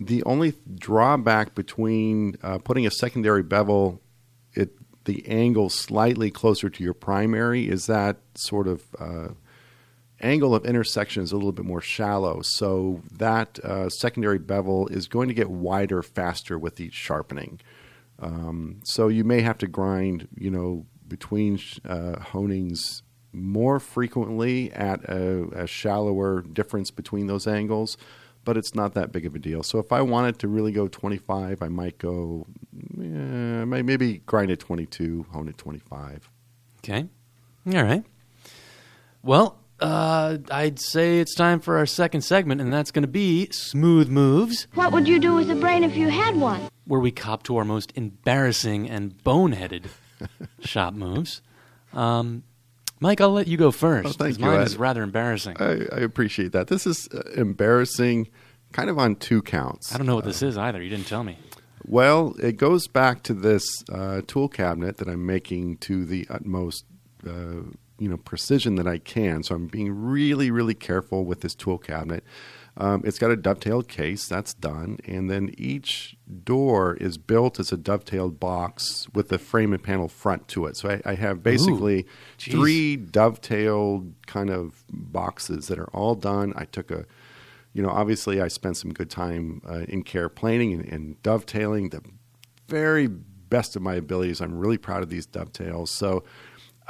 the 0.00 0.22
only 0.22 0.54
drawback 0.76 1.54
between 1.54 2.36
uh, 2.42 2.58
putting 2.58 2.86
a 2.86 2.90
secondary 2.90 3.42
bevel 3.42 4.00
the 5.08 5.26
angle 5.26 5.70
slightly 5.70 6.30
closer 6.30 6.68
to 6.68 6.84
your 6.84 6.92
primary 6.92 7.66
is 7.66 7.86
that 7.86 8.18
sort 8.34 8.68
of 8.68 8.82
uh, 8.98 9.28
angle 10.20 10.54
of 10.54 10.66
intersection 10.66 11.22
is 11.22 11.32
a 11.32 11.36
little 11.36 11.50
bit 11.50 11.64
more 11.64 11.80
shallow. 11.80 12.42
So 12.42 13.00
that 13.16 13.58
uh, 13.60 13.88
secondary 13.88 14.38
bevel 14.38 14.86
is 14.88 15.08
going 15.08 15.28
to 15.28 15.34
get 15.34 15.48
wider 15.48 16.02
faster 16.02 16.58
with 16.58 16.78
each 16.78 16.92
sharpening. 16.92 17.58
Um, 18.18 18.80
so 18.84 19.08
you 19.08 19.24
may 19.24 19.40
have 19.40 19.56
to 19.58 19.66
grind, 19.66 20.28
you 20.36 20.50
know, 20.50 20.84
between 21.08 21.58
uh, 21.88 22.18
honings 22.20 23.02
more 23.32 23.80
frequently 23.80 24.70
at 24.72 25.02
a, 25.04 25.62
a 25.62 25.66
shallower 25.66 26.42
difference 26.42 26.90
between 26.90 27.28
those 27.28 27.46
angles, 27.46 27.96
but 28.48 28.56
it's 28.56 28.74
not 28.74 28.94
that 28.94 29.12
big 29.12 29.26
of 29.26 29.34
a 29.34 29.38
deal. 29.38 29.62
So 29.62 29.78
if 29.78 29.92
I 29.92 30.00
wanted 30.00 30.38
to 30.38 30.48
really 30.48 30.72
go 30.72 30.88
25, 30.88 31.60
I 31.60 31.68
might 31.68 31.98
go, 31.98 32.46
eh, 32.98 33.02
maybe 33.66 34.22
grind 34.24 34.50
at 34.50 34.58
22, 34.58 35.26
hone 35.30 35.50
at 35.50 35.58
25. 35.58 36.30
Okay. 36.78 37.06
All 37.66 37.82
right. 37.84 38.02
Well, 39.22 39.58
uh, 39.80 40.38
I'd 40.50 40.80
say 40.80 41.20
it's 41.20 41.34
time 41.34 41.60
for 41.60 41.76
our 41.76 41.84
second 41.84 42.22
segment, 42.22 42.62
and 42.62 42.72
that's 42.72 42.90
going 42.90 43.02
to 43.02 43.06
be 43.06 43.50
Smooth 43.50 44.08
Moves, 44.08 44.66
What 44.72 44.92
would 44.92 45.06
you 45.06 45.18
do 45.18 45.34
with 45.34 45.50
a 45.50 45.54
brain 45.54 45.84
if 45.84 45.94
you 45.94 46.08
had 46.08 46.34
one? 46.34 46.62
where 46.86 47.00
we 47.00 47.10
cop 47.10 47.42
to 47.42 47.58
our 47.58 47.66
most 47.66 47.92
embarrassing 47.96 48.88
and 48.88 49.12
boneheaded 49.22 49.88
shop 50.60 50.94
moves. 50.94 51.42
Um, 51.92 52.44
Mike, 53.00 53.20
I'll 53.20 53.30
let 53.30 53.46
you 53.46 53.56
go 53.56 53.70
first. 53.70 54.08
Oh, 54.08 54.12
thank 54.12 54.38
you, 54.38 54.44
Mine 54.44 54.62
is 54.62 54.76
rather 54.76 55.02
embarrassing. 55.02 55.56
I, 55.58 55.86
I, 55.92 56.00
appreciate 56.00 56.52
that. 56.52 56.66
This 56.66 56.86
is 56.86 57.08
uh, 57.14 57.22
embarrassing, 57.36 58.28
kind 58.72 58.90
of 58.90 58.98
on 58.98 59.16
two 59.16 59.40
counts. 59.42 59.94
I 59.94 59.98
don't 59.98 60.06
know 60.06 60.16
what 60.16 60.24
this 60.24 60.42
is 60.42 60.58
either. 60.58 60.82
You 60.82 60.90
didn't 60.90 61.06
tell 61.06 61.22
me. 61.22 61.38
Well, 61.86 62.34
it 62.42 62.56
goes 62.56 62.88
back 62.88 63.22
to 63.24 63.34
this 63.34 63.64
uh, 63.90 64.22
tool 64.26 64.48
cabinet 64.48 64.96
that 64.98 65.08
I'm 65.08 65.24
making 65.24 65.78
to 65.78 66.04
the 66.04 66.26
utmost, 66.28 66.84
uh, 67.26 67.62
you 67.98 68.08
know, 68.08 68.16
precision 68.16 68.74
that 68.76 68.86
I 68.86 68.98
can. 68.98 69.42
So 69.42 69.54
I'm 69.54 69.68
being 69.68 69.90
really, 69.90 70.50
really 70.50 70.74
careful 70.74 71.24
with 71.24 71.40
this 71.40 71.54
tool 71.54 71.78
cabinet. 71.78 72.24
Um, 72.80 73.02
it's 73.04 73.18
got 73.18 73.32
a 73.32 73.36
dovetailed 73.36 73.88
case 73.88 74.28
that's 74.28 74.54
done, 74.54 74.98
and 75.04 75.28
then 75.28 75.52
each 75.58 76.16
door 76.44 76.94
is 76.94 77.18
built 77.18 77.58
as 77.58 77.72
a 77.72 77.76
dovetailed 77.76 78.38
box 78.38 79.08
with 79.12 79.32
a 79.32 79.38
frame 79.38 79.72
and 79.72 79.82
panel 79.82 80.06
front 80.06 80.46
to 80.48 80.66
it. 80.66 80.76
So 80.76 80.88
I, 80.90 81.00
I 81.04 81.14
have 81.14 81.42
basically 81.42 82.06
geez. 82.36 82.54
three 82.54 82.96
dovetailed 82.96 84.14
kind 84.26 84.50
of 84.50 84.84
boxes 84.90 85.66
that 85.66 85.78
are 85.80 85.90
all 85.90 86.14
done. 86.14 86.52
I 86.54 86.66
took 86.66 86.92
a 86.92 87.04
you 87.74 87.82
know, 87.82 87.90
obviously, 87.90 88.40
I 88.40 88.48
spent 88.48 88.76
some 88.76 88.92
good 88.92 89.10
time 89.10 89.62
uh, 89.68 89.84
in 89.88 90.02
care 90.02 90.28
planing 90.28 90.72
and, 90.72 90.84
and 90.84 91.22
dovetailing 91.22 91.90
the 91.90 92.02
very 92.66 93.06
best 93.06 93.76
of 93.76 93.82
my 93.82 93.94
abilities. 93.94 94.40
I'm 94.40 94.58
really 94.58 94.78
proud 94.78 95.02
of 95.02 95.10
these 95.10 95.26
dovetails. 95.26 95.90
So 95.90 96.24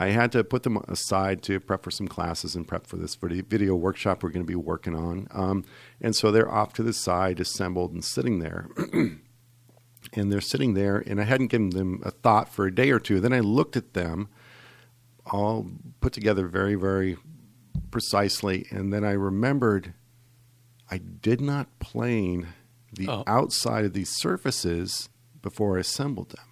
I 0.00 0.10
had 0.10 0.30
to 0.32 0.44
put 0.44 0.62
them 0.62 0.76
aside 0.86 1.42
to 1.44 1.58
prep 1.58 1.82
for 1.82 1.90
some 1.90 2.06
classes 2.06 2.54
and 2.54 2.66
prep 2.68 2.86
for 2.86 2.96
this 2.96 3.16
video, 3.16 3.74
workshop 3.74 4.22
we're 4.22 4.30
going 4.30 4.44
to 4.44 4.48
be 4.48 4.54
working 4.54 4.94
on. 4.94 5.26
Um, 5.32 5.64
and 6.00 6.14
so 6.14 6.30
they're 6.30 6.50
off 6.50 6.72
to 6.74 6.84
the 6.84 6.92
side, 6.92 7.40
assembled, 7.40 7.92
and 7.92 8.04
sitting 8.04 8.38
there. 8.38 8.68
and 10.12 10.32
they're 10.32 10.40
sitting 10.40 10.74
there, 10.74 11.02
and 11.04 11.20
I 11.20 11.24
hadn't 11.24 11.48
given 11.48 11.70
them 11.70 12.00
a 12.04 12.12
thought 12.12 12.48
for 12.48 12.66
a 12.66 12.74
day 12.74 12.90
or 12.92 13.00
two. 13.00 13.18
Then 13.18 13.32
I 13.32 13.40
looked 13.40 13.76
at 13.76 13.94
them, 13.94 14.28
all 15.26 15.66
put 16.00 16.12
together 16.12 16.46
very, 16.46 16.76
very 16.76 17.16
precisely, 17.90 18.66
and 18.70 18.92
then 18.92 19.04
I 19.04 19.12
remembered 19.12 19.94
I 20.90 20.98
did 20.98 21.40
not 21.40 21.78
plane 21.80 22.48
the 22.92 23.08
Oh. 23.08 23.24
outside 23.26 23.84
of 23.84 23.92
these 23.92 24.10
surfaces 24.16 25.08
before 25.42 25.76
I 25.76 25.80
assembled 25.80 26.30
them. 26.30 26.46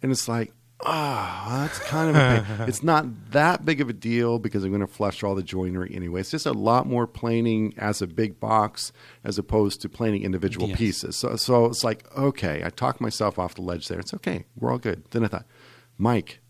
And 0.00 0.12
it's 0.12 0.28
like, 0.28 0.52
ah, 0.84 1.58
that's 1.62 1.78
kind 1.80 2.10
of 2.10 2.16
a 2.16 2.44
pain. 2.56 2.60
it's 2.68 2.82
not 2.82 3.06
that 3.32 3.64
big 3.64 3.80
of 3.80 3.88
a 3.88 3.92
deal 3.92 4.38
because 4.38 4.64
I'm 4.64 4.70
going 4.70 4.80
to 4.80 4.86
flush 4.86 5.22
all 5.22 5.34
the 5.34 5.42
joinery 5.42 5.92
anyway. 5.94 6.20
It's 6.20 6.30
just 6.30 6.46
a 6.46 6.52
lot 6.52 6.86
more 6.86 7.06
planing 7.06 7.74
as 7.78 8.02
a 8.02 8.06
big 8.06 8.40
box 8.40 8.92
as 9.24 9.38
opposed 9.38 9.80
to 9.82 9.88
planing 9.88 10.22
individual 10.22 10.68
Yes. 10.68 10.78
pieces. 10.78 11.16
So, 11.16 11.36
so 11.36 11.66
it's 11.66 11.84
like, 11.84 12.04
okay, 12.16 12.62
I 12.64 12.70
talked 12.70 13.00
myself 13.00 13.38
off 13.38 13.54
the 13.54 13.62
ledge 13.62 13.88
there. 13.88 14.00
It's 14.00 14.14
okay. 14.14 14.44
We're 14.58 14.72
all 14.72 14.78
good. 14.78 15.04
Then 15.10 15.24
I 15.24 15.28
thought, 15.28 15.46
Mike, 15.98 16.40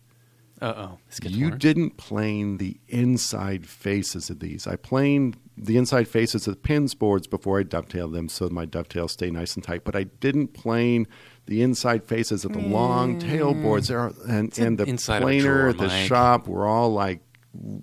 Uh 0.61 0.75
oh. 0.77 0.99
Gets 1.21 1.35
you 1.35 1.51
didn't 1.51 1.97
plane 1.97 2.57
the 2.59 2.79
inside 2.89 3.67
faces 3.67 4.31
of 4.31 4.39
these. 4.41 4.67
I 4.67 4.77
planed 4.77 5.37
the 5.57 5.77
inside 5.77 6.09
faces 6.09 6.47
of 6.47 6.55
the 6.55 6.61
pins 6.61 6.95
boards 6.95 7.27
before 7.27 7.59
I 7.61 7.63
dovetailed 7.65 8.13
them 8.15 8.29
so 8.29 8.49
my 8.49 8.65
dovetails 8.65 9.13
stay 9.13 9.31
nice 9.31 9.55
and 9.55 9.63
tight. 9.63 9.85
But 9.85 9.95
I 9.97 10.05
didn't 10.05 10.55
plane 10.55 11.07
the 11.47 11.63
inside 11.63 12.05
faces 12.05 12.45
of 12.45 12.53
the 12.53 12.61
long 12.61 13.17
mm. 13.17 13.21
tail 13.21 13.55
boards. 13.55 13.89
There 13.89 14.07
and, 14.29 14.57
an 14.57 14.65
and 14.65 14.79
the 14.79 14.85
inside 14.85 15.23
planer 15.23 15.43
drawer, 15.43 15.69
at 15.71 15.79
the 15.79 15.89
Mike. 15.89 16.07
shop 16.07 16.47
were 16.47 16.67
all 16.67 16.93
like, 16.93 17.21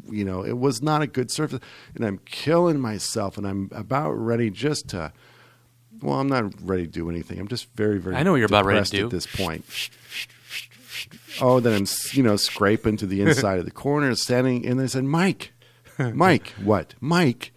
you 0.10 0.24
know, 0.24 0.44
it 0.44 0.58
was 0.58 0.82
not 0.82 1.02
a 1.02 1.08
good 1.08 1.30
surface. 1.32 1.60
And 1.96 2.06
I'm 2.06 2.20
killing 2.20 2.80
myself 2.80 3.38
and 3.38 3.46
I'm 3.48 3.70
about 3.74 4.12
ready 4.12 4.50
just 4.50 4.88
to. 4.90 5.12
Well, 6.02 6.20
I'm 6.20 6.28
not 6.28 6.54
ready 6.62 6.84
to 6.84 6.90
do 6.90 7.10
anything. 7.10 7.40
I'm 7.40 7.50
just 7.50 7.68
very, 7.76 8.00
very. 8.00 8.16
I 8.16 8.24
know 8.24 8.32
what 8.32 8.38
you're 8.38 8.46
about 8.46 8.64
ready 8.66 8.86
to 8.86 8.92
do. 8.92 9.06
at 9.06 9.12
this 9.12 9.28
point. 9.28 9.66
Oh, 11.42 11.60
then 11.60 11.74
I'm 11.74 11.86
you 12.14 12.24
know 12.24 12.38
scraping 12.38 12.96
to 12.98 13.06
the 13.06 13.22
inside 13.26 13.60
of 13.60 13.66
the 13.66 13.72
corner, 13.72 14.16
standing, 14.16 14.66
and 14.66 14.80
they 14.80 14.88
said, 14.88 15.04
"Mike, 15.04 15.52
Mike, 15.98 16.48
what, 16.64 16.96
Mike? 17.02 17.52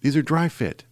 These 0.00 0.16
are 0.16 0.22
dry 0.22 0.48
fit. 0.48 0.84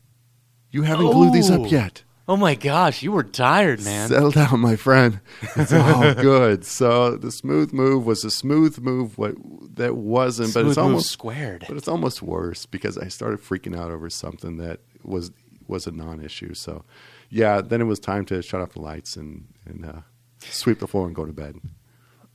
You 0.70 0.82
haven't 0.82 1.06
glued 1.10 1.32
these 1.32 1.50
Oh. 1.50 1.64
up 1.64 1.70
yet. 1.70 2.02
Oh 2.28 2.36
my 2.36 2.54
gosh, 2.54 3.02
you 3.02 3.10
were 3.12 3.24
tired, 3.24 3.82
man. 3.84 4.08
Settle 4.08 4.30
down, 4.30 4.60
my 4.60 4.76
friend. 4.76 5.20
It's 5.56 5.72
all 5.72 6.14
good." 6.14 6.64
So 6.64 7.16
the 7.16 7.32
smooth 7.32 7.72
move 7.72 8.06
was 8.06 8.24
a 8.24 8.30
smooth 8.30 8.78
move. 8.78 9.18
What 9.18 9.34
that 9.74 9.96
wasn't, 9.96 10.54
but 10.54 10.66
it's 10.66 10.78
almost 10.78 11.10
squared. 11.10 11.64
but 11.68 11.76
it's 11.76 11.88
almost 11.88 12.22
worse 12.22 12.64
because 12.66 12.96
I 12.96 13.08
started 13.08 13.40
freaking 13.40 13.76
out 13.76 13.90
over 13.90 14.08
something 14.08 14.56
that 14.58 14.80
was 15.02 15.32
was 15.66 15.86
a 15.86 15.90
non-issue. 15.90 16.54
So, 16.54 16.84
yeah, 17.30 17.60
then 17.60 17.80
it 17.80 17.84
was 17.84 17.98
time 17.98 18.24
to 18.26 18.40
shut 18.42 18.60
off 18.60 18.72
the 18.74 18.80
lights 18.80 19.16
and 19.16 19.48
and 19.66 19.84
uh, 19.84 20.00
sweep 20.38 20.78
the 20.78 20.86
floor 20.86 21.06
and 21.06 21.14
go 21.16 21.24
to 21.24 21.32
bed. 21.32 21.56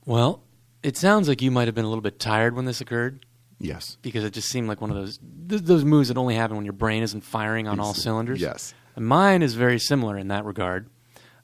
Well, 0.04 0.42
it 0.82 0.96
sounds 0.96 1.28
like 1.28 1.40
you 1.42 1.50
might 1.50 1.66
have 1.68 1.74
been 1.74 1.84
a 1.84 1.88
little 1.88 2.02
bit 2.02 2.18
tired 2.18 2.54
when 2.54 2.64
this 2.66 2.80
occurred 2.80 3.24
Yes. 3.60 3.98
because 4.02 4.22
it 4.24 4.32
just 4.32 4.48
seemed 4.48 4.68
like 4.68 4.80
one 4.80 4.90
of 4.90 4.96
those 4.96 5.18
th- 5.48 5.62
those 5.62 5.84
moves 5.84 6.08
that 6.08 6.16
only 6.16 6.34
happen 6.34 6.56
when 6.56 6.64
your 6.64 6.72
brain 6.74 7.02
isn't 7.02 7.22
firing 7.22 7.66
on 7.68 7.80
all 7.80 7.94
cylinders. 7.94 8.40
yes. 8.40 8.74
And 8.98 9.06
mine 9.06 9.42
is 9.42 9.54
very 9.54 9.78
similar 9.78 10.18
in 10.18 10.26
that 10.26 10.44
regard. 10.44 10.90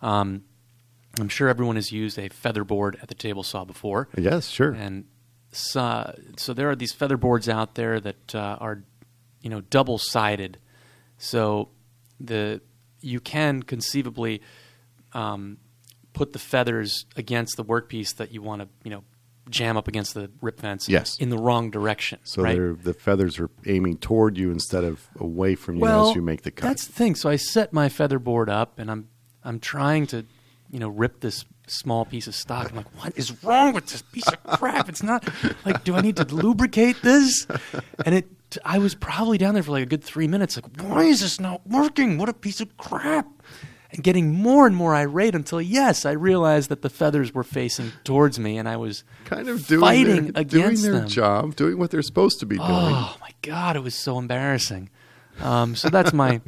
Um, 0.02 0.42
I'm 1.20 1.28
sure 1.28 1.48
everyone 1.48 1.76
has 1.76 1.92
used 1.92 2.18
a 2.18 2.28
feather 2.28 2.64
board 2.64 2.98
at 3.00 3.06
the 3.06 3.14
table 3.14 3.44
saw 3.44 3.64
before. 3.64 4.08
Yes, 4.18 4.48
sure. 4.48 4.72
And 4.72 5.04
so, 5.52 6.18
so 6.36 6.52
there 6.52 6.68
are 6.68 6.74
these 6.74 6.92
feather 6.92 7.16
boards 7.16 7.48
out 7.48 7.76
there 7.76 8.00
that 8.00 8.34
uh, 8.34 8.56
are, 8.58 8.82
you 9.40 9.50
know, 9.50 9.60
double 9.60 9.98
sided. 9.98 10.58
So 11.16 11.68
the 12.18 12.60
you 13.00 13.20
can 13.20 13.62
conceivably 13.62 14.42
um, 15.12 15.58
put 16.12 16.32
the 16.32 16.40
feathers 16.40 17.06
against 17.14 17.56
the 17.56 17.64
workpiece 17.64 18.16
that 18.16 18.32
you 18.32 18.42
want 18.42 18.62
to, 18.62 18.68
you 18.82 18.90
know, 18.90 19.04
jam 19.50 19.76
up 19.76 19.88
against 19.88 20.14
the 20.14 20.30
rip 20.40 20.60
fence. 20.60 20.88
Yes. 20.88 21.18
in 21.18 21.30
the 21.30 21.38
wrong 21.38 21.70
direction. 21.70 22.18
so 22.24 22.42
right? 22.42 22.82
the 22.82 22.94
feathers 22.94 23.38
are 23.38 23.50
aiming 23.66 23.98
toward 23.98 24.38
you 24.38 24.50
instead 24.50 24.84
of 24.84 25.08
away 25.18 25.54
from 25.54 25.76
you 25.76 25.82
well, 25.82 26.10
as 26.10 26.16
you 26.16 26.22
make 26.22 26.42
the 26.42 26.50
cut. 26.50 26.66
That's 26.68 26.86
the 26.86 26.92
thing. 26.92 27.14
So 27.14 27.28
I 27.28 27.36
set 27.36 27.72
my 27.72 27.88
feather 27.88 28.18
board 28.18 28.48
up, 28.48 28.78
and 28.78 28.90
I'm 28.90 29.08
I'm 29.44 29.60
trying 29.60 30.06
to, 30.08 30.24
you 30.70 30.78
know, 30.78 30.88
rip 30.88 31.20
this 31.20 31.44
small 31.66 32.04
piece 32.04 32.26
of 32.26 32.34
stock. 32.34 32.70
I'm 32.70 32.76
like, 32.76 33.02
what 33.02 33.16
is 33.16 33.42
wrong 33.44 33.74
with 33.74 33.86
this 33.86 34.02
piece 34.02 34.26
of 34.28 34.42
crap? 34.44 34.88
It's 34.88 35.02
not 35.02 35.26
like, 35.64 35.84
do 35.84 35.94
I 35.94 36.00
need 36.00 36.16
to 36.16 36.24
lubricate 36.24 37.00
this? 37.02 37.46
And 38.04 38.14
it, 38.14 38.28
I 38.64 38.78
was 38.78 38.94
probably 38.94 39.38
down 39.38 39.54
there 39.54 39.62
for 39.62 39.72
like 39.72 39.82
a 39.82 39.86
good 39.86 40.04
three 40.04 40.28
minutes. 40.28 40.56
Like, 40.56 40.82
why 40.82 41.04
is 41.04 41.20
this 41.20 41.40
not 41.40 41.66
working? 41.66 42.18
What 42.18 42.28
a 42.28 42.34
piece 42.34 42.60
of 42.60 42.76
crap! 42.76 43.26
And 43.94 44.02
getting 44.02 44.34
more 44.34 44.66
and 44.66 44.74
more 44.74 44.94
irate 44.94 45.34
until 45.36 45.62
yes, 45.62 46.04
I 46.04 46.10
realized 46.12 46.68
that 46.68 46.82
the 46.82 46.90
feathers 46.90 47.32
were 47.32 47.44
facing 47.44 47.92
towards 48.02 48.38
me, 48.40 48.58
and 48.58 48.68
I 48.68 48.76
was 48.76 49.04
kind 49.24 49.48
of 49.48 49.66
doing 49.66 49.80
fighting 49.80 50.22
their, 50.32 50.42
against 50.42 50.82
doing 50.82 50.92
their 50.92 51.00
them. 51.02 51.08
job, 51.08 51.54
doing 51.56 51.78
what 51.78 51.90
they're 51.92 52.02
supposed 52.02 52.40
to 52.40 52.46
be 52.46 52.56
doing. 52.56 52.68
Oh 52.70 53.16
my 53.20 53.30
god, 53.42 53.76
it 53.76 53.80
was 53.84 53.94
so 53.94 54.18
embarrassing. 54.18 54.90
Um, 55.40 55.76
so 55.76 55.88
that's 55.90 56.12
my, 56.12 56.40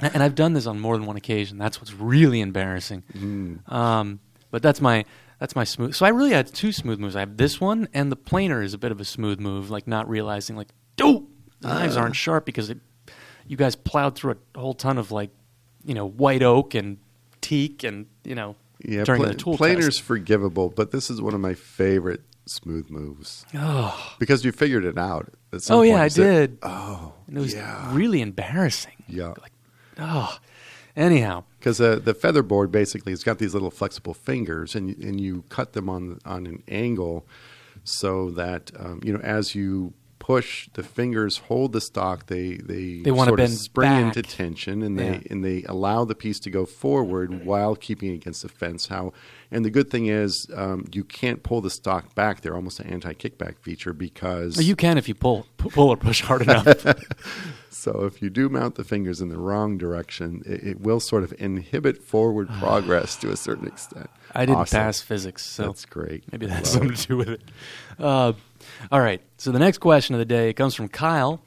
and 0.00 0.22
I've 0.22 0.34
done 0.34 0.52
this 0.54 0.66
on 0.66 0.80
more 0.80 0.96
than 0.96 1.06
one 1.06 1.16
occasion. 1.16 1.56
That's 1.56 1.80
what's 1.80 1.92
really 1.94 2.40
embarrassing. 2.40 3.04
Mm. 3.14 3.72
Um, 3.72 4.20
but 4.50 4.62
that's 4.62 4.80
my 4.80 5.04
that's 5.38 5.56
my 5.56 5.64
smooth. 5.64 5.94
So 5.94 6.04
I 6.06 6.10
really 6.10 6.30
had 6.32 6.46
two 6.52 6.72
smooth 6.72 6.98
moves. 6.98 7.16
I 7.16 7.20
have 7.20 7.36
this 7.36 7.60
one, 7.60 7.88
and 7.94 8.10
the 8.12 8.16
planer 8.16 8.60
is 8.62 8.74
a 8.74 8.78
bit 8.78 8.92
of 8.92 9.00
a 9.00 9.04
smooth 9.04 9.40
move, 9.40 9.70
like 9.70 9.86
not 9.86 10.08
realizing 10.08 10.56
like, 10.56 10.68
oh, 11.00 11.26
the 11.60 11.68
knives 11.68 11.96
Ah. 11.96 12.00
aren't 12.02 12.16
sharp 12.16 12.44
because 12.46 12.70
it, 12.70 12.78
you 13.46 13.56
guys 13.56 13.74
plowed 13.76 14.14
through 14.16 14.36
a 14.54 14.58
whole 14.60 14.74
ton 14.74 14.98
of 14.98 15.10
like, 15.10 15.30
you 15.84 15.94
know, 15.94 16.06
white 16.06 16.42
oak 16.42 16.74
and 16.74 16.98
teak 17.40 17.82
and 17.84 18.06
you 18.24 18.34
know 18.34 18.56
Yeah, 18.84 19.04
during 19.04 19.20
pla- 19.22 19.30
the 19.30 19.34
tool 19.36 19.56
planer's 19.56 19.96
test. 19.96 20.02
forgivable, 20.02 20.70
but 20.70 20.90
this 20.92 21.10
is 21.10 21.20
one 21.20 21.34
of 21.34 21.40
my 21.40 21.54
favorite 21.54 22.22
smooth 22.46 22.90
moves 22.90 23.46
Oh, 23.54 24.14
because 24.18 24.44
you 24.44 24.52
figured 24.52 24.84
it 24.84 24.98
out. 24.98 25.32
At 25.52 25.62
some 25.62 25.78
oh 25.78 25.82
yeah, 25.82 26.02
I 26.02 26.08
said, 26.08 26.50
did. 26.50 26.58
Oh, 26.62 27.12
And 27.28 27.36
it 27.38 27.40
was 27.40 27.54
yeah, 27.54 27.94
really 27.94 28.20
embarrassing. 28.20 29.02
yeah. 29.08 29.34
Like, 29.40 29.52
oh, 29.98 30.38
anyhow. 30.96 31.44
Because 31.58 31.80
uh, 31.80 32.00
the 32.02 32.14
feather 32.14 32.42
board 32.42 32.72
basically 32.72 33.12
has 33.12 33.22
got 33.22 33.38
these 33.38 33.54
little 33.54 33.70
flexible 33.70 34.14
fingers, 34.14 34.74
and 34.74 34.88
you- 34.90 34.96
and 35.08 35.20
you 35.20 35.44
cut 35.48 35.72
them 35.74 35.88
on 35.88 36.18
on 36.24 36.46
an 36.46 36.62
angle 36.68 37.26
so 37.84 38.30
that 38.30 38.70
um, 38.78 39.00
you 39.04 39.12
know 39.12 39.20
as 39.20 39.54
you 39.54 39.92
push 40.24 40.68
the 40.74 40.84
fingers 40.84 41.38
hold 41.48 41.72
the 41.72 41.80
stock 41.80 42.26
they 42.26 42.52
they, 42.54 43.00
They 43.02 43.10
wanna 43.10 43.30
sort 43.30 43.40
of 43.40 43.50
spring 43.50 43.90
back. 43.90 44.16
into 44.16 44.22
tension 44.22 44.80
and 44.80 44.96
they 44.96 45.14
Yeah. 45.14 45.20
and 45.30 45.44
they 45.44 45.64
allow 45.64 46.04
the 46.04 46.14
piece 46.14 46.38
to 46.40 46.50
go 46.50 46.64
forward 46.64 47.44
while 47.44 47.74
keeping 47.74 48.10
it 48.12 48.14
against 48.14 48.42
the 48.42 48.48
fence 48.48 48.86
how 48.86 49.12
and 49.50 49.64
the 49.64 49.70
good 49.70 49.90
thing 49.90 50.06
is 50.06 50.46
um, 50.54 50.84
you 50.92 51.02
can't 51.02 51.42
pull 51.42 51.60
the 51.60 51.70
stock 51.70 52.14
back 52.14 52.40
they're 52.40 52.54
almost 52.54 52.78
an 52.78 52.86
anti-kickback 52.86 53.58
feature 53.58 53.92
because 53.92 54.64
You 54.64 54.76
can 54.76 54.96
if 54.96 55.08
you 55.08 55.14
pull 55.16 55.44
pull 55.58 55.88
or 55.88 55.96
push 55.96 56.20
hard 56.20 56.42
enough. 56.42 56.86
so 57.70 58.04
if 58.04 58.22
you 58.22 58.30
do 58.30 58.48
mount 58.48 58.76
the 58.76 58.84
fingers 58.84 59.20
in 59.20 59.28
the 59.28 59.38
wrong 59.38 59.76
direction 59.76 60.42
it, 60.46 60.62
it 60.62 60.80
will 60.80 61.00
sort 61.00 61.24
of 61.24 61.34
inhibit 61.40 61.98
forward 61.98 62.48
progress 62.60 63.16
to 63.16 63.32
a 63.32 63.36
certain 63.36 63.66
extent 63.66 64.08
I 64.34 64.46
didn't 64.46 64.60
Awesome. 64.60 64.78
pass 64.78 65.00
physics, 65.02 65.44
so 65.44 65.64
That's 65.64 65.84
great. 65.84 66.24
maybe 66.32 66.46
I 66.46 66.50
that 66.50 66.58
has 66.60 66.72
something 66.72 66.94
to 66.94 67.06
do 67.06 67.16
with 67.18 67.28
it. 67.28 67.42
Uh, 67.98 68.32
all 68.90 69.00
right. 69.00 69.20
So 69.36 69.52
the 69.52 69.58
next 69.58 69.78
question 69.78 70.14
of 70.14 70.18
the 70.18 70.24
day 70.24 70.52
comes 70.52 70.74
from 70.74 70.88
Kyle, 70.88 71.42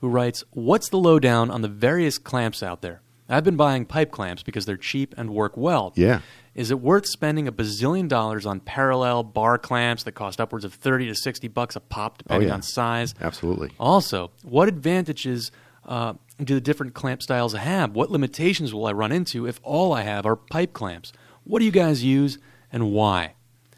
who 0.00 0.08
writes, 0.08 0.44
"What's 0.50 0.88
the 0.88 0.98
lowdown 0.98 1.50
on 1.50 1.62
the 1.62 1.68
various 1.68 2.18
clamps 2.18 2.62
out 2.62 2.82
there? 2.82 3.00
I've 3.28 3.44
been 3.44 3.56
buying 3.56 3.84
pipe 3.84 4.10
clamps 4.10 4.42
because 4.42 4.66
they're 4.66 4.76
cheap 4.76 5.14
and 5.16 5.30
work 5.30 5.56
well. 5.56 5.92
Yeah. 5.94 6.20
Is 6.54 6.72
it 6.72 6.80
worth 6.80 7.06
spending 7.06 7.46
a 7.46 7.52
bazillion 7.52 8.08
dollars 8.08 8.44
on 8.44 8.58
parallel 8.58 9.22
bar 9.22 9.56
clamps 9.56 10.02
that 10.02 10.12
cost 10.12 10.40
upwards 10.40 10.64
of 10.64 10.74
thirty 10.74 11.06
to 11.06 11.14
sixty 11.14 11.46
bucks 11.46 11.76
a 11.76 11.80
pop, 11.80 12.18
depending 12.18 12.48
yeah. 12.48 12.54
on 12.54 12.62
size? 12.62 13.14
Absolutely. 13.20 13.70
Also, 13.78 14.32
what 14.42 14.66
advantages 14.68 15.52
uh, 15.86 16.14
do 16.42 16.54
the 16.54 16.60
different 16.60 16.94
clamp 16.94 17.22
styles 17.22 17.54
have? 17.54 17.94
What 17.94 18.10
limitations 18.10 18.74
will 18.74 18.86
I 18.86 18.92
run 18.92 19.12
into 19.12 19.46
if 19.46 19.60
all 19.62 19.92
I 19.92 20.02
have 20.02 20.26
are 20.26 20.36
pipe 20.36 20.72
clamps? 20.72 21.12
What 21.44 21.60
do 21.60 21.64
you 21.64 21.70
guys 21.70 22.02
use 22.02 22.38
and 22.72 22.90
why? 22.90 23.34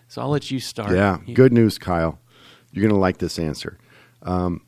So 0.09 0.23
I'll 0.23 0.31
let 0.31 0.51
you 0.51 0.59
start. 0.59 0.93
Yeah, 0.93 1.19
good 1.35 1.53
news, 1.53 1.79
Kyle. 1.79 2.19
You're 2.73 2.83
going 2.83 2.95
to 2.95 3.01
like 3.01 3.19
this 3.19 3.39
answer. 3.39 3.79
Um, 4.23 4.63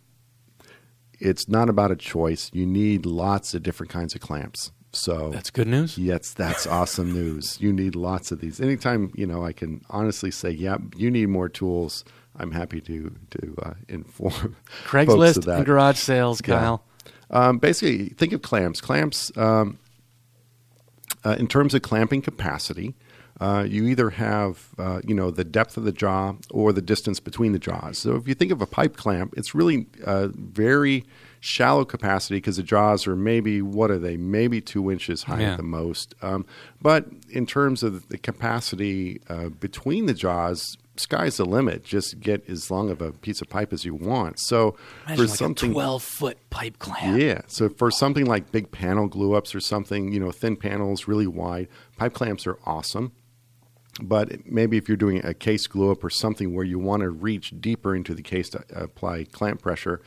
it's 1.21 1.49
not 1.49 1.69
about 1.69 1.91
a 1.91 1.97
choice. 1.97 2.51
You 2.53 2.67
need 2.67 3.07
lots 3.07 3.55
of 3.55 3.63
different 3.63 3.91
kinds 3.91 4.15
of 4.15 4.21
clamps. 4.21 4.73
So 4.93 5.31
That's 5.31 5.51
good 5.51 5.67
news. 5.67 5.99
yes, 5.99 6.33
that's 6.33 6.67
awesome 6.69 7.13
news. 7.21 7.61
You 7.61 7.73
need 7.73 7.97
lots 7.97 8.31
of 8.31 8.41
these. 8.41 8.61
Anytime 8.61 9.11
you 9.17 9.27
know, 9.27 9.45
I 9.45 9.53
can 9.53 9.81
honestly 9.91 10.31
say, 10.31 10.51
yeah, 10.51 10.77
you 10.97 11.11
need 11.11 11.29
more 11.29 11.49
tools. 11.49 12.05
I'm 12.37 12.53
happy 12.53 12.81
to 12.83 13.13
to 13.31 13.55
uh, 13.63 13.75
inform 13.89 14.57
Craigslist 14.85 15.53
and 15.53 15.65
garage 15.67 15.99
sales, 15.99 16.41
Yeah. 16.47 16.59
Kyle. 16.59 16.85
Um, 17.31 17.59
basically, 17.59 18.11
think 18.11 18.33
of 18.33 18.43
clamps. 18.43 18.81
Clamps, 18.81 19.33
um, 19.37 19.79
uh, 21.25 21.37
in 21.39 21.49
terms 21.49 21.75
of 21.75 21.83
clamping 21.83 22.23
capacity, 22.23 22.95
uh, 23.41 23.67
you 23.69 23.85
either 23.87 24.11
have 24.11 24.69
uh, 24.79 25.01
you 25.07 25.15
know 25.15 25.31
the 25.31 25.45
depth 25.45 25.77
of 25.77 25.85
the 25.85 25.93
jaw 25.93 26.35
or 26.51 26.73
the 26.73 26.83
distance 26.83 27.21
between 27.21 27.53
the 27.53 27.59
jaws. 27.59 27.99
So 27.99 28.15
if 28.17 28.29
you 28.29 28.35
think 28.35 28.53
of 28.53 28.61
a 28.63 28.67
pipe 28.67 28.97
clamp, 28.97 29.35
it's 29.37 29.55
really 29.55 29.87
uh, 30.05 30.29
very 30.35 31.05
shallow 31.41 31.85
capacity 31.85 32.37
because 32.37 32.57
the 32.57 32.63
jaws 32.63 33.07
are 33.07 33.17
maybe 33.17 33.61
what 33.61 33.91
are 33.91 33.99
they? 33.99 34.17
Maybe 34.17 34.61
two 34.61 34.91
inches 34.91 35.25
high 35.25 35.41
Yeah. 35.43 35.51
at 35.53 35.57
the 35.59 35.63
most. 35.63 36.15
Um, 36.23 36.47
but 36.81 37.07
in 37.29 37.45
terms 37.47 37.83
of 37.83 38.09
the 38.09 38.19
capacity 38.19 39.21
uh, 39.29 39.49
between 39.49 40.07
the 40.07 40.15
jaws. 40.15 40.77
Sky's 40.97 41.39
the 41.39 41.45
limit. 41.45 41.83
Just 41.83 42.21
get 42.21 42.49
as 42.49 42.71
long 42.71 42.89
of 42.89 43.03
a 43.03 43.11
piece 43.11 43.41
of 43.43 43.49
pipe 43.49 43.73
as 43.73 43.85
you 43.85 43.97
want. 43.97 44.39
So 44.39 44.77
Imagine 45.07 45.17
for 45.25 45.29
like 45.29 45.37
something, 45.39 45.73
twelve 45.73 46.05
foot 46.05 46.39
pipe 46.51 46.79
clamp. 46.79 47.21
yeah. 47.21 47.41
So 47.49 47.69
for 47.69 47.91
something 47.91 48.27
like 48.27 48.53
big 48.53 48.71
panel 48.71 49.09
glue 49.09 49.35
ups 49.35 49.57
or 49.57 49.61
something, 49.61 50.13
you 50.13 50.21
know, 50.21 50.31
thin 50.31 50.55
panels, 50.55 51.09
really 51.09 51.27
wide, 51.27 51.67
pipe 51.97 52.13
clamps 52.15 52.47
are 52.47 52.59
awesome. 52.65 53.11
But 54.03 54.45
maybe 54.45 54.77
if 54.77 54.89
you're 54.89 54.97
doing 54.97 55.25
a 55.25 55.35
case 55.35 55.67
glue 55.69 55.93
up 55.93 56.03
or 56.03 56.11
something 56.11 56.53
where 56.53 56.65
you 56.65 56.81
want 56.81 57.03
to 57.03 57.11
reach 57.11 57.55
deeper 57.61 57.95
into 57.95 58.13
the 58.13 58.23
case 58.23 58.49
to 58.51 58.65
apply 58.75 59.25
clamp 59.25 59.63
pressure, 59.63 60.03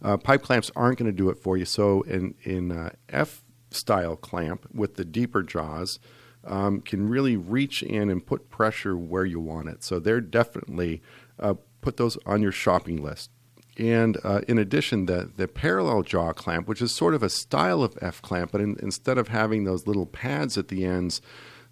uh, 0.00 0.16
pipe 0.16 0.42
clamps 0.42 0.70
aren't 0.76 0.98
going 0.98 1.10
to 1.10 1.16
do 1.16 1.28
it 1.28 1.38
for 1.38 1.56
you. 1.56 1.64
So 1.64 2.02
in 2.02 2.34
in 2.42 2.70
uh, 2.70 2.90
F 3.08 3.42
style 3.70 4.16
clamp 4.16 4.66
with 4.72 4.94
the 4.94 5.04
deeper 5.04 5.42
jaws, 5.42 5.98
um, 6.44 6.80
can 6.80 7.08
really 7.08 7.36
reach 7.36 7.82
in 7.82 8.10
and 8.10 8.24
put 8.24 8.50
pressure 8.50 8.96
where 8.96 9.24
you 9.24 9.40
want 9.40 9.68
it. 9.68 9.82
So 9.82 9.98
they're 9.98 10.20
definitely 10.20 11.02
uh, 11.38 11.54
put 11.80 11.96
those 11.96 12.16
on 12.26 12.42
your 12.42 12.52
shopping 12.52 13.02
list. 13.02 13.30
And 13.78 14.18
uh, 14.22 14.42
in 14.46 14.58
addition, 14.58 15.06
the, 15.06 15.30
the 15.34 15.48
parallel 15.48 16.02
jaw 16.02 16.32
clamp, 16.32 16.68
which 16.68 16.82
is 16.82 16.92
sort 16.92 17.14
of 17.14 17.22
a 17.22 17.30
style 17.30 17.82
of 17.82 17.96
F 18.02 18.20
clamp, 18.20 18.52
but 18.52 18.60
in, 18.60 18.76
instead 18.82 19.16
of 19.18 19.28
having 19.28 19.64
those 19.64 19.86
little 19.86 20.04
pads 20.04 20.58
at 20.58 20.68
the 20.68 20.84
ends, 20.84 21.22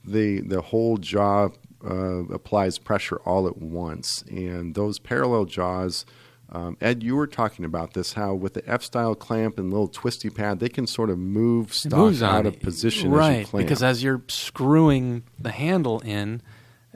the, 0.04 0.40
the 0.40 0.60
whole 0.60 0.96
jaw 0.96 1.48
uh, 1.84 2.24
applies 2.32 2.78
pressure 2.78 3.16
all 3.24 3.46
at 3.46 3.58
once. 3.58 4.22
And 4.30 4.74
those 4.74 4.98
parallel 4.98 5.44
jaws, 5.46 6.04
um, 6.50 6.76
Ed, 6.80 7.02
you 7.02 7.16
were 7.16 7.26
talking 7.26 7.64
about 7.64 7.94
this, 7.94 8.14
how 8.14 8.34
with 8.34 8.54
the 8.54 8.68
F 8.68 8.82
style 8.82 9.14
clamp 9.14 9.58
and 9.58 9.70
little 9.70 9.88
twisty 9.88 10.30
pad, 10.30 10.58
they 10.60 10.68
can 10.68 10.86
sort 10.86 11.10
of 11.10 11.18
move 11.18 11.72
stock 11.72 12.20
out 12.22 12.46
of 12.46 12.60
position 12.60 13.10
right? 13.12 13.46
as. 13.52 13.62
Because 13.64 13.82
as 13.82 14.02
you're 14.02 14.22
screwing 14.28 15.22
the 15.38 15.52
handle 15.52 16.00
in, 16.00 16.42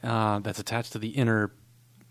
uh, 0.02 0.40
that's 0.40 0.58
attached 0.58 0.92
to 0.92 0.98
the 0.98 1.08
inner. 1.10 1.52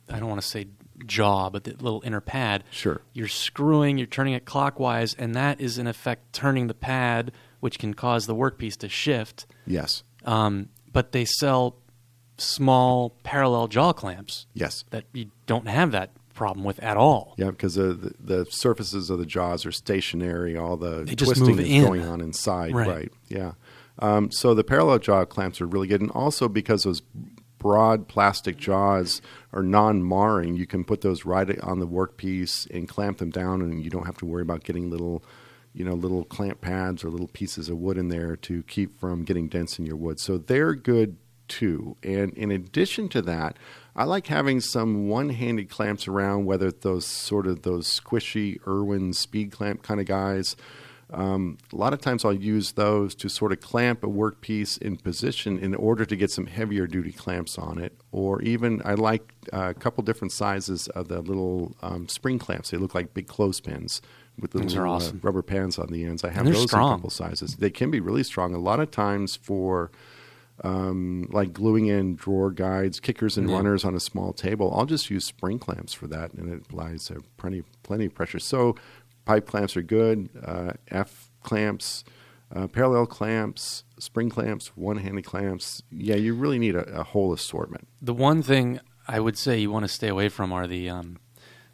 I 0.09 0.19
don't 0.19 0.29
want 0.29 0.41
to 0.41 0.47
say 0.47 0.67
jaw, 1.05 1.49
but 1.49 1.63
the 1.65 1.71
little 1.71 2.01
inner 2.05 2.21
pad. 2.21 2.63
Sure. 2.71 3.01
You're 3.13 3.27
screwing. 3.27 3.97
You're 3.97 4.07
turning 4.07 4.33
it 4.33 4.45
clockwise, 4.45 5.13
and 5.13 5.35
that 5.35 5.59
is 5.61 5.77
in 5.77 5.85
effect 5.87 6.33
turning 6.33 6.67
the 6.67 6.73
pad, 6.73 7.31
which 7.59 7.77
can 7.77 7.93
cause 7.93 8.25
the 8.25 8.35
workpiece 8.35 8.77
to 8.77 8.89
shift. 8.89 9.45
yes, 9.67 10.03
Um, 10.25 10.69
but 10.93 11.11
they 11.11 11.25
sell 11.25 11.75
small 12.37 13.11
parallel 13.23 13.67
jaw 13.67 13.93
clamps 13.93 14.47
yes. 14.53 14.85
that 14.91 15.05
you 15.13 15.31
don't 15.45 15.67
have 15.67 15.91
that 15.91 16.11
problem 16.33 16.63
with 16.65 16.81
at 16.81 16.97
all. 16.97 17.35
Yeah, 17.37 17.51
because 17.51 17.75
the, 17.75 17.93
the 17.93 18.13
the 18.19 18.45
surfaces 18.45 19.09
of 19.09 19.19
the 19.19 19.25
jaws 19.25 19.65
are 19.65 19.71
stationary. 19.71 20.57
All 20.57 20.77
the 20.77 21.03
They 21.03 21.15
twisting 21.15 21.59
is 21.59 21.69
in. 21.69 21.83
going 21.83 22.03
on 22.03 22.21
inside. 22.21 22.73
Right. 22.73 22.87
Right. 22.87 23.11
Yeah. 23.27 23.53
Um, 23.99 24.31
so 24.31 24.55
the 24.55 24.63
parallel 24.63 24.99
jaw 24.99 25.25
clamps 25.25 25.61
are 25.61 25.67
really 25.67 25.87
good, 25.87 26.01
and 26.01 26.09
also 26.11 26.49
because 26.49 26.83
those 26.83 27.01
broad 27.59 28.07
plastic 28.07 28.57
jaws 28.57 29.21
are 29.53 29.63
non-marring, 29.63 30.57
you 30.57 30.67
can 30.67 30.83
put 30.83 31.01
those 31.01 31.25
right 31.25 31.59
on 31.61 31.79
the 31.79 31.87
workpiece 31.87 32.69
and 32.71 32.89
clamp 32.89 33.19
them 33.19 33.29
down, 33.29 33.61
and 33.61 33.83
you 33.83 33.89
don't 33.89 34.05
have 34.05 34.17
to 34.17 34.25
worry 34.25 34.41
about 34.41 34.63
getting 34.63 34.89
little, 34.89 35.23
you 35.73 35.83
know, 35.83 35.93
little 35.93 36.23
clamp 36.23 36.61
pads 36.61 37.03
or 37.03 37.09
little 37.09 37.27
pieces 37.27 37.69
of 37.69 37.77
wood 37.77 37.97
in 37.97 38.09
there 38.09 38.35
to 38.37 38.63
keep 38.63 38.99
from 38.99 39.23
getting 39.23 39.47
dents 39.47 39.79
in 39.79 39.85
your 39.85 39.95
wood. 39.95 40.19
So 40.19 40.37
they're 40.37 40.75
good 40.75 41.17
too. 41.47 41.97
And 42.03 42.33
in 42.33 42.51
addition 42.51 43.09
to 43.09 43.21
that, 43.23 43.57
I 43.95 44.05
like 44.05 44.27
having 44.27 44.59
some 44.59 45.07
one-handed 45.07 45.69
clamps 45.69 46.07
around, 46.07 46.45
whether 46.45 46.71
those 46.71 47.05
sort 47.05 47.47
of 47.47 47.63
those 47.63 47.87
squishy 47.87 48.59
Irwin 48.67 49.13
speed 49.13 49.51
clamp 49.51 49.83
kind 49.83 49.99
of 49.99 50.05
guys. 50.05 50.55
Um, 51.11 51.59
a 51.71 51.75
lot 51.75 51.93
of 51.93 52.01
times 52.01 52.25
I'll 52.25 52.33
use 52.33 52.71
those 52.71 53.13
to 53.15 53.29
sort 53.29 53.51
of 53.51 53.59
clamp 53.59 54.03
a 54.03 54.07
workpiece 54.07 54.81
in 54.81 54.97
position 54.97 55.59
in 55.59 55.75
order 55.75 56.05
to 56.05 56.15
get 56.15 56.31
some 56.31 56.47
heavier 56.47 56.87
duty 56.87 57.11
clamps 57.11 57.59
on 57.59 57.77
it. 57.77 57.93
Or 58.11 58.41
even 58.41 58.81
I 58.83 58.95
like 58.95 59.33
uh, 59.51 59.69
a 59.69 59.73
couple 59.75 60.03
different 60.03 60.31
sizes 60.31 60.87
of 60.87 61.09
the 61.09 61.21
little 61.21 61.75
um, 61.83 62.07
spring 62.07 62.39
clamps. 62.39 62.71
They 62.71 62.77
look 62.77 62.95
like 62.95 63.13
big 63.13 63.27
clothespins 63.27 64.01
with 64.39 64.55
little 64.55 64.79
uh, 64.83 64.87
awesome. 64.87 65.19
rubber 65.23 65.41
pans 65.41 65.77
on 65.77 65.87
the 65.87 66.03
ends. 66.05 66.23
I 66.23 66.29
have 66.31 66.45
those 66.45 66.73
in 66.73 66.79
a 66.79 66.81
couple 66.83 67.09
sizes. 67.09 67.55
They 67.57 67.69
can 67.69 67.91
be 67.91 67.99
really 67.99 68.23
strong. 68.23 68.53
A 68.53 68.59
lot 68.59 68.79
of 68.79 68.91
times 68.91 69.35
for 69.35 69.91
um, 70.63 71.27
like 71.31 71.51
gluing 71.53 71.87
in 71.87 72.15
drawer 72.15 72.51
guides, 72.51 72.99
kickers, 72.99 73.37
and 73.37 73.49
Yeah. 73.49 73.55
runners 73.55 73.83
on 73.83 73.95
a 73.95 73.99
small 73.99 74.33
table, 74.33 74.73
I'll 74.75 74.85
just 74.85 75.09
use 75.09 75.25
spring 75.25 75.59
clamps 75.59 75.93
for 75.93 76.07
that, 76.07 76.33
and 76.33 76.51
it 76.51 76.61
applies 76.61 77.09
uh, 77.09 77.15
plenty 77.37 77.63
plenty 77.81 78.05
of 78.05 78.13
pressure. 78.13 78.39
So 78.39 78.75
pipe 79.25 79.47
clamps 79.47 79.75
are 79.75 79.81
good. 79.81 80.29
Uh, 80.43 80.73
F 80.89 81.31
clamps, 81.41 82.03
uh, 82.55 82.67
parallel 82.67 83.07
clamps, 83.07 83.83
spring 83.97 84.29
clamps, 84.29 84.67
one-handed 84.77 85.25
clamps. 85.25 85.81
Yeah, 85.91 86.15
you 86.15 86.33
really 86.35 86.59
need 86.59 86.75
a, 86.75 86.99
a 86.99 87.03
whole 87.03 87.33
assortment. 87.33 87.87
The 88.01 88.13
one 88.13 88.43
thing 88.43 88.79
I 89.07 89.19
would 89.19 89.37
say 89.37 89.59
you 89.59 89.71
want 89.71 89.83
to 89.85 89.89
stay 89.89 90.07
away 90.07 90.29
from 90.29 90.53
are 90.53 90.67
the 90.67 90.89
um, 90.89 91.17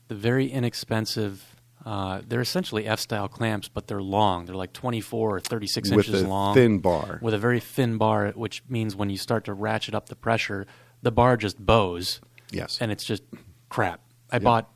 the 0.07 0.15
very 0.15 0.47
inexpensive. 0.49 1.55
Uh, 1.85 2.21
they're 2.27 2.41
essentially 2.41 2.85
F-style 2.85 3.27
clamps, 3.29 3.69
but 3.69 3.87
they're 3.87 4.01
long. 4.01 4.45
They're 4.45 4.55
like 4.55 4.73
24 4.73 5.35
or 5.37 5.39
36 5.39 5.89
with 5.89 6.07
inches 6.07 6.21
a 6.23 6.27
long, 6.27 6.53
thin 6.53 6.79
bar. 6.79 7.19
with 7.21 7.33
a 7.33 7.37
very 7.37 7.59
thin 7.59 7.97
bar, 7.97 8.29
which 8.35 8.63
means 8.67 8.95
when 8.95 9.09
you 9.09 9.17
start 9.17 9.45
to 9.45 9.53
ratchet 9.53 9.95
up 9.95 10.09
the 10.09 10.15
pressure, 10.15 10.67
the 11.01 11.11
bar 11.11 11.37
just 11.37 11.57
bows, 11.57 12.19
yes, 12.51 12.77
and 12.81 12.91
it's 12.91 13.03
just 13.03 13.23
crap. 13.69 14.01
I 14.31 14.39
bought 14.39 14.69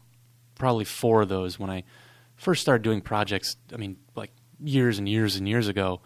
probably 0.57 0.85
four 0.85 1.21
of 1.21 1.29
those 1.29 1.59
when 1.59 1.69
I 1.69 1.83
first 2.37 2.61
started 2.61 2.83
doing 2.83 3.01
projects. 3.01 3.57
I 3.73 3.77
mean, 3.77 3.97
like 4.15 4.31
years 4.59 4.97
and 4.97 5.07
years 5.07 5.35
and 5.35 5.47
years 5.47 5.67
ago, 5.67 6.01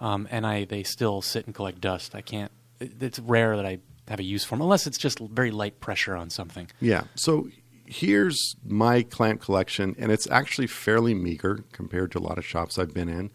um, 0.00 0.28
and 0.30 0.46
I 0.46 0.66
they 0.66 0.82
still 0.82 1.22
sit 1.22 1.46
and 1.46 1.54
collect 1.54 1.80
dust. 1.80 2.14
I 2.14 2.20
can't. 2.20 2.52
It's 2.78 3.18
rare 3.18 3.56
that 3.56 3.64
I 3.64 3.78
have 4.08 4.20
a 4.20 4.24
use 4.24 4.44
for 4.44 4.56
them, 4.56 4.62
unless 4.62 4.86
it's 4.86 4.98
just 4.98 5.18
very 5.18 5.50
light 5.50 5.80
pressure 5.80 6.14
on 6.14 6.28
something. 6.28 6.68
Yeah. 6.80 7.04
So 7.14 7.48
here's 7.92 8.56
my 8.64 9.02
clamp 9.02 9.40
collection, 9.40 9.94
and 9.98 10.10
it's 10.10 10.28
actually 10.30 10.66
fairly 10.66 11.14
meager 11.14 11.64
compared 11.72 12.10
to 12.12 12.18
a 12.18 12.20
lot 12.20 12.38
of 12.38 12.44
shops 12.44 12.78
I've 12.78 12.94
been 12.94 13.08
in. 13.08 13.30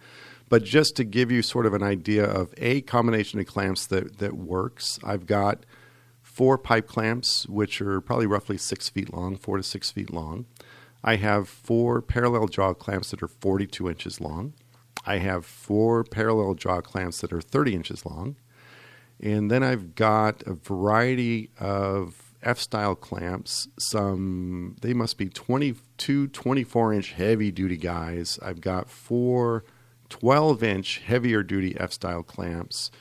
But 0.49 0.63
just 0.63 0.95
to 0.95 1.03
give 1.03 1.31
you 1.31 1.41
sort 1.41 1.65
of 1.65 1.73
an 1.73 1.83
idea 1.83 2.25
of 2.25 2.53
a 2.57 2.81
combination 2.81 3.39
of 3.39 3.45
clamps 3.45 3.85
that, 3.87 4.17
that 4.19 4.33
works, 4.33 4.97
I've 5.03 5.25
got 5.25 5.65
four 6.21 6.57
pipe 6.57 6.87
clamps, 6.87 7.47
which 7.47 7.81
are 7.81 8.01
probably 8.01 8.25
roughly 8.25 8.57
six 8.57 8.89
feet 8.89 9.13
long, 9.13 9.35
four 9.35 9.57
to 9.57 9.63
six 9.63 9.91
feet 9.91 10.11
long. 10.11 10.45
I 11.03 11.17
have 11.17 11.47
four 11.47 12.01
parallel 12.01 12.47
jaw 12.47 12.73
clamps 12.73 13.11
that 13.11 13.21
are 13.21 13.27
42 13.27 13.89
inches 13.89 14.19
long. 14.19 14.53
I 15.05 15.17
have 15.17 15.45
four 15.45 16.03
parallel 16.03 16.55
jaw 16.55 16.81
clamps 16.81 17.21
that 17.21 17.31
are 17.31 17.41
30 17.41 17.75
inches 17.75 18.05
long. 18.05 18.37
And 19.19 19.51
then 19.51 19.63
I've 19.63 19.95
got 19.95 20.43
a 20.45 20.53
variety 20.53 21.49
of 21.59 22.26
F 22.43 22.59
style 22.59 22.95
clamps. 22.95 23.67
Some, 23.79 24.75
they 24.81 24.93
must 24.93 25.17
be 25.17 25.29
22, 25.29 26.27
24 26.27 26.93
inch 26.93 27.11
heavy 27.13 27.51
duty 27.51 27.77
guys. 27.77 28.39
I've 28.41 28.61
got 28.61 28.89
four 28.89 29.63
12 30.09 30.63
inch 30.63 30.99
heavier 30.99 31.43
duty 31.43 31.75
F 31.79 31.91
style 31.91 32.23
clamps. 32.23 32.91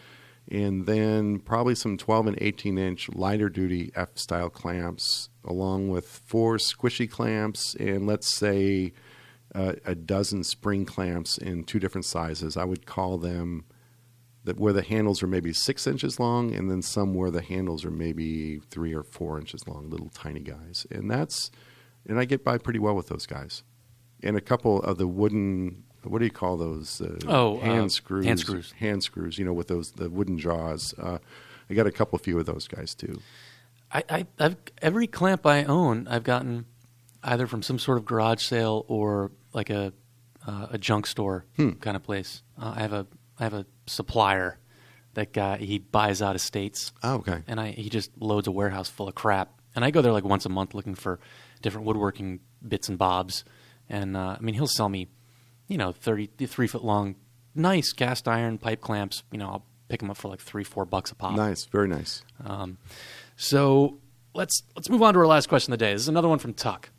And 0.49 0.87
then 0.87 1.41
probably 1.41 1.75
some 1.75 1.97
12 1.97 2.29
and 2.29 2.39
18 2.41 2.79
inch 2.79 3.09
lighter 3.09 3.49
duty 3.49 3.91
F 3.95 4.11
style 4.15 4.51
clamps, 4.51 5.29
along 5.45 5.89
with 5.89 6.07
four 6.07 6.57
squishy 6.57 7.11
clamps, 7.11 7.75
and 7.75 8.07
let's 8.07 8.33
say 8.33 8.93
uh, 9.55 9.73
a 9.85 9.95
dozen 9.97 10.45
spring 10.45 10.85
clamps 10.85 11.37
in 11.37 11.65
two 11.65 11.81
different 11.81 12.05
sizes. 12.05 12.57
I 12.57 12.65
would 12.65 12.87
call 12.87 13.19
them 13.19 13.65
that 14.47 14.59
where 14.59 14.73
the 14.73 14.83
handles 14.83 15.23
are 15.23 15.27
maybe 15.27 15.53
six 15.53 15.87
inches 15.87 16.19
long, 16.19 16.55
and 16.55 16.71
then 16.71 16.81
some 16.83 17.15
where 17.15 17.31
the 17.31 17.43
handles 17.43 17.85
are 17.85 17.91
maybe 17.91 18.59
three 18.71 18.95
or 18.95 19.03
four 19.03 19.39
inches 19.39 19.67
long, 19.69 19.91
little 19.91 20.09
tiny 20.09 20.41
guys. 20.41 20.87
And 20.91 21.11
that's, 21.11 21.51
and 22.09 22.19
I 22.19 22.25
get 22.25 22.43
by 22.43 22.57
pretty 22.59 22.79
well 22.79 22.95
with 22.97 23.09
those 23.09 23.27
guys. 23.27 23.63
And 24.23 24.37
a 24.37 24.41
couple 24.41 24.83
of 24.83 24.97
the 24.99 25.07
wooden, 25.07 25.85
what 26.03 26.21
do 26.21 26.25
you 26.25 26.31
call 26.31 26.57
those? 26.57 27.01
Uh, 27.01 27.19
Oh, 27.27 27.59
uh, 27.59 27.61
hand 27.61 27.93
screws. 27.93 28.25
hand 28.25 28.41
screws. 28.41 28.73
Hand 28.79 29.03
screws. 29.03 29.39
You 29.39 29.45
know, 29.45 29.53
with 29.53 29.69
those 29.69 29.91
the 29.93 30.09
wooden 30.09 30.39
jaws. 30.39 30.95
Uh, 30.99 31.19
I 31.69 31.75
got 31.75 31.87
a 31.87 31.93
couple 31.93 32.19
few 32.19 32.39
of 32.39 32.47
those 32.47 32.67
guys 32.69 32.95
too. 32.95 33.21
I, 33.93 34.05
I, 34.09 34.27
I've 34.39 34.57
every 34.81 35.07
clamp 35.07 35.45
I 35.47 35.65
own, 35.65 36.07
I've 36.09 36.25
gotten 36.25 36.65
either 37.23 37.47
from 37.47 37.63
some 37.63 37.79
sort 37.79 37.99
of 37.99 38.05
garage 38.05 38.43
sale 38.43 38.85
or 38.89 39.33
like 39.53 39.69
a 39.71 39.93
uh, 40.47 40.69
a 40.71 40.79
junk 40.79 41.07
store 41.07 41.45
kind 41.57 41.97
of 41.97 42.03
place. 42.05 42.43
Uh, 42.61 42.75
I 42.77 42.81
have 42.83 42.93
a 42.93 43.07
I 43.39 43.43
have 43.45 43.55
a 43.55 43.67
supplier 43.87 44.59
that 45.15 45.33
guy 45.33 45.57
he 45.59 45.79
buys 45.79 46.21
out 46.21 46.37
estates, 46.37 46.93
Oh, 47.03 47.15
okay. 47.17 47.43
and 47.47 47.59
I 47.61 47.71
he 47.71 47.89
just 47.89 48.11
loads 48.21 48.47
a 48.47 48.51
warehouse 48.53 48.89
full 48.89 49.09
of 49.09 49.15
crap. 49.15 49.51
And 49.75 49.85
I 49.85 49.91
go 49.91 50.01
there 50.03 50.13
like 50.13 50.25
once 50.25 50.45
a 50.47 50.49
month 50.49 50.75
looking 50.75 50.95
for 50.95 51.19
different 51.63 51.87
woodworking 51.87 52.41
bits 52.67 52.89
and 52.89 52.97
bobs. 52.99 53.45
And 53.89 54.17
uh, 54.17 54.37
I 54.39 54.41
mean, 54.41 54.55
he'll 54.55 54.67
sell 54.67 54.89
me, 54.89 55.09
you 55.69 55.79
know, 55.79 55.93
thirty 55.93 56.27
three 56.47 56.67
foot 56.67 56.85
long, 56.85 57.15
nice 57.55 57.93
cast 57.93 58.27
iron 58.29 58.59
pipe 58.59 58.81
clamps. 58.81 59.23
You 59.31 59.39
know, 59.39 59.47
I'll 59.49 59.67
pick 59.89 60.01
them 60.01 60.11
up 60.11 60.17
for 60.17 60.29
like 60.29 60.41
three 60.41 60.65
four 60.65 60.85
bucks 60.85 61.11
a 61.13 61.15
pop. 61.15 61.37
Nice. 61.37 61.65
Very 61.67 61.89
nice. 61.89 62.23
Um, 62.45 62.79
so 63.37 63.99
let's 64.35 64.63
let's 64.75 64.89
move 64.91 65.03
on 65.03 65.15
to 65.15 65.21
our 65.21 65.27
last 65.27 65.49
question 65.49 65.73
of 65.73 65.79
the 65.79 65.85
day. 65.85 65.93
This 65.93 66.03
is 66.03 66.09
another 66.09 66.29
one 66.29 66.39
from 66.39 66.53
Tuck, 66.55 66.91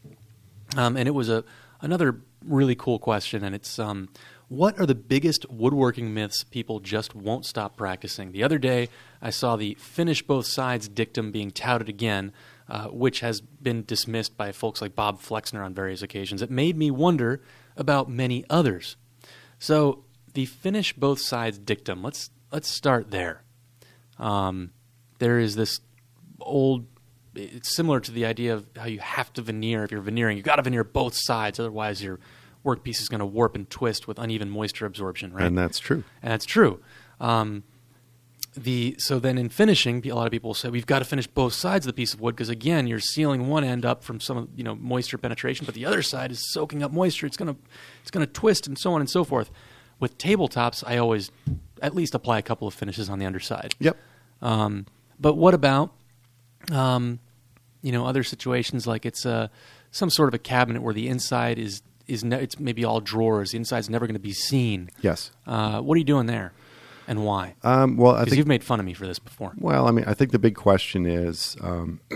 um, 0.75 0.97
and 0.97 1.07
it 1.07 1.11
was 1.13 1.29
a 1.29 1.43
another 1.81 2.21
really 2.45 2.75
cool 2.75 2.99
question, 2.99 3.43
and 3.43 3.53
it's 3.55 3.79
um, 3.79 4.09
what 4.50 4.80
are 4.80 4.86
the 4.86 4.95
biggest 4.95 5.50
woodworking 5.50 6.14
myths 6.14 6.43
people 6.43 6.80
just 6.80 7.14
won't 7.14 7.45
stop 7.45 7.76
practicing? 7.76 8.32
The 8.32 8.43
other 8.43 8.58
day, 8.58 8.88
I 9.22 9.30
saw 9.30 9.56
the 9.56 9.74
finish 9.76 10.22
both 10.22 10.45
sides 10.45 10.88
dictum 10.88 11.32
being 11.32 11.52
touted 11.52 11.89
again, 11.89 12.32
uh, 12.70 12.88
which 12.88 13.20
has 13.20 13.41
been 13.41 13.84
dismissed 13.84 14.38
by 14.38 14.54
folks 14.54 14.82
like 14.82 14.95
Bob 14.95 15.20
Flexner 15.20 15.64
on 15.64 15.74
various 15.74 16.02
occasions. 16.02 16.41
It 16.41 16.50
made 16.50 16.78
me 16.78 16.91
wonder 16.91 17.41
about 17.76 18.10
many 18.10 18.45
others. 18.50 18.95
So 19.60 20.06
the 20.34 20.45
finish 20.45 20.93
both 20.93 21.20
sides 21.20 21.58
dictum. 21.58 22.02
Let's 22.02 22.30
let's 22.52 22.70
start 22.70 23.12
there. 23.12 23.43
Um, 24.18 24.72
there 25.20 25.39
is 25.39 25.56
this 25.56 25.82
old. 26.39 26.86
It's 27.36 27.76
similar 27.76 28.00
to 28.00 28.12
the 28.12 28.26
idea 28.26 28.54
of 28.54 28.68
how 28.76 28.86
you 28.86 29.00
have 29.00 29.32
to 29.34 29.41
veneer. 29.41 29.84
If 29.84 29.91
you're 29.91 30.02
veneering, 30.02 30.38
you've 30.38 30.45
got 30.45 30.56
to 30.56 30.62
veneer 30.64 30.84
both 30.84 31.14
sides, 31.16 31.60
otherwise 31.60 32.02
your 32.02 32.20
workpiece 32.66 33.01
is 33.01 33.10
going 33.10 33.20
to 33.20 33.26
warp 33.26 33.55
and 33.55 33.70
twist 33.70 34.08
with 34.08 34.20
uneven 34.20 34.49
moisture 34.49 34.86
absorption. 34.86 35.34
Right, 35.34 35.45
And 35.45 35.58
that's 35.58 35.80
true. 35.80 36.03
and 36.22 36.32
that's 36.32 36.45
true. 36.45 36.82
Um, 37.20 37.64
the 38.55 38.95
so 38.97 39.20
then 39.20 39.38
in 39.38 39.49
finishing, 39.49 40.05
a 40.08 40.14
lot 40.16 40.26
of 40.26 40.32
people 40.32 40.53
say 40.55 40.70
we've 40.70 40.86
got 40.88 40.99
to 40.99 41.05
finish 41.05 41.28
both 41.28 41.53
sides 41.53 41.86
of 41.86 41.89
the 41.93 41.95
piece 41.95 42.14
of 42.16 42.22
wood 42.22 42.36
because 42.36 42.49
again, 42.49 42.88
you're 42.88 42.99
sealing 42.99 43.47
one 43.47 43.64
end 43.64 43.86
up 43.86 44.03
from 44.03 44.20
some 44.20 44.49
you 44.55 44.64
know 44.64 44.74
moisture 44.76 45.18
penetration, 45.20 45.66
but 45.66 45.76
the 45.76 45.86
other 45.86 46.01
side 46.01 46.32
is 46.32 46.51
soaking 46.51 46.82
up 46.82 46.91
moisture. 46.91 47.28
It's 47.28 47.38
gonna 47.38 47.55
it's 48.01 48.10
gonna 48.10 48.26
twist 48.26 48.66
and 48.66 48.78
so 48.78 48.93
on 48.93 49.01
and 49.01 49.10
so 49.10 49.24
forth. 49.24 49.51
With 49.99 50.18
tabletops, 50.18 50.84
I 50.88 50.97
always 50.97 51.32
at 51.82 51.93
least 51.93 52.16
apply 52.16 52.39
a 52.39 52.41
couple 52.41 52.68
of 52.68 52.74
finishes 52.74 53.10
on 53.10 53.20
the 53.20 53.26
underside. 53.28 53.76
Yep. 53.80 53.97
Um, 54.41 54.86
but 55.20 55.36
what 55.36 55.53
about, 55.55 55.91
um, 56.72 57.20
you 57.82 57.91
know, 57.91 58.05
other 58.05 58.24
situations 58.24 58.86
like 58.88 59.05
it's 59.05 59.26
a 59.26 59.49
some 59.91 60.10
sort 60.10 60.28
of 60.30 60.34
a 60.34 60.39
cabinet 60.39 60.82
where 60.82 60.93
the 60.93 61.08
inside 61.08 61.58
is 61.60 61.82
is 62.08 62.24
ne- 62.24 62.41
it's 62.41 62.60
maybe 62.60 62.84
all 62.84 62.99
drawers. 63.01 63.51
The 63.51 63.58
inside's 63.58 63.89
never 63.89 64.08
going 64.08 64.16
to 64.16 64.20
be 64.20 64.34
seen. 64.34 64.89
Yes. 65.01 65.32
Uh, 65.45 65.82
what 65.82 65.95
are 65.95 65.99
you 65.99 66.03
doing 66.03 66.26
there, 66.26 66.53
and 67.08 67.26
why? 67.26 67.55
Um, 67.64 67.97
well, 67.97 68.14
I 68.14 68.20
Because 68.20 68.32
think 68.32 68.38
you've 68.38 68.47
made 68.47 68.64
fun 68.64 68.80
of 68.80 68.86
me 68.86 68.93
for 68.93 69.08
this 69.08 69.20
before. 69.20 69.53
Well, 69.58 69.88
I 69.88 69.91
mean, 69.91 70.05
I 70.05 70.14
think 70.14 70.32
the 70.32 70.39
big 70.39 70.55
question 70.55 71.05
is 71.05 71.58
um, 71.62 71.99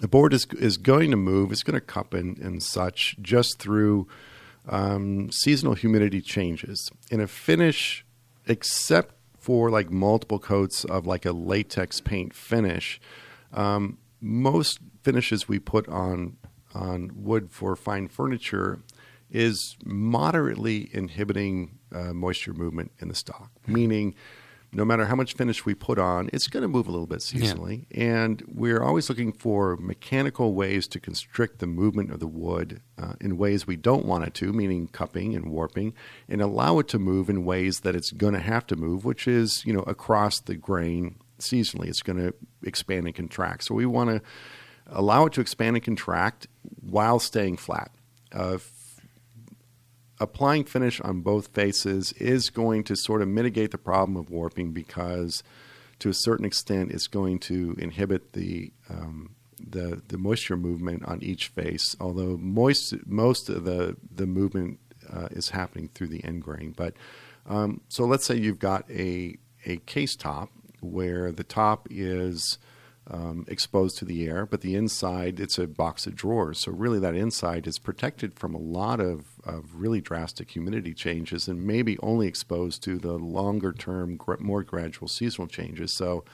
the 0.00 0.08
board 0.08 0.32
is 0.32 0.46
is 0.58 0.76
going 0.76 1.10
to 1.10 1.16
move. 1.16 1.52
It's 1.52 1.62
going 1.62 1.74
to 1.74 1.80
cup 1.80 2.14
and, 2.14 2.38
and 2.38 2.62
such 2.62 3.16
just 3.20 3.58
through 3.58 4.08
um, 4.68 5.30
seasonal 5.32 5.74
humidity 5.74 6.20
changes. 6.20 6.90
In 7.10 7.20
a 7.20 7.26
finish, 7.26 8.04
except 8.46 9.14
for 9.38 9.70
like 9.70 9.90
multiple 9.90 10.38
coats 10.38 10.84
of 10.84 11.06
like 11.06 11.24
a 11.24 11.32
latex 11.32 12.00
paint 12.00 12.34
finish, 12.34 13.00
um, 13.52 13.98
most 14.20 14.80
finishes 15.02 15.46
we 15.46 15.58
put 15.58 15.88
on 15.88 16.36
on 16.76 17.10
wood 17.14 17.50
for 17.50 17.74
fine 17.76 18.08
furniture 18.08 18.80
is 19.30 19.76
moderately 19.84 20.88
inhibiting 20.92 21.78
uh, 21.92 22.12
moisture 22.12 22.52
movement 22.52 22.92
in 23.00 23.08
the 23.08 23.14
stock, 23.14 23.50
meaning 23.66 24.14
no 24.72 24.84
matter 24.84 25.06
how 25.06 25.14
much 25.14 25.34
finish 25.34 25.64
we 25.64 25.74
put 25.74 25.98
on, 25.98 26.28
it's 26.32 26.48
going 26.48 26.62
to 26.62 26.68
move 26.68 26.86
a 26.86 26.90
little 26.90 27.06
bit 27.06 27.20
seasonally. 27.20 27.86
And 27.92 28.42
we're 28.46 28.82
always 28.82 29.08
looking 29.08 29.32
for 29.32 29.76
mechanical 29.76 30.54
ways 30.54 30.86
to 30.88 31.00
constrict 31.00 31.60
the 31.60 31.66
movement 31.66 32.12
of 32.12 32.20
the 32.20 32.26
wood 32.26 32.82
uh, 32.98 33.14
in 33.20 33.38
ways 33.38 33.66
we 33.66 33.76
don't 33.76 34.04
want 34.04 34.26
it 34.26 34.34
to, 34.34 34.52
meaning 34.52 34.88
cupping 34.88 35.34
and 35.34 35.50
warping, 35.50 35.94
and 36.28 36.42
allow 36.42 36.78
it 36.78 36.88
to 36.88 36.98
move 36.98 37.30
in 37.30 37.44
ways 37.44 37.80
that 37.80 37.94
it's 37.94 38.10
going 38.10 38.34
to 38.34 38.40
have 38.40 38.66
to 38.66 38.76
move, 38.76 39.04
which 39.04 39.26
is, 39.26 39.62
you 39.64 39.72
know, 39.72 39.84
across 39.86 40.40
the 40.40 40.56
grain 40.56 41.16
seasonally. 41.38 41.88
It's 41.88 42.02
going 42.02 42.18
to 42.18 42.34
expand 42.62 43.06
and 43.06 43.14
contract. 43.14 43.64
So 43.64 43.74
we 43.74 43.86
want 43.86 44.10
to 44.10 44.20
allow 44.86 45.26
it 45.26 45.32
to 45.34 45.40
expand 45.40 45.76
and 45.76 45.84
contract 45.84 46.46
while 46.80 47.18
staying 47.18 47.56
flat. 47.56 47.90
Uh, 48.32 48.58
applying 50.20 50.64
finish 50.64 51.00
on 51.00 51.20
both 51.20 51.48
faces 51.48 52.12
is 52.12 52.50
going 52.50 52.84
to 52.84 52.96
sort 52.96 53.22
of 53.22 53.28
mitigate 53.28 53.70
the 53.70 53.78
problem 53.78 54.16
of 54.16 54.30
warping 54.30 54.72
because, 54.72 55.42
to 55.98 56.08
a 56.08 56.14
certain 56.14 56.44
extent, 56.44 56.90
it's 56.90 57.06
going 57.06 57.38
to 57.38 57.74
inhibit 57.78 58.32
the 58.32 58.72
um, 58.88 59.34
the 59.58 60.02
the 60.08 60.18
moisture 60.18 60.56
movement 60.56 61.04
on 61.06 61.22
each 61.22 61.48
face. 61.48 61.96
Although 62.00 62.36
moist, 62.36 62.94
most 63.06 63.48
of 63.48 63.64
the 63.64 63.96
the 64.14 64.26
movement 64.26 64.78
uh, 65.12 65.28
is 65.30 65.50
happening 65.50 65.88
through 65.94 66.08
the 66.08 66.24
end 66.24 66.42
grain. 66.42 66.72
But 66.76 66.94
um, 67.46 67.80
so 67.88 68.04
let's 68.04 68.24
say 68.24 68.36
you've 68.36 68.58
got 68.58 68.90
a 68.90 69.36
a 69.64 69.78
case 69.78 70.16
top 70.16 70.50
where 70.80 71.32
the 71.32 71.44
top 71.44 71.88
is 71.90 72.58
um, 73.08 73.44
exposed 73.48 73.98
to 73.98 74.04
the 74.04 74.26
air, 74.26 74.46
but 74.46 74.62
the 74.62 74.74
inside 74.74 75.38
it's 75.38 75.58
a 75.58 75.66
box 75.66 76.06
of 76.06 76.16
drawers. 76.16 76.60
So 76.60 76.72
really, 76.72 76.98
that 76.98 77.14
inside 77.14 77.66
is 77.66 77.78
protected 77.78 78.34
from 78.34 78.54
a 78.54 78.58
lot 78.58 79.00
of, 79.00 79.26
of 79.44 79.76
really 79.76 80.00
drastic 80.00 80.50
humidity 80.50 80.92
changes, 80.92 81.46
and 81.46 81.64
maybe 81.64 81.98
only 82.02 82.26
exposed 82.26 82.82
to 82.84 82.98
the 82.98 83.12
longer 83.12 83.72
term, 83.72 84.18
more 84.40 84.62
gradual 84.62 85.08
seasonal 85.08 85.48
changes. 85.48 85.96
So. 85.96 86.24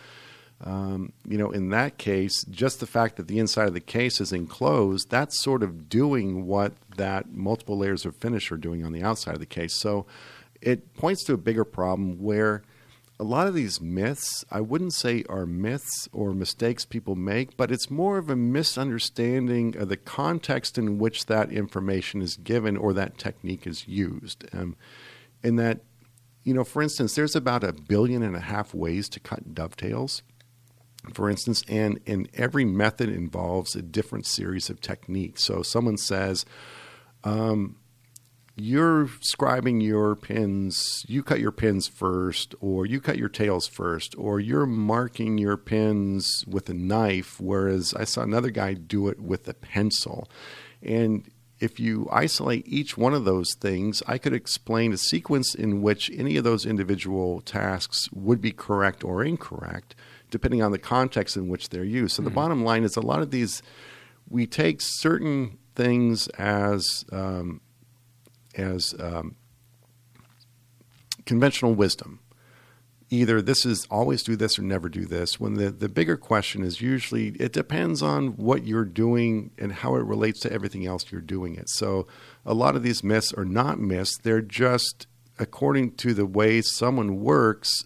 Um, 0.64 1.12
you 1.26 1.38
know, 1.38 1.50
in 1.50 1.70
that 1.70 1.98
case, 1.98 2.44
just 2.44 2.78
the 2.78 2.86
fact 2.86 3.16
that 3.16 3.26
the 3.26 3.40
inside 3.40 3.66
of 3.66 3.74
the 3.74 3.80
case 3.80 4.20
is 4.20 4.32
enclosed, 4.32 5.10
that's 5.10 5.42
sort 5.42 5.64
of 5.64 5.88
doing 5.88 6.46
what 6.46 6.74
that 6.96 7.32
multiple 7.32 7.76
layers 7.78 8.06
of 8.06 8.14
finish 8.14 8.52
are 8.52 8.56
doing 8.56 8.86
on 8.86 8.92
the 8.92 9.02
outside 9.02 9.34
of 9.34 9.40
the 9.40 9.46
case. 9.46 9.74
So 9.74 10.06
it 10.60 10.94
points 10.94 11.24
to 11.24 11.32
a 11.32 11.36
bigger 11.36 11.64
problem 11.64 12.22
where 12.22 12.62
a 13.22 13.32
lot 13.32 13.46
of 13.46 13.54
these 13.54 13.80
myths, 13.80 14.44
I 14.50 14.60
wouldn't 14.60 14.94
say 14.94 15.22
are 15.28 15.46
myths 15.46 16.08
or 16.12 16.34
mistakes 16.34 16.84
people 16.84 17.14
make, 17.14 17.56
but 17.56 17.70
it's 17.70 17.88
more 17.88 18.18
of 18.18 18.28
a 18.28 18.34
misunderstanding 18.34 19.76
of 19.76 19.88
the 19.88 19.96
context 19.96 20.76
in 20.76 20.98
which 20.98 21.26
that 21.26 21.52
information 21.52 22.20
is 22.20 22.36
given 22.36 22.76
or 22.76 22.92
that 22.94 23.18
technique 23.18 23.64
is 23.64 23.86
used. 23.86 24.44
Um, 24.52 24.74
in 25.40 25.54
that, 25.54 25.82
you 26.42 26.52
know, 26.52 26.64
for 26.64 26.82
instance, 26.82 27.14
there's 27.14 27.36
about 27.36 27.62
a 27.62 27.72
billion 27.72 28.24
and 28.24 28.34
a 28.34 28.40
half 28.40 28.74
ways 28.74 29.08
to 29.10 29.20
cut 29.20 29.54
dovetails, 29.54 30.24
for 31.14 31.30
instance, 31.30 31.62
and, 31.68 32.00
and 32.04 32.28
every 32.34 32.64
method 32.64 33.08
involves 33.08 33.76
a 33.76 33.82
different 33.82 34.26
series 34.26 34.68
of 34.68 34.80
techniques. 34.80 35.44
So 35.44 35.62
someone 35.62 35.96
says, 35.96 36.44
um, 37.22 37.76
you're 38.54 39.06
scribing 39.06 39.82
your 39.82 40.14
pins, 40.14 41.04
you 41.08 41.22
cut 41.22 41.40
your 41.40 41.52
pins 41.52 41.88
first, 41.88 42.54
or 42.60 42.84
you 42.84 43.00
cut 43.00 43.16
your 43.16 43.30
tails 43.30 43.66
first, 43.66 44.14
or 44.18 44.40
you're 44.40 44.66
marking 44.66 45.38
your 45.38 45.56
pins 45.56 46.44
with 46.46 46.68
a 46.68 46.74
knife, 46.74 47.40
whereas 47.40 47.94
I 47.94 48.04
saw 48.04 48.22
another 48.22 48.50
guy 48.50 48.74
do 48.74 49.08
it 49.08 49.20
with 49.20 49.48
a 49.48 49.54
pencil. 49.54 50.28
And 50.82 51.30
if 51.60 51.80
you 51.80 52.08
isolate 52.12 52.68
each 52.68 52.98
one 52.98 53.14
of 53.14 53.24
those 53.24 53.54
things, 53.54 54.02
I 54.06 54.18
could 54.18 54.34
explain 54.34 54.92
a 54.92 54.98
sequence 54.98 55.54
in 55.54 55.80
which 55.80 56.10
any 56.12 56.36
of 56.36 56.44
those 56.44 56.66
individual 56.66 57.40
tasks 57.40 58.08
would 58.12 58.42
be 58.42 58.52
correct 58.52 59.02
or 59.02 59.24
incorrect, 59.24 59.94
depending 60.30 60.60
on 60.60 60.72
the 60.72 60.78
context 60.78 61.38
in 61.38 61.48
which 61.48 61.70
they're 61.70 61.84
used. 61.84 62.16
So 62.16 62.20
mm-hmm. 62.20 62.28
the 62.28 62.34
bottom 62.34 62.64
line 62.64 62.84
is 62.84 62.96
a 62.96 63.00
lot 63.00 63.22
of 63.22 63.30
these, 63.30 63.62
we 64.28 64.46
take 64.46 64.80
certain 64.82 65.56
things 65.74 66.28
as 66.36 67.06
um, 67.12 67.61
as 68.56 68.94
um, 68.98 69.36
conventional 71.24 71.74
wisdom. 71.74 72.20
Either 73.10 73.42
this 73.42 73.66
is 73.66 73.86
always 73.90 74.22
do 74.22 74.36
this 74.36 74.58
or 74.58 74.62
never 74.62 74.88
do 74.88 75.04
this. 75.04 75.38
When 75.38 75.54
the, 75.54 75.70
the 75.70 75.88
bigger 75.88 76.16
question 76.16 76.64
is 76.64 76.80
usually 76.80 77.28
it 77.38 77.52
depends 77.52 78.02
on 78.02 78.38
what 78.38 78.66
you're 78.66 78.86
doing 78.86 79.50
and 79.58 79.70
how 79.70 79.96
it 79.96 80.04
relates 80.04 80.40
to 80.40 80.52
everything 80.52 80.86
else 80.86 81.12
you're 81.12 81.20
doing 81.20 81.54
it. 81.56 81.68
So 81.68 82.06
a 82.46 82.54
lot 82.54 82.74
of 82.74 82.82
these 82.82 83.04
myths 83.04 83.32
are 83.34 83.44
not 83.44 83.78
myths, 83.78 84.16
they're 84.22 84.40
just 84.40 85.06
according 85.38 85.92
to 85.96 86.14
the 86.14 86.24
way 86.24 86.62
someone 86.62 87.20
works, 87.20 87.84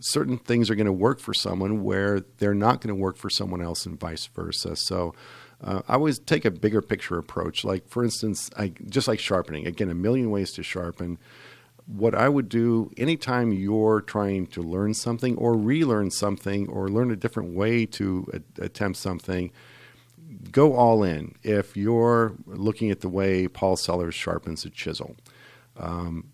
certain 0.00 0.38
things 0.38 0.70
are 0.70 0.74
going 0.74 0.86
to 0.86 0.92
work 0.92 1.20
for 1.20 1.34
someone 1.34 1.84
where 1.84 2.20
they're 2.38 2.54
not 2.54 2.80
going 2.80 2.94
to 2.94 3.00
work 3.00 3.16
for 3.16 3.30
someone 3.30 3.62
else 3.62 3.86
and 3.86 3.98
vice 3.98 4.26
versa. 4.26 4.74
So 4.76 5.14
uh, 5.62 5.82
I 5.88 5.94
always 5.94 6.18
take 6.18 6.44
a 6.44 6.50
bigger 6.50 6.82
picture 6.82 7.18
approach. 7.18 7.64
Like, 7.64 7.88
for 7.88 8.02
instance, 8.02 8.50
I, 8.56 8.72
just 8.88 9.08
like 9.08 9.20
sharpening, 9.20 9.66
again, 9.66 9.90
a 9.90 9.94
million 9.94 10.30
ways 10.30 10.52
to 10.52 10.62
sharpen. 10.62 11.18
What 11.86 12.14
I 12.14 12.28
would 12.28 12.48
do 12.48 12.90
anytime 12.96 13.52
you're 13.52 14.00
trying 14.00 14.46
to 14.48 14.62
learn 14.62 14.94
something 14.94 15.36
or 15.36 15.56
relearn 15.56 16.10
something 16.10 16.68
or 16.68 16.88
learn 16.88 17.10
a 17.10 17.16
different 17.16 17.54
way 17.54 17.86
to 17.86 18.28
a- 18.32 18.64
attempt 18.64 18.98
something, 18.98 19.50
go 20.50 20.74
all 20.74 21.02
in. 21.02 21.34
If 21.42 21.76
you're 21.76 22.34
looking 22.46 22.90
at 22.90 23.00
the 23.00 23.08
way 23.08 23.48
Paul 23.48 23.76
Sellers 23.76 24.14
sharpens 24.14 24.64
a 24.64 24.70
chisel, 24.70 25.16
um, 25.76 26.31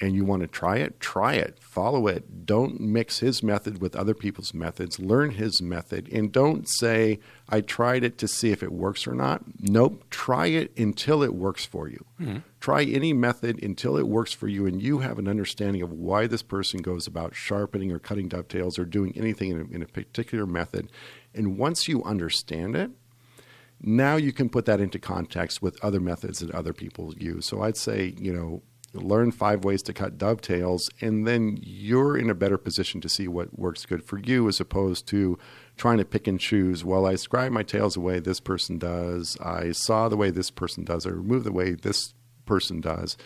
and 0.00 0.14
you 0.14 0.24
want 0.24 0.42
to 0.42 0.46
try 0.46 0.76
it, 0.76 1.00
try 1.00 1.34
it, 1.34 1.58
follow 1.58 2.06
it. 2.06 2.44
Don't 2.44 2.80
mix 2.80 3.20
his 3.20 3.42
method 3.42 3.80
with 3.80 3.96
other 3.96 4.14
people's 4.14 4.52
methods. 4.52 4.98
Learn 4.98 5.30
his 5.30 5.62
method 5.62 6.08
and 6.12 6.30
don't 6.30 6.68
say, 6.68 7.18
I 7.48 7.62
tried 7.62 8.04
it 8.04 8.18
to 8.18 8.28
see 8.28 8.50
if 8.50 8.62
it 8.62 8.72
works 8.72 9.06
or 9.06 9.14
not. 9.14 9.42
Nope, 9.60 10.04
try 10.10 10.46
it 10.48 10.76
until 10.76 11.22
it 11.22 11.34
works 11.34 11.64
for 11.64 11.88
you. 11.88 12.04
Mm-hmm. 12.20 12.38
Try 12.60 12.84
any 12.84 13.12
method 13.12 13.62
until 13.62 13.96
it 13.96 14.06
works 14.06 14.32
for 14.32 14.48
you 14.48 14.66
and 14.66 14.82
you 14.82 14.98
have 14.98 15.18
an 15.18 15.28
understanding 15.28 15.82
of 15.82 15.92
why 15.92 16.26
this 16.26 16.42
person 16.42 16.82
goes 16.82 17.06
about 17.06 17.34
sharpening 17.34 17.90
or 17.90 17.98
cutting 17.98 18.28
dovetails 18.28 18.78
or 18.78 18.84
doing 18.84 19.12
anything 19.16 19.50
in 19.50 19.60
a, 19.60 19.74
in 19.74 19.82
a 19.82 19.86
particular 19.86 20.46
method. 20.46 20.90
And 21.34 21.56
once 21.56 21.88
you 21.88 22.02
understand 22.04 22.76
it, 22.76 22.90
now 23.80 24.16
you 24.16 24.32
can 24.32 24.48
put 24.48 24.64
that 24.66 24.80
into 24.80 24.98
context 24.98 25.60
with 25.60 25.82
other 25.84 26.00
methods 26.00 26.40
that 26.40 26.50
other 26.52 26.72
people 26.72 27.14
use. 27.18 27.46
So 27.46 27.62
I'd 27.62 27.76
say, 27.76 28.14
you 28.18 28.32
know, 28.32 28.62
learn 28.92 29.30
five 29.30 29.64
ways 29.64 29.82
to 29.82 29.92
cut 29.92 30.18
dovetails, 30.18 30.88
and 31.00 31.26
then 31.26 31.58
you're 31.62 32.16
in 32.16 32.30
a 32.30 32.34
better 32.34 32.58
position 32.58 33.00
to 33.02 33.08
see 33.08 33.28
what 33.28 33.58
works 33.58 33.86
good 33.86 34.02
for 34.02 34.18
you 34.18 34.48
as 34.48 34.60
opposed 34.60 35.06
to 35.08 35.38
trying 35.76 35.98
to 35.98 36.04
pick 36.04 36.26
and 36.26 36.40
choose. 36.40 36.84
Well, 36.84 37.06
I 37.06 37.16
scribe 37.16 37.52
my 37.52 37.62
tails 37.62 37.94
the 37.94 38.00
way 38.00 38.18
this 38.18 38.40
person 38.40 38.78
does, 38.78 39.36
I 39.40 39.72
saw 39.72 40.08
the 40.08 40.16
way 40.16 40.30
this 40.30 40.50
person 40.50 40.84
does, 40.84 41.06
I 41.06 41.10
remove 41.10 41.44
the 41.44 41.52
way 41.52 41.72
this 41.72 42.14
person 42.46 42.80
does. 42.80 43.16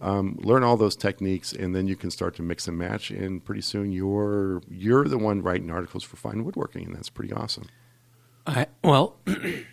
Um, 0.00 0.38
learn 0.42 0.62
all 0.62 0.78
those 0.78 0.96
techniques, 0.96 1.52
and 1.52 1.74
then 1.74 1.86
you 1.86 1.94
can 1.94 2.10
start 2.10 2.34
to 2.36 2.42
mix 2.42 2.66
and 2.66 2.78
match. 2.78 3.10
And 3.10 3.44
pretty 3.44 3.60
soon, 3.60 3.92
you're 3.92 4.62
you're 4.70 5.04
the 5.04 5.18
one 5.18 5.42
writing 5.42 5.70
articles 5.70 6.02
for 6.02 6.16
fine 6.16 6.42
woodworking, 6.42 6.86
and 6.86 6.96
that's 6.96 7.10
pretty 7.10 7.34
awesome. 7.34 7.68
I, 8.46 8.66
well, 8.82 9.18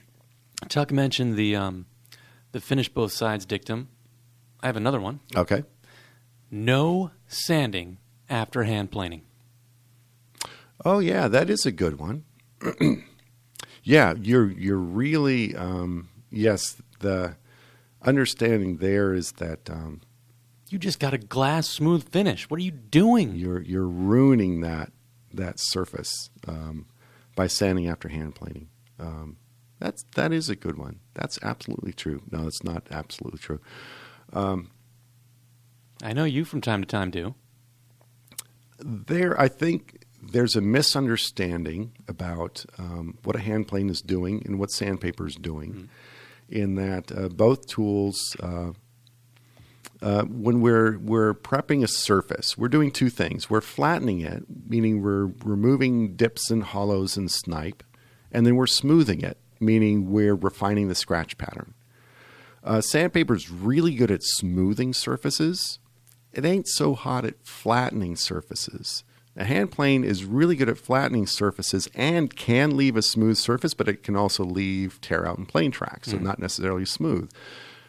Tuck 0.67 0.91
mentioned 0.91 1.37
the 1.37 1.55
um, 1.55 1.85
the 2.51 2.59
finish 2.59 2.89
both 2.89 3.13
sides 3.13 3.45
dictum. 3.45 3.87
I 4.61 4.67
have 4.67 4.77
another 4.77 4.99
one. 4.99 5.19
Okay. 5.35 5.63
No 6.49 7.11
sanding 7.27 7.97
after 8.29 8.63
hand 8.63 8.91
planing. 8.91 9.21
Oh 10.85 10.99
yeah, 10.99 11.27
that 11.27 11.49
is 11.49 11.65
a 11.65 11.71
good 11.71 11.99
one. 11.99 12.23
yeah, 13.83 14.13
you're 14.19 14.49
you're 14.51 14.77
really 14.77 15.55
um, 15.55 16.09
yes. 16.29 16.77
The 16.99 17.35
understanding 18.01 18.77
there 18.77 19.13
is 19.13 19.33
that 19.33 19.69
um, 19.69 20.01
you 20.69 20.79
just 20.79 20.99
got 20.99 21.13
a 21.13 21.17
glass 21.17 21.67
smooth 21.67 22.07
finish. 22.09 22.49
What 22.49 22.59
are 22.59 22.63
you 22.63 22.71
doing? 22.71 23.35
You're 23.35 23.61
you're 23.61 23.87
ruining 23.87 24.61
that 24.61 24.91
that 25.33 25.55
surface 25.57 26.29
um, 26.47 26.87
by 27.35 27.47
sanding 27.47 27.87
after 27.87 28.07
hand 28.07 28.35
planing. 28.35 28.69
Um, 28.99 29.37
that's 29.79 30.03
that 30.15 30.31
is 30.31 30.49
a 30.49 30.55
good 30.55 30.77
one. 30.77 30.99
That's 31.13 31.39
absolutely 31.43 31.93
true. 31.93 32.21
No, 32.31 32.47
it's 32.47 32.63
not 32.63 32.87
absolutely 32.91 33.39
true. 33.39 33.59
Um, 34.33 34.71
I 36.03 36.13
know 36.13 36.25
you 36.25 36.45
from 36.45 36.61
time 36.61 36.81
to 36.81 36.87
time 36.87 37.11
do. 37.11 37.35
There, 38.79 39.39
I 39.39 39.47
think 39.47 40.05
there's 40.21 40.55
a 40.55 40.61
misunderstanding 40.61 41.93
about 42.07 42.65
um, 42.77 43.17
what 43.23 43.35
a 43.35 43.39
hand 43.39 43.67
plane 43.67 43.89
is 43.89 44.01
doing 44.01 44.43
and 44.45 44.59
what 44.59 44.71
sandpaper 44.71 45.27
is 45.27 45.35
doing. 45.35 45.73
Mm-hmm. 45.73 45.85
In 46.49 46.75
that 46.75 47.11
uh, 47.11 47.27
both 47.27 47.67
tools, 47.67 48.37
uh, 48.39 48.71
uh, 50.01 50.23
when 50.23 50.61
we're 50.61 50.97
we're 50.97 51.33
prepping 51.33 51.83
a 51.83 51.87
surface, 51.89 52.57
we're 52.57 52.69
doing 52.69 52.89
two 52.89 53.09
things. 53.09 53.49
We're 53.49 53.59
flattening 53.59 54.21
it, 54.21 54.45
meaning 54.65 55.01
we're 55.01 55.25
removing 55.43 56.15
dips 56.15 56.49
and 56.49 56.63
hollows 56.63 57.17
and 57.17 57.29
snipe, 57.29 57.83
and 58.31 58.45
then 58.45 58.55
we're 58.55 58.67
smoothing 58.67 59.21
it, 59.21 59.37
meaning 59.59 60.09
we're 60.09 60.35
refining 60.35 60.87
the 60.87 60.95
scratch 60.95 61.37
pattern. 61.37 61.73
Uh, 62.67 62.81
sandpaper's 62.81 63.49
really 63.49 63.95
good 63.95 64.11
at 64.11 64.21
smoothing 64.21 64.93
surfaces. 64.93 65.79
It 66.33 66.43
ain't 66.43 66.67
so 66.67 66.95
hot 66.95 67.23
at 67.23 67.35
flattening 67.41 68.17
surfaces. 68.17 69.05
A 69.37 69.45
hand 69.45 69.71
plane 69.71 70.03
is 70.03 70.25
really 70.25 70.57
good 70.57 70.67
at 70.67 70.77
flattening 70.77 71.27
surfaces 71.27 71.87
and 71.95 72.35
can 72.35 72.75
leave 72.75 72.97
a 72.97 73.01
smooth 73.01 73.37
surface, 73.37 73.73
but 73.73 73.87
it 73.87 74.03
can 74.03 74.17
also 74.17 74.43
leave 74.43 74.99
tear 74.99 75.25
out 75.25 75.37
and 75.37 75.47
plane 75.47 75.71
tracks, 75.71 76.11
so 76.11 76.17
not 76.17 76.39
necessarily 76.39 76.83
smooth. 76.83 77.31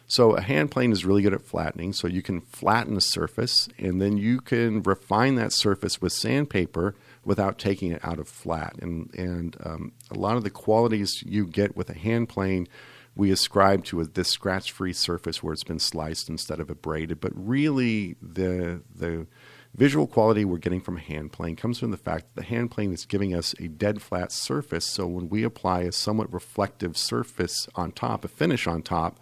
So 0.07 0.35
a 0.35 0.41
hand 0.41 0.71
plane 0.71 0.93
is 0.93 1.03
really 1.03 1.23
good 1.23 1.33
at 1.33 1.41
flattening, 1.41 1.91
so 1.91 2.07
you 2.07 2.21
can 2.21 2.39
flatten 2.39 2.95
a 2.95 3.01
surface 3.01 3.67
and 3.77 4.01
then 4.01 4.17
you 4.17 4.39
can 4.39 4.81
refine 4.83 5.35
that 5.35 5.51
surface 5.51 6.01
with 6.01 6.13
sandpaper 6.13 6.95
without 7.25 7.59
taking 7.59 7.91
it 7.91 7.99
out 8.05 8.17
of 8.17 8.29
flat. 8.29 8.75
And 8.81 9.13
and 9.13 9.57
um, 9.61 9.91
a 10.09 10.17
lot 10.17 10.37
of 10.37 10.45
the 10.45 10.49
qualities 10.49 11.21
you 11.25 11.45
get 11.45 11.75
with 11.75 11.89
a 11.89 11.97
hand 11.97 12.29
plane 12.29 12.69
we 13.19 13.31
ascribe 13.31 13.83
to 13.83 14.03
this 14.05 14.29
scratch-free 14.29 14.93
surface 14.93 15.43
where 15.43 15.51
it's 15.51 15.65
been 15.65 15.77
sliced 15.77 16.29
instead 16.29 16.61
of 16.61 16.69
abraded. 16.69 17.19
But 17.19 17.33
really, 17.35 18.15
the 18.21 18.81
the 18.95 19.27
visual 19.75 20.07
quality 20.07 20.45
we're 20.45 20.57
getting 20.57 20.81
from 20.81 20.97
a 20.97 21.01
hand 21.01 21.31
plane 21.31 21.55
comes 21.55 21.79
from 21.79 21.91
the 21.91 21.97
fact 21.97 22.27
that 22.27 22.41
the 22.41 22.47
hand 22.47 22.71
plane 22.71 22.93
is 22.93 23.05
giving 23.05 23.35
us 23.35 23.53
a 23.59 23.67
dead 23.67 24.01
flat 24.01 24.31
surface. 24.31 24.85
So 24.85 25.05
when 25.05 25.29
we 25.29 25.43
apply 25.43 25.81
a 25.81 25.91
somewhat 25.91 26.33
reflective 26.33 26.97
surface 26.97 27.67
on 27.75 27.91
top, 27.91 28.23
a 28.23 28.29
finish 28.29 28.65
on 28.65 28.81
top, 28.81 29.19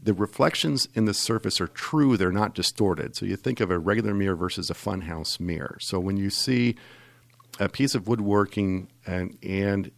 the 0.00 0.14
reflections 0.14 0.88
in 0.94 1.04
the 1.04 1.12
surface 1.12 1.60
are 1.60 1.66
true, 1.66 2.16
they're 2.16 2.32
not 2.32 2.54
distorted. 2.54 3.16
So 3.16 3.26
you 3.26 3.36
think 3.36 3.60
of 3.60 3.70
a 3.70 3.78
regular 3.78 4.14
mirror 4.14 4.36
versus 4.36 4.70
a 4.70 4.74
funhouse 4.74 5.40
mirror. 5.40 5.76
So 5.80 5.98
when 5.98 6.16
you 6.16 6.30
see 6.30 6.76
a 7.58 7.68
piece 7.68 7.94
of 7.94 8.06
woodworking 8.06 8.88
and 9.06 9.36
and 9.42 9.90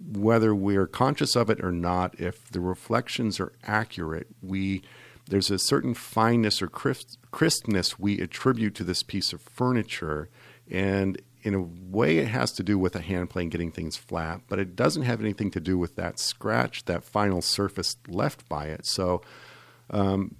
whether 0.00 0.54
we're 0.54 0.86
conscious 0.86 1.36
of 1.36 1.50
it 1.50 1.62
or 1.62 1.72
not, 1.72 2.18
if 2.18 2.50
the 2.50 2.60
reflections 2.60 3.40
are 3.40 3.52
accurate, 3.64 4.28
we 4.42 4.82
there's 5.28 5.50
a 5.50 5.58
certain 5.58 5.94
fineness 5.94 6.60
or 6.60 6.66
crisp, 6.66 7.16
crispness 7.30 7.98
we 7.98 8.20
attribute 8.20 8.74
to 8.74 8.84
this 8.84 9.04
piece 9.04 9.32
of 9.32 9.40
furniture, 9.40 10.28
and 10.68 11.22
in 11.42 11.54
a 11.54 11.62
way, 11.62 12.18
it 12.18 12.28
has 12.28 12.52
to 12.52 12.62
do 12.62 12.78
with 12.78 12.94
a 12.94 13.00
hand 13.00 13.30
plane 13.30 13.48
getting 13.48 13.70
things 13.70 13.96
flat, 13.96 14.42
but 14.48 14.58
it 14.58 14.76
doesn't 14.76 15.04
have 15.04 15.20
anything 15.20 15.50
to 15.52 15.60
do 15.60 15.78
with 15.78 15.96
that 15.96 16.18
scratch, 16.18 16.84
that 16.84 17.04
final 17.04 17.40
surface 17.40 17.96
left 18.08 18.48
by 18.48 18.66
it. 18.66 18.84
So, 18.86 19.22
um, 19.88 20.34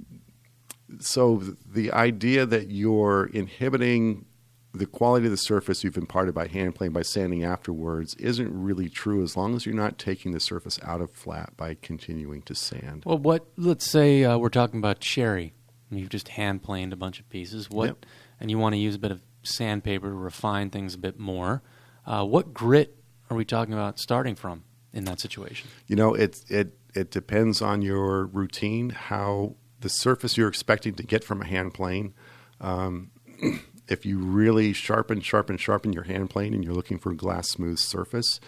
so 0.98 1.42
the 1.64 1.92
idea 1.92 2.44
that 2.44 2.70
you're 2.70 3.30
inhibiting 3.32 4.26
the 4.72 4.86
quality 4.86 5.26
of 5.26 5.32
the 5.32 5.36
surface 5.36 5.82
you've 5.82 5.96
imparted 5.96 6.34
by 6.34 6.46
hand 6.46 6.74
plane 6.74 6.92
by 6.92 7.02
sanding 7.02 7.42
afterwards 7.44 8.14
isn't 8.14 8.50
really 8.52 8.88
true 8.88 9.22
as 9.22 9.36
long 9.36 9.54
as 9.56 9.66
you're 9.66 9.74
not 9.74 9.98
taking 9.98 10.32
the 10.32 10.40
surface 10.40 10.78
out 10.82 11.00
of 11.00 11.10
flat 11.12 11.56
by 11.56 11.74
continuing 11.74 12.42
to 12.42 12.54
sand. 12.54 13.02
Well, 13.04 13.18
what? 13.18 13.46
Let's 13.56 13.86
say 13.86 14.24
uh, 14.24 14.38
we're 14.38 14.48
talking 14.48 14.78
about 14.78 15.00
cherry. 15.00 15.54
and 15.90 15.98
You've 15.98 16.08
just 16.08 16.28
hand 16.28 16.62
planed 16.62 16.92
a 16.92 16.96
bunch 16.96 17.18
of 17.18 17.28
pieces. 17.28 17.68
What? 17.68 17.86
Yep. 17.86 18.06
And 18.38 18.50
you 18.50 18.58
want 18.58 18.74
to 18.74 18.78
use 18.78 18.94
a 18.94 18.98
bit 18.98 19.10
of 19.10 19.20
sandpaper 19.42 20.08
to 20.08 20.14
refine 20.14 20.70
things 20.70 20.94
a 20.94 20.98
bit 20.98 21.18
more. 21.18 21.62
Uh, 22.06 22.24
what 22.24 22.54
grit 22.54 22.96
are 23.28 23.36
we 23.36 23.44
talking 23.44 23.74
about 23.74 23.98
starting 23.98 24.34
from 24.34 24.64
in 24.92 25.04
that 25.04 25.20
situation? 25.20 25.68
You 25.86 25.96
know, 25.96 26.14
it 26.14 26.42
it 26.48 26.74
it 26.94 27.10
depends 27.10 27.60
on 27.60 27.82
your 27.82 28.26
routine, 28.26 28.90
how 28.90 29.56
the 29.80 29.88
surface 29.88 30.36
you're 30.36 30.48
expecting 30.48 30.94
to 30.94 31.02
get 31.02 31.24
from 31.24 31.42
a 31.42 31.46
hand 31.46 31.74
plane. 31.74 32.14
Um, 32.60 33.10
if 33.90 34.06
you 34.06 34.18
really 34.18 34.72
sharpen, 34.72 35.20
sharpen, 35.20 35.56
sharpen 35.58 35.92
your 35.92 36.04
hand 36.04 36.30
plane, 36.30 36.54
and 36.54 36.64
you're 36.64 36.74
looking 36.74 36.98
for 36.98 37.10
a 37.12 37.16
glass 37.16 37.48
smooth 37.50 37.78
surface, 37.78 38.40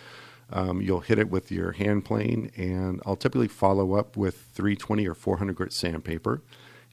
um, 0.50 0.80
you'll 0.80 1.00
hit 1.00 1.18
it 1.18 1.30
with 1.30 1.50
your 1.50 1.72
hand 1.72 2.04
plane, 2.04 2.50
and 2.56 3.00
I'll 3.04 3.16
typically 3.16 3.48
follow 3.48 3.94
up 3.94 4.16
with 4.16 4.36
320 4.54 5.06
or 5.08 5.14
400 5.14 5.54
grit 5.56 5.72
sandpaper. 5.72 6.40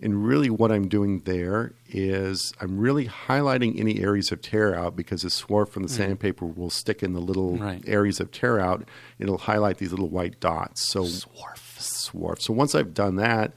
And 0.01 0.25
really, 0.25 0.49
what 0.49 0.71
I'm 0.71 0.87
doing 0.87 1.19
there 1.25 1.73
is 1.89 2.53
I'm 2.61 2.79
really 2.79 3.07
highlighting 3.07 3.77
any 3.77 3.99
areas 4.01 4.31
of 4.31 4.41
tear 4.41 4.73
out 4.73 4.95
because 4.95 5.23
the 5.23 5.27
swarf 5.27 5.67
from 5.69 5.83
the 5.83 5.89
sandpaper 5.89 6.45
will 6.45 6.69
stick 6.69 7.03
in 7.03 7.11
the 7.11 7.19
little 7.19 7.57
Right. 7.57 7.83
areas 7.85 8.21
of 8.21 8.31
tear 8.31 8.61
out. 8.61 8.87
It'll 9.19 9.39
highlight 9.39 9.77
these 9.77 9.91
little 9.91 10.07
white 10.07 10.39
dots. 10.39 10.89
So 10.89 11.03
Swarf. 11.03 11.77
swarf. 11.79 12.41
So 12.41 12.53
once 12.53 12.75
I've 12.75 12.93
done 12.93 13.17
that, 13.17 13.51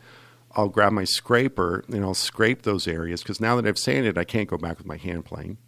I'll 0.54 0.68
grab 0.68 0.92
my 0.92 1.04
scraper 1.04 1.84
and 1.88 2.04
I'll 2.04 2.14
scrape 2.14 2.62
those 2.62 2.86
areas 2.86 3.22
because 3.22 3.40
now 3.40 3.56
that 3.56 3.66
I've 3.66 3.78
sanded, 3.78 4.18
I 4.18 4.24
can't 4.24 4.48
go 4.48 4.56
back 4.56 4.78
with 4.78 4.86
my 4.86 4.96
hand 4.96 5.24
plane. 5.24 5.58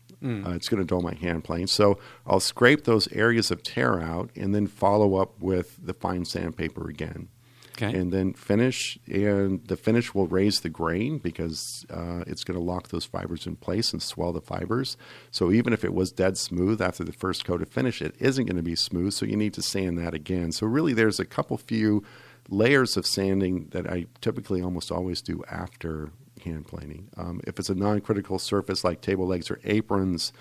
Uh, 0.46 0.54
it's 0.54 0.68
going 0.68 0.80
to 0.80 0.86
dull 0.86 1.02
my 1.02 1.14
hand 1.14 1.44
plane. 1.44 1.66
So 1.66 1.98
I'll 2.26 2.40
scrape 2.40 2.84
those 2.84 3.08
areas 3.12 3.50
of 3.50 3.62
tear 3.62 4.00
out 4.00 4.30
and 4.34 4.54
then 4.54 4.66
follow 4.66 5.16
up 5.16 5.38
with 5.38 5.76
the 5.84 5.92
fine 5.92 6.24
sandpaper 6.24 6.88
again. 6.88 7.28
Okay. 7.76 7.98
And 7.98 8.12
then 8.12 8.34
finish, 8.34 8.98
and 9.06 9.66
the 9.66 9.76
finish 9.76 10.14
will 10.14 10.28
raise 10.28 10.60
the 10.60 10.68
grain 10.68 11.18
because 11.18 11.84
uh, 11.90 12.22
it's 12.24 12.44
going 12.44 12.56
to 12.56 12.64
lock 12.64 12.88
those 12.88 13.04
fibers 13.04 13.48
in 13.48 13.56
place 13.56 13.92
and 13.92 14.00
swell 14.00 14.32
the 14.32 14.40
fibers. 14.40 14.96
So 15.32 15.50
even 15.50 15.72
if 15.72 15.84
it 15.84 15.92
was 15.92 16.12
dead 16.12 16.38
smooth 16.38 16.80
after 16.80 17.02
the 17.02 17.12
first 17.12 17.44
coat 17.44 17.60
of 17.60 17.68
finish, 17.68 18.00
it 18.00 18.14
isn't 18.20 18.46
going 18.46 18.56
to 18.56 18.62
be 18.62 18.76
smooth. 18.76 19.12
So 19.12 19.26
you 19.26 19.36
need 19.36 19.54
to 19.54 19.62
sand 19.62 19.98
that 19.98 20.14
again. 20.14 20.52
So 20.52 20.66
really, 20.66 20.92
there's 20.92 21.18
a 21.18 21.24
couple 21.24 21.58
few 21.58 22.04
layers 22.48 22.96
of 22.96 23.06
sanding 23.06 23.68
that 23.70 23.88
I 23.88 24.06
typically 24.20 24.62
almost 24.62 24.92
always 24.92 25.22
do 25.22 25.42
after 25.50 26.10
hand 26.44 26.66
planing. 26.66 27.08
Um, 27.16 27.40
if 27.46 27.58
it's 27.58 27.70
a 27.70 27.74
non-critical 27.74 28.38
surface 28.38 28.84
like 28.84 29.00
table 29.00 29.26
legs 29.26 29.50
or 29.50 29.60
aprons, 29.64 30.32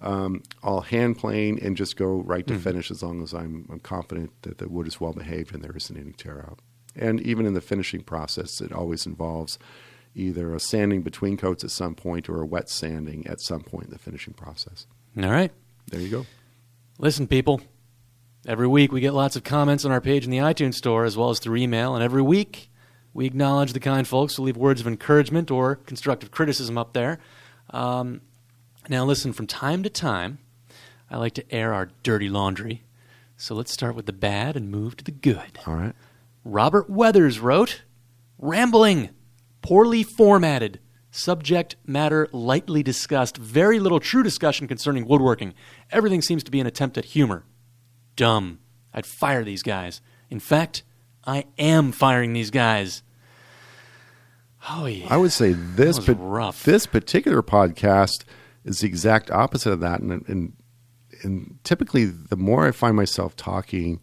um, 0.00 0.42
I'll 0.62 0.80
hand 0.80 1.18
plane 1.18 1.58
and 1.62 1.76
just 1.76 1.96
go 1.96 2.22
right 2.22 2.46
to 2.46 2.58
finish 2.58 2.90
as 2.90 3.02
long 3.02 3.22
as 3.22 3.32
I'm, 3.32 3.68
I'm 3.70 3.80
confident 3.80 4.30
that 4.42 4.58
the 4.58 4.68
wood 4.68 4.88
is 4.88 5.00
well 5.00 5.12
behaved 5.12 5.54
and 5.54 5.62
there 5.62 5.76
isn't 5.76 5.96
any 5.96 6.12
tear 6.12 6.40
out. 6.40 6.58
And 6.96 7.20
even 7.20 7.46
in 7.46 7.54
the 7.54 7.60
finishing 7.60 8.02
process, 8.02 8.60
it 8.60 8.72
always 8.72 9.06
involves 9.06 9.58
either 10.14 10.54
a 10.54 10.60
sanding 10.60 11.02
between 11.02 11.36
coats 11.36 11.64
at 11.64 11.70
some 11.70 11.94
point 11.94 12.28
or 12.28 12.42
a 12.42 12.46
wet 12.46 12.68
sanding 12.68 13.26
at 13.26 13.40
some 13.40 13.62
point 13.62 13.86
in 13.86 13.90
the 13.90 13.98
finishing 13.98 14.34
process. 14.34 14.86
All 15.16 15.30
right. 15.30 15.52
There 15.90 16.00
you 16.00 16.10
go. 16.10 16.26
Listen, 16.98 17.26
people. 17.26 17.60
Every 18.44 18.66
week 18.66 18.90
we 18.90 19.00
get 19.00 19.14
lots 19.14 19.36
of 19.36 19.44
comments 19.44 19.84
on 19.84 19.92
our 19.92 20.00
page 20.00 20.24
in 20.24 20.30
the 20.32 20.38
iTunes 20.38 20.74
Store 20.74 21.04
as 21.04 21.16
well 21.16 21.30
as 21.30 21.38
through 21.38 21.58
email, 21.58 21.94
and 21.94 22.02
every 22.02 22.22
week 22.22 22.70
we 23.14 23.24
acknowledge 23.24 23.72
the 23.72 23.78
kind 23.78 24.06
folks 24.06 24.34
who 24.34 24.42
leave 24.42 24.56
words 24.56 24.80
of 24.80 24.86
encouragement 24.88 25.48
or 25.48 25.76
constructive 25.76 26.32
criticism 26.32 26.76
up 26.76 26.92
there. 26.92 27.20
Um, 27.70 28.20
now, 28.88 29.04
listen, 29.04 29.32
from 29.32 29.46
time 29.46 29.84
to 29.84 29.90
time, 29.90 30.38
I 31.08 31.18
like 31.18 31.34
to 31.34 31.54
air 31.54 31.72
our 31.72 31.90
dirty 32.02 32.28
laundry. 32.28 32.82
So 33.36 33.54
let's 33.54 33.72
start 33.72 33.94
with 33.94 34.06
the 34.06 34.12
bad 34.12 34.56
and 34.56 34.72
move 34.72 34.96
to 34.96 35.04
the 35.04 35.12
good. 35.12 35.60
All 35.64 35.74
right. 35.74 35.94
Robert 36.44 36.90
Weathers 36.90 37.38
wrote 37.38 37.82
Rambling, 38.38 39.10
poorly 39.60 40.02
formatted, 40.02 40.80
subject 41.12 41.76
matter 41.86 42.28
lightly 42.32 42.82
discussed, 42.82 43.36
very 43.36 43.78
little 43.78 44.00
true 44.00 44.24
discussion 44.24 44.66
concerning 44.66 45.06
woodworking. 45.06 45.54
Everything 45.92 46.22
seems 46.22 46.42
to 46.42 46.50
be 46.50 46.58
an 46.58 46.66
attempt 46.66 46.98
at 46.98 47.04
humor. 47.04 47.44
Dumb. 48.16 48.58
I'd 48.94 49.06
fire 49.06 49.44
these 49.44 49.62
guys. 49.62 50.00
In 50.30 50.40
fact, 50.40 50.82
I 51.26 51.44
am 51.58 51.92
firing 51.92 52.32
these 52.32 52.50
guys. 52.50 53.02
Oh, 54.70 54.86
yeah. 54.86 55.06
I 55.10 55.16
would 55.16 55.32
say 55.32 55.52
this 55.52 55.98
pa- 55.98 56.14
rough. 56.16 56.62
this 56.64 56.86
particular 56.86 57.42
podcast 57.42 58.24
is 58.64 58.80
the 58.80 58.86
exact 58.86 59.30
opposite 59.30 59.72
of 59.72 59.80
that, 59.80 60.00
and 60.00 60.24
and, 60.28 60.52
and 61.22 61.58
typically 61.64 62.04
the 62.04 62.36
more 62.36 62.66
I 62.66 62.70
find 62.70 62.96
myself 62.96 63.34
talking, 63.34 64.00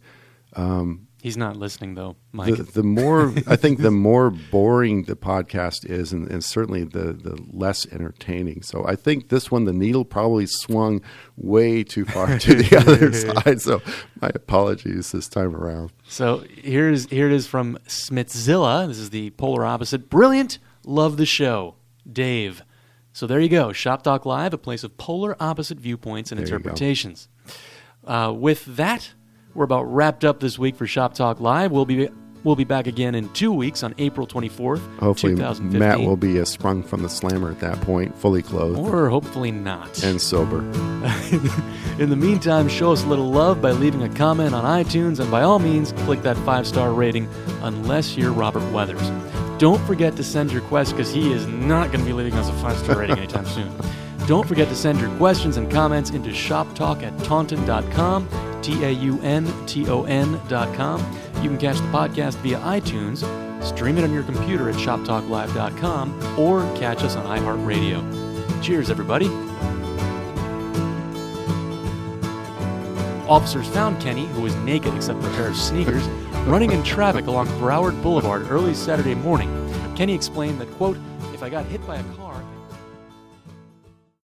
um, 0.54 1.08
He's 1.22 1.36
not 1.36 1.56
listening, 1.56 1.96
though, 1.96 2.16
Mike. 2.32 2.56
the, 2.56 2.62
the 2.62 2.82
more 2.82 3.34
I 3.46 3.56
think 3.56 3.80
the 3.80 3.90
more 3.90 4.30
boring 4.30 5.04
the 5.04 5.16
podcast 5.16 5.88
is, 5.88 6.12
and, 6.12 6.30
and 6.30 6.42
certainly 6.42 6.84
the 6.84 7.12
the 7.12 7.38
less 7.52 7.86
entertaining. 7.86 8.62
So 8.62 8.86
I 8.86 8.96
think 8.96 9.28
this 9.28 9.50
one, 9.50 9.64
the 9.64 9.72
needle 9.72 10.04
probably 10.04 10.46
swung 10.46 11.02
way 11.36 11.84
too 11.84 12.06
far 12.06 12.38
to 12.38 12.54
the 12.54 12.76
other 12.80 13.12
side. 13.12 13.60
So 13.60 13.82
my 14.20 14.30
apologies 14.34 15.12
this 15.12 15.28
time 15.28 15.54
around. 15.54 15.92
So 16.08 16.44
here's 16.56 17.06
here 17.10 17.26
it 17.26 17.32
is 17.32 17.46
from 17.46 17.78
Smithzilla. 17.86 18.88
This 18.88 18.98
is 18.98 19.10
the 19.10 19.30
polar 19.30 19.66
opposite. 19.66 20.08
Brilliant. 20.08 20.58
Love 20.86 21.18
the 21.18 21.26
show. 21.26 21.76
Dave. 22.10 22.62
So 23.12 23.26
there 23.26 23.40
you 23.40 23.48
go. 23.48 23.72
Shop 23.72 24.02
Talk 24.02 24.24
Live, 24.24 24.54
a 24.54 24.58
place 24.58 24.84
of 24.84 24.96
polar 24.96 25.36
opposite 25.40 25.78
viewpoints 25.78 26.32
and 26.32 26.38
There 26.38 26.46
interpretations. 26.46 27.28
Uh, 28.04 28.32
with 28.34 28.64
that, 28.64 29.12
we're 29.54 29.64
about 29.64 29.82
wrapped 29.84 30.24
up 30.24 30.40
this 30.40 30.58
week 30.58 30.76
for 30.76 30.86
Shop 30.86 31.14
Talk 31.14 31.40
Live. 31.40 31.70
We'll 31.72 31.84
be 31.86 32.08
we'll 32.44 32.56
be 32.56 32.64
back 32.64 32.86
again 32.86 33.14
in 33.14 33.28
two 33.30 33.52
weeks 33.52 33.82
on 33.82 33.94
April 33.98 34.26
24th, 34.26 34.78
Hopefully, 34.98 35.34
2015. 35.34 35.78
Matt 35.78 36.00
will 36.00 36.16
be 36.16 36.40
uh, 36.40 36.44
sprung 36.44 36.82
from 36.82 37.02
the 37.02 37.08
slammer 37.08 37.50
at 37.50 37.60
that 37.60 37.80
point, 37.82 38.16
fully 38.16 38.42
clothed 38.42 38.78
or 38.78 39.08
hopefully 39.10 39.50
not. 39.50 40.02
and 40.02 40.20
sober. 40.20 40.58
In 41.98 42.08
the 42.08 42.16
meantime, 42.16 42.68
show 42.68 42.92
us 42.92 43.04
a 43.04 43.06
little 43.06 43.30
love 43.30 43.60
by 43.60 43.72
leaving 43.72 44.02
a 44.02 44.08
comment 44.08 44.54
on 44.54 44.64
iTunes, 44.64 45.20
and 45.20 45.30
by 45.30 45.42
all 45.42 45.58
means, 45.58 45.92
click 46.04 46.22
that 46.22 46.36
five 46.38 46.66
star 46.66 46.92
rating, 46.92 47.28
unless 47.62 48.16
you're 48.16 48.32
Robert 48.32 48.62
Weathers. 48.72 49.10
Don't 49.58 49.84
forget 49.86 50.16
to 50.16 50.24
send 50.24 50.50
your 50.52 50.62
quest 50.62 50.92
because 50.92 51.12
he 51.12 51.32
is 51.32 51.46
not 51.46 51.88
going 51.88 52.00
to 52.00 52.06
be 52.06 52.14
leaving 52.14 52.32
us 52.34 52.48
a 52.48 52.52
five 52.54 52.78
star 52.78 52.98
rating 52.98 53.18
anytime 53.18 53.44
soon. 53.46 53.70
Don't 54.26 54.46
forget 54.46 54.68
to 54.68 54.76
send 54.76 55.00
your 55.00 55.10
questions 55.16 55.56
and 55.56 55.70
comments 55.70 56.10
into 56.10 56.30
shoptalk 56.30 57.02
at 57.02 57.18
taunton.com, 57.24 58.28
T 58.62 58.84
A 58.84 58.90
U 58.90 59.20
N 59.22 59.46
T 59.66 59.88
O 59.88 60.04
N.com. 60.04 61.18
You 61.42 61.48
can 61.48 61.58
catch 61.58 61.76
the 61.78 61.88
podcast 61.88 62.36
via 62.36 62.58
iTunes, 62.58 63.24
stream 63.64 63.98
it 63.98 64.04
on 64.04 64.12
your 64.12 64.22
computer 64.22 64.68
at 64.68 64.76
shoptalklive.com, 64.76 66.38
or 66.38 66.62
catch 66.76 67.02
us 67.02 67.16
on 67.16 67.26
iHeartRadio. 67.26 68.62
Cheers, 68.62 68.90
everybody. 68.90 69.28
Officers 73.26 73.68
found 73.68 74.00
Kenney, 74.02 74.26
who 74.26 74.42
was 74.42 74.54
naked 74.56 74.92
except 74.94 75.22
for 75.22 75.28
a 75.28 75.32
pair 75.34 75.48
of 75.48 75.56
sneakers, 75.56 76.06
running 76.46 76.72
in 76.72 76.82
traffic 76.82 77.26
along 77.26 77.46
Broward 77.60 78.00
Boulevard 78.02 78.50
early 78.50 78.74
Saturday 78.74 79.14
morning. 79.14 79.48
Kenney 79.96 80.14
explained 80.14 80.60
that, 80.60 80.68
quote, 80.72 80.98
if 81.32 81.42
I 81.42 81.48
got 81.48 81.64
hit 81.64 81.86
by 81.86 81.96
a 81.96 82.02
car, 82.14 82.19